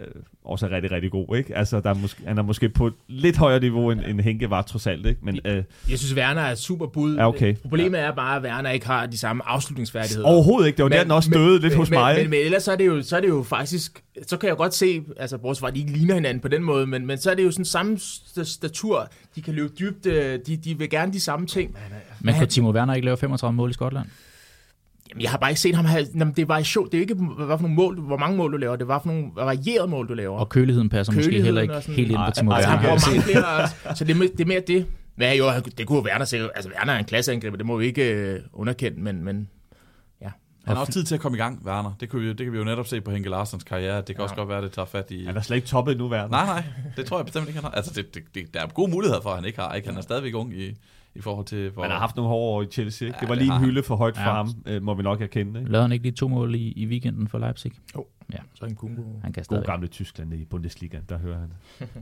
[0.01, 0.07] øh,
[0.45, 1.37] også er rigtig, rigtig god.
[1.37, 1.57] Ikke?
[1.57, 4.51] Altså, der er måske, han er måske på et lidt højere niveau, end, end Henke
[4.51, 5.07] var trods alt.
[5.07, 5.21] Ikke?
[5.23, 5.55] Men øh,
[5.91, 7.17] Jeg synes, Werner er et super bud.
[7.17, 7.55] Ja, okay.
[7.57, 10.27] Problemet er bare, at Werner ikke har de samme afslutningsfærdigheder.
[10.29, 10.77] overhovedet ikke.
[10.77, 12.17] Det var der, den også døde lidt hos men, mig.
[12.21, 14.57] Men, men, ellers så er, det jo, så er det jo faktisk, så kan jeg
[14.57, 17.19] godt se, altså bortset fra, at de ikke ligner hinanden på den måde, men, men
[17.19, 20.79] så er det jo sådan samme st- statur, de kan løbe dybt, øh, de, de
[20.79, 21.77] vil gerne de samme ting.
[22.21, 24.07] Men han- kunne Timo Werner ikke lave 35 mål i Skotland?
[25.11, 27.03] Jamen, jeg har bare ikke set ham have, jamen, det er variation, det er jo
[27.03, 29.89] ikke, hvad for nogle mål, hvor mange mål du laver, det var for nogle varierede
[29.89, 30.39] mål, du laver.
[30.39, 32.79] Og køligheden passer måske Køligheden heller og ikke sådan- helt ind på Timo Altså, han
[32.79, 32.93] Werner.
[32.93, 34.87] jeg mange flere, så det er, det er mere det.
[35.17, 35.45] Men jo,
[35.79, 38.41] det kunne jo Werner sikkert, altså Werner er en klasseangriber, det må vi ikke øh,
[38.53, 39.49] underkende, men, men
[40.67, 41.93] Han har også tid til at komme i gang, Werner.
[42.01, 43.97] Det kan vi, det kan vi jo netop se på Henke Larssons karriere.
[43.97, 44.23] Det kan ja.
[44.23, 45.25] også godt være, at det tager fat i...
[45.25, 46.31] Han er slet ikke toppet nu, verden.
[46.31, 46.63] Nej, nej,
[46.97, 47.71] det tror jeg bestemt ikke, han har.
[47.71, 49.75] Altså, det, det, det, der er gode muligheder for, at han ikke har.
[49.75, 49.89] Ikke?
[49.89, 50.75] Han er stadigvæk ung i,
[51.17, 51.71] i forhold til...
[51.71, 51.83] Hvor...
[51.83, 53.07] Han har haft nogle hårde år i Chelsea.
[53.09, 53.17] Ikke?
[53.17, 54.33] Ja, det var lige en hylde for højt for Ja.
[54.33, 55.61] ham, øh, må vi nok erkende.
[55.61, 55.73] Ikke?
[55.73, 57.73] Lavede han ikke lige to mål i, i weekenden for Leipzig?
[58.55, 59.03] så er han kunne gå.
[59.23, 59.65] Han kan God stadig.
[59.67, 61.53] gamle Tyskland i Bundesliga, der hører han.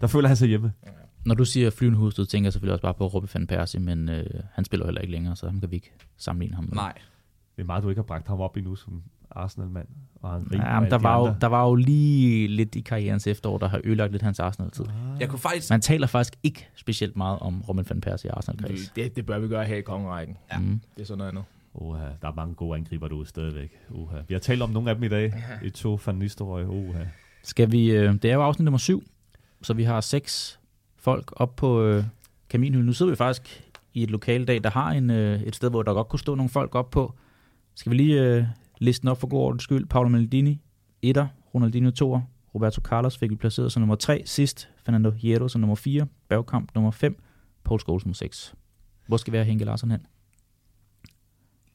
[0.00, 0.72] Der føler han sig hjemme.
[1.26, 4.08] Når du siger flyvende husted, tænker jeg selvfølgelig også bare på Ruppe van Persie, men
[4.08, 6.72] øh, han spiller jo heller ikke længere, så ham kan vi ikke sammenligne ham med.
[6.74, 6.92] Nej.
[7.56, 9.02] Det er meget, du ikke har bragt ham op endnu som
[9.34, 9.88] Arsenal-mand.
[10.22, 13.26] Og han Ja, men der, de var jo, der var jo lige lidt i karrierens
[13.26, 14.84] efterår, der har ødelagt lidt hans Arsenal-tid.
[15.20, 15.70] Jeg kunne faktisk...
[15.70, 18.92] Man taler faktisk ikke specielt meget om Robin van Persie i Arsenal-kreds.
[18.96, 20.36] Det, det bør vi gøre her i kongerækken.
[20.52, 20.58] Ja.
[20.58, 20.80] Mm.
[20.96, 21.44] Det er sådan noget andet.
[21.74, 23.70] Uha, der er mange gode angriber derude stadigvæk.
[23.90, 24.16] Uha.
[24.28, 25.44] Vi har talt om nogle af dem i dag.
[25.62, 26.64] I to van Nistelrooy.
[26.64, 27.04] Uha.
[27.42, 29.04] Skal vi, øh, det er jo afsnit nummer syv,
[29.62, 30.60] så vi har seks
[30.96, 32.04] folk op på øh,
[32.48, 32.86] kaminhylden.
[32.86, 33.64] Nu sidder vi faktisk
[33.94, 36.34] i et lokale dag, der har en, øh, et sted, hvor der godt kunne stå
[36.34, 37.14] nogle folk op på.
[37.74, 38.44] Skal vi lige øh,
[38.78, 39.86] liste den op for god ordens skyld?
[39.86, 40.60] Paolo Maldini,
[41.02, 41.26] etter.
[41.54, 42.20] Ronaldinho 2'er.
[42.54, 44.68] Roberto Carlos fik vi placeret som nummer 3 sidst.
[44.84, 46.06] Fernando Hierro som nummer 4.
[46.28, 47.22] Bergkamp nummer 5.
[47.64, 48.54] Paul Scholes nummer 6.
[49.06, 50.06] Hvor skal have Henke Larsson hen?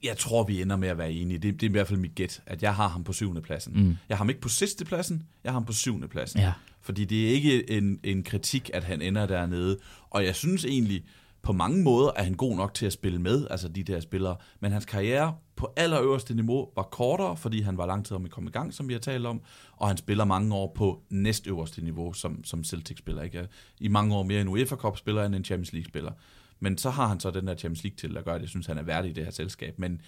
[0.04, 1.38] Jeg tror, vi ender med at være enige.
[1.38, 3.74] Det, det er i hvert fald mit gæt, at jeg har ham på syvende pladsen.
[3.76, 3.98] Mm.
[4.10, 6.40] Jeg har ham ikke på sidste pladsen, jeg har ham på syvende pladsen.
[6.40, 6.54] Ja.
[6.82, 9.78] Fordi det er ikke en, en kritik, at han ender dernede.
[10.10, 11.04] Og jeg synes egentlig,
[11.42, 14.36] på mange måder er han god nok til at spille med, altså de der spillere.
[14.60, 18.32] Men hans karriere på allerøverste niveau var kortere, fordi han var lang tid om at
[18.32, 19.42] komme i gang, som vi har talt om.
[19.72, 23.22] Og han spiller mange år på næstøverste niveau, som, som Celtic-spiller.
[23.22, 23.48] Ikke?
[23.80, 26.12] I mange år mere en UEFA Cup-spiller end en Champions League-spiller.
[26.60, 28.66] Men så har han så den der Champions League til at gøre, at jeg synes,
[28.66, 29.80] han er værdig i det her selskab.
[29.80, 30.02] Men,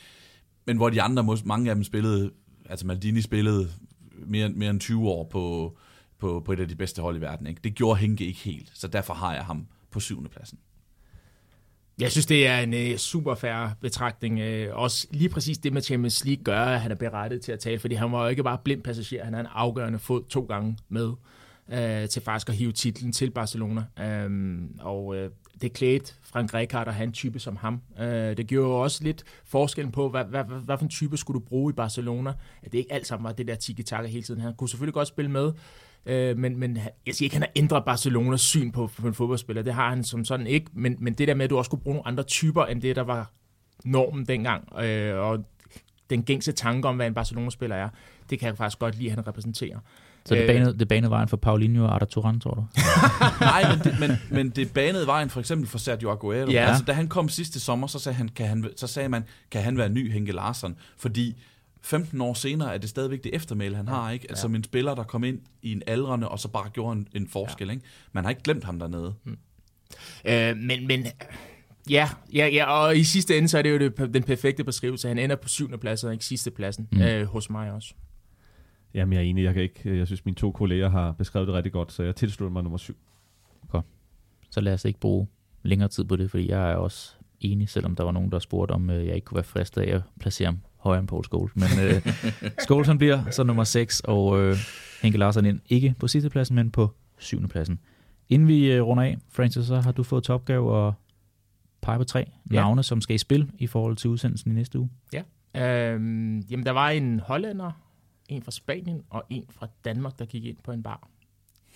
[0.66, 2.32] men hvor de andre, mange af dem spillede,
[2.70, 3.70] altså Maldini spillede
[4.26, 5.78] mere, mere end 20 år på,
[6.20, 7.48] på, på et af de bedste hold i verden.
[7.48, 7.62] Ikke?
[7.64, 10.60] Det gjorde Henke ikke helt, så derfor har jeg ham på syvende pladsen.
[12.02, 14.40] Jeg synes, det er en øh, super fair betragtning.
[14.40, 17.60] Øh, også lige præcis det med Champions League gør, at han er berettet til at
[17.60, 20.42] tale, fordi han var jo ikke bare blind passager, han er en afgørende fod to
[20.42, 21.12] gange med
[21.72, 23.84] øh, til faktisk at hive titlen til Barcelona.
[24.26, 25.30] Um, og øh,
[25.62, 27.82] det klædte Frank Rijkaard at have en type som ham.
[28.00, 31.18] Øh, det gjorde jo også lidt forskellen på, hvad, hvad, hvad, hvad for en type
[31.18, 32.34] skulle du bruge i Barcelona.
[32.64, 34.42] At det ikke alt sammen var det der tiki-taka hele tiden.
[34.42, 35.52] Han kunne selvfølgelig godt spille med,
[36.06, 39.14] Øh, men, men jeg siger ikke, at han har ændret Barcelonas syn på, på en
[39.14, 39.64] fodboldspiller.
[39.64, 40.68] Det har han som sådan ikke.
[40.74, 42.96] Men, men det der med, at du også kunne bruge nogle andre typer, end det,
[42.96, 43.32] der var
[43.86, 45.46] normen dengang, øh, og
[46.10, 47.90] den gængse tanke om, hvad en Barcelona-spiller er,
[48.30, 49.80] det kan jeg faktisk godt lide, at han repræsenterer.
[50.26, 52.66] Så det Øh, banede, det banede vejen for Paulinho og Arda Turan, tror du?
[53.42, 56.52] Nej, men det, men, men det banede vejen for eksempel for Sergio Aguero.
[56.52, 56.66] Ja.
[56.66, 59.62] Altså, da han kom sidste sommer, så sagde, han, kan han, så sagde man, kan
[59.62, 60.76] han være ny Henke Larsson?
[60.98, 61.42] Fordi
[61.82, 64.26] 15 år senere er det stadigvæk det eftermæle, han har, ikke?
[64.30, 67.08] Altså, som en spiller, der kom ind i en aldrende, og så bare gjorde en,
[67.14, 67.82] en forskel, ikke?
[68.12, 69.14] Man har ikke glemt ham dernede.
[70.26, 71.06] Øh, men, men
[71.90, 75.08] ja, ja, ja, og i sidste ende, så er det jo det, den perfekte beskrivelse.
[75.08, 76.98] Han ender på syvende pladsen, og ikke sidste pladsen, Mm.
[76.98, 77.04] mm.
[77.04, 77.94] øh, hos mig også.
[78.94, 79.44] Jamen, jeg er enig.
[79.44, 82.16] Jeg, kan ikke, jeg synes, mine to kolleger har beskrevet det rigtig godt, så jeg
[82.16, 82.96] tilslutter mig nummer syv.
[84.54, 85.28] Så lad os ikke bruge
[85.64, 88.72] længere tid på det, fordi jeg er også enig, selvom der var nogen, der spurgte,
[88.72, 91.56] om øh, jeg ikke kunne være fristet af at placere ham højere end Paul Scholes.
[91.56, 92.02] Men øh,
[92.64, 94.58] Scholes han bliver så nummer 6, og øh,
[95.02, 97.80] Henke Larsen ind ikke på sidste pladsen, men på syvende pladsen.
[98.30, 100.94] Inden vi øh, runder af, Francis, så har du fået til opgave at
[101.82, 102.20] pege på tre
[102.52, 102.56] Ja.
[102.56, 104.90] navne, som skal i spil i forhold til udsendelsen i næste uge.
[105.56, 107.72] Øhm, jamen, der var en hollænder,
[108.30, 111.08] en fra Spanien og en fra Danmark, der gik ind på en bar.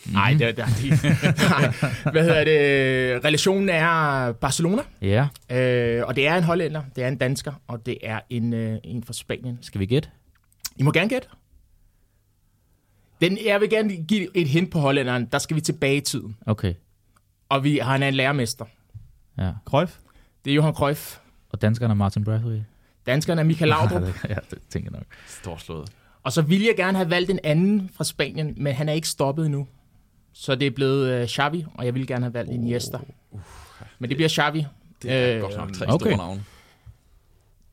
[0.06, 0.40] Nej, Mhm.
[0.40, 1.04] det, det, det,
[1.50, 1.74] nej,
[2.12, 3.26] hvad hedder det?
[3.26, 7.86] Relationen er Barcelona, Ja, øh, og det er en hollænder, det er en dansker, og
[7.86, 9.58] det er en, øh, en fra Spanien.
[9.62, 10.10] skal vi gætte?
[10.78, 11.28] I må gerne gætte.
[13.22, 15.26] Den, jeg vil gerne give et hint på hollænderen.
[15.32, 16.38] Der skal vi tilbage i tiden.
[16.46, 16.74] Okay,
[17.50, 18.66] Og vi, han er en lærermester.
[19.38, 19.52] ja.
[19.66, 19.96] Cruyff?
[20.46, 21.18] Det er Johan Cruyff.
[21.50, 22.66] Og danskerne er Martin Brathwaite.
[23.06, 24.04] Danskeren er Michael Laudrup.
[24.30, 25.08] ja, det tænker jeg nok.
[25.28, 25.90] Storslået.
[26.24, 29.08] Og så ville jeg gerne have valgt en anden fra Spanien, men han er ikke
[29.08, 29.68] stoppet endnu.
[30.38, 32.98] Så det er blevet uh, Xavi, og jeg ville gerne have valgt en Iniesta.
[34.00, 34.66] Men det bliver Xavi.
[35.02, 36.06] Det er Øh, godt nok tre okay.
[36.06, 36.44] store navne.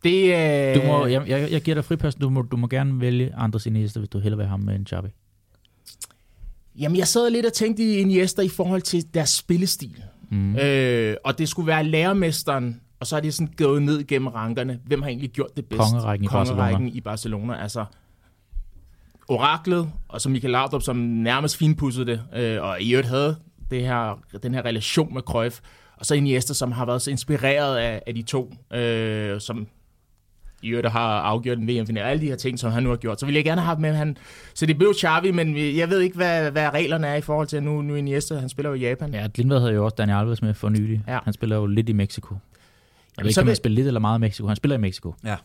[0.05, 2.23] Det, uh, Du må, jeg, jeg, jeg giver dig fripassen.
[2.23, 4.75] Du må, du må gerne vælge Andres Iniesta, hvis du hellere vil have ham med
[4.75, 5.09] en Xavi.
[6.79, 10.03] Jamen, jeg sad lidt og tænkte i Iniesta i forhold til deres spillestil.
[10.31, 10.57] Mm.
[10.57, 14.81] Øh, og det skulle være lærermesteren, og så er det sådan gået ned gennem rankerne.
[14.85, 15.81] Hvem har egentlig gjort det bedst?
[15.83, 17.63] Kongerækken i Kongerækken i Barcelona.
[17.63, 17.85] Altså,
[19.33, 23.37] oraklet, og så Michael Laudrup, som nærmest finpudsede det, øh, og i øvrigt havde
[23.71, 25.61] det her, den her relation med Cruyff,
[25.97, 29.67] og så Iniesta, som har været så inspireret af, af de to, øh, som
[30.63, 33.21] i øvrigt har afgjort en VM-final, alle de her ting, som han nu har gjort.
[33.21, 34.17] Så vil jeg gerne have haft med han.
[34.55, 37.63] Så det blev Xavi, men jeg ved ikke, hvad, hvad reglerne er i forhold til
[37.63, 38.35] nu, nu Iniesta.
[38.35, 39.15] Han spiller jo i Japan.
[39.15, 41.03] Ja, Lindvad havde jo også Daniel Alves med for nylig.
[41.09, 41.19] Ja.
[41.25, 42.35] Han spiller jo lidt i Mexico.
[43.17, 44.47] Jeg ved ikke, så om han spiller lidt eller meget i Mexico.
[44.47, 45.15] Han spiller i Mexico.
[45.25, 45.37] Ja.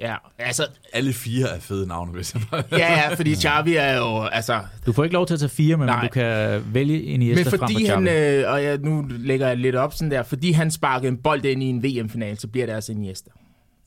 [0.00, 0.62] Ja, altså,
[0.92, 2.62] Alle fire er fede navne, hvis jeg bare...
[2.72, 5.76] ja, ja, fordi Xavi er jo, altså, Du får ikke lov til at tage fire,
[5.76, 6.02] men Nej.
[6.02, 9.56] du kan vælge Iniesta men frem fordi for han, øh, og jeg, nu lægger jeg
[9.56, 12.66] lidt op sådan der, fordi han sparkede en bold ind i en VM-final, så bliver
[12.66, 13.30] det altså Iniesta.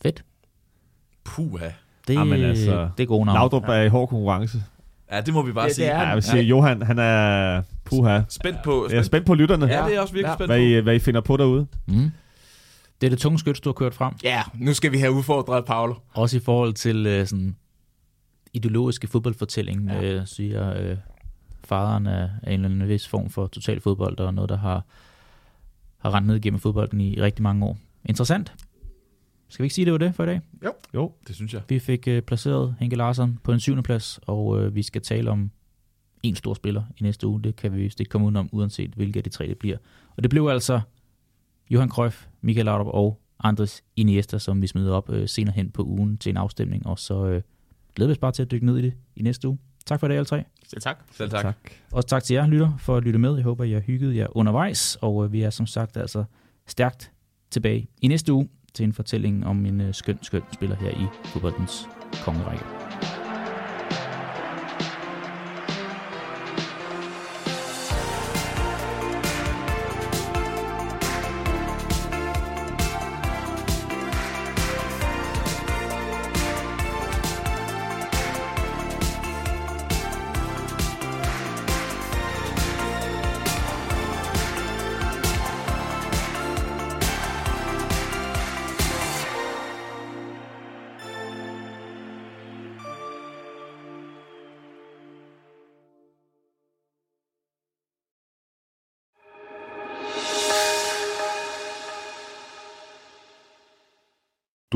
[0.03, 0.23] Fedt.
[1.23, 1.67] Puha.
[2.07, 3.35] Det, Jamen altså, det er gode navn.
[3.35, 4.63] Laudrup er i hård konkurrence.
[5.11, 5.87] Ja, det må vi bare Ja, det sige.
[5.87, 7.61] er Ja, jeg vil sige, Johan, han er...
[7.85, 8.21] Puha.
[8.29, 8.87] Spændt på...
[8.91, 10.35] Jeg er spændt på lytterne, Ja, det er også virkelig Ja.
[10.35, 10.63] spændt hvad, på.
[10.63, 11.67] I, hvad I finder på derude.
[11.87, 12.11] Mm.
[13.01, 14.13] Det er det tunge skyts, du har kørt frem.
[14.23, 15.95] Ja, nu skal vi have udfordret Paolo.
[16.13, 17.55] Også i forhold til øh, sådan
[18.53, 20.03] ideologiske fodboldfortælling, Ja.
[20.03, 20.97] øh, siger øh,
[21.63, 24.85] faderen af, af en eller anden vis form for total fodbold, og noget, der har,
[25.97, 27.77] har rendt ned igennem fodbolden i rigtig mange år.
[28.05, 28.53] Interessant.
[29.49, 30.41] Skal vi ikke sige, det var det for i dag?
[30.93, 31.61] Jo, Det synes jeg.
[31.69, 35.31] Vi fik øh, placeret Henke Larsson på en syvende plads, og øh, vi skal tale
[35.31, 35.51] om
[36.23, 37.41] en stor spiller i næste uge.
[37.43, 39.77] Det kan vi vist ikke komme udenom, uanset hvilke af de tre det bliver.
[40.15, 40.81] Og det blev altså
[41.71, 45.83] Johan Cruyff, Michael Laudrup og Andres Iniesta, som vi smider op øh, senere hen på
[45.83, 46.87] ugen til en afstemning.
[46.87, 47.41] Og så øh,
[47.95, 49.57] glæder vi os bare til at dykke ned i det i næste uge.
[49.85, 50.43] Tak for i dag, alle tre.
[50.67, 50.97] Selv tak.
[51.11, 51.41] Selv tak.
[51.41, 51.55] tak.
[51.91, 53.35] Også tak til jer, lytter, for at lytte med.
[53.35, 56.23] Jeg håber, I har hygget jer undervejs, og øh, vi er som sagt altså
[56.67, 57.11] stærkt
[57.51, 61.05] tilbage i næste uge til en fortælling om en øh, skøn, skøn spiller her i
[61.25, 61.87] fodboldens
[62.23, 62.80] kongerække.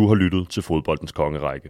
[0.05, 1.69] Du har lyttet til Fodboldens Kongerække.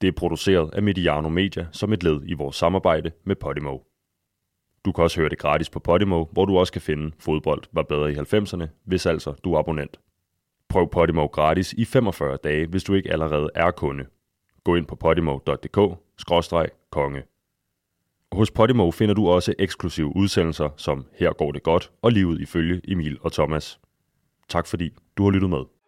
[0.00, 3.78] Det er produceret af Mediano Media som et led i vores samarbejde med Podimo.
[4.84, 7.82] Du kan også høre det gratis på Podimo, hvor du også kan finde Fodbold var
[7.82, 10.00] bedre i 90'erne, hvis altså du er abonnent.
[10.68, 14.04] Prøv Podimo gratis i 45 dage, hvis du ikke allerede er kunde.
[14.64, 17.22] Gå ind på podimo.dk-konge.
[18.32, 22.80] Hos Podimo finder du også eksklusive udsendelser som Her går det godt og livet ifølge
[22.88, 23.80] Emil og Thomas.
[24.48, 25.81] Tak fordi du har lyttet med.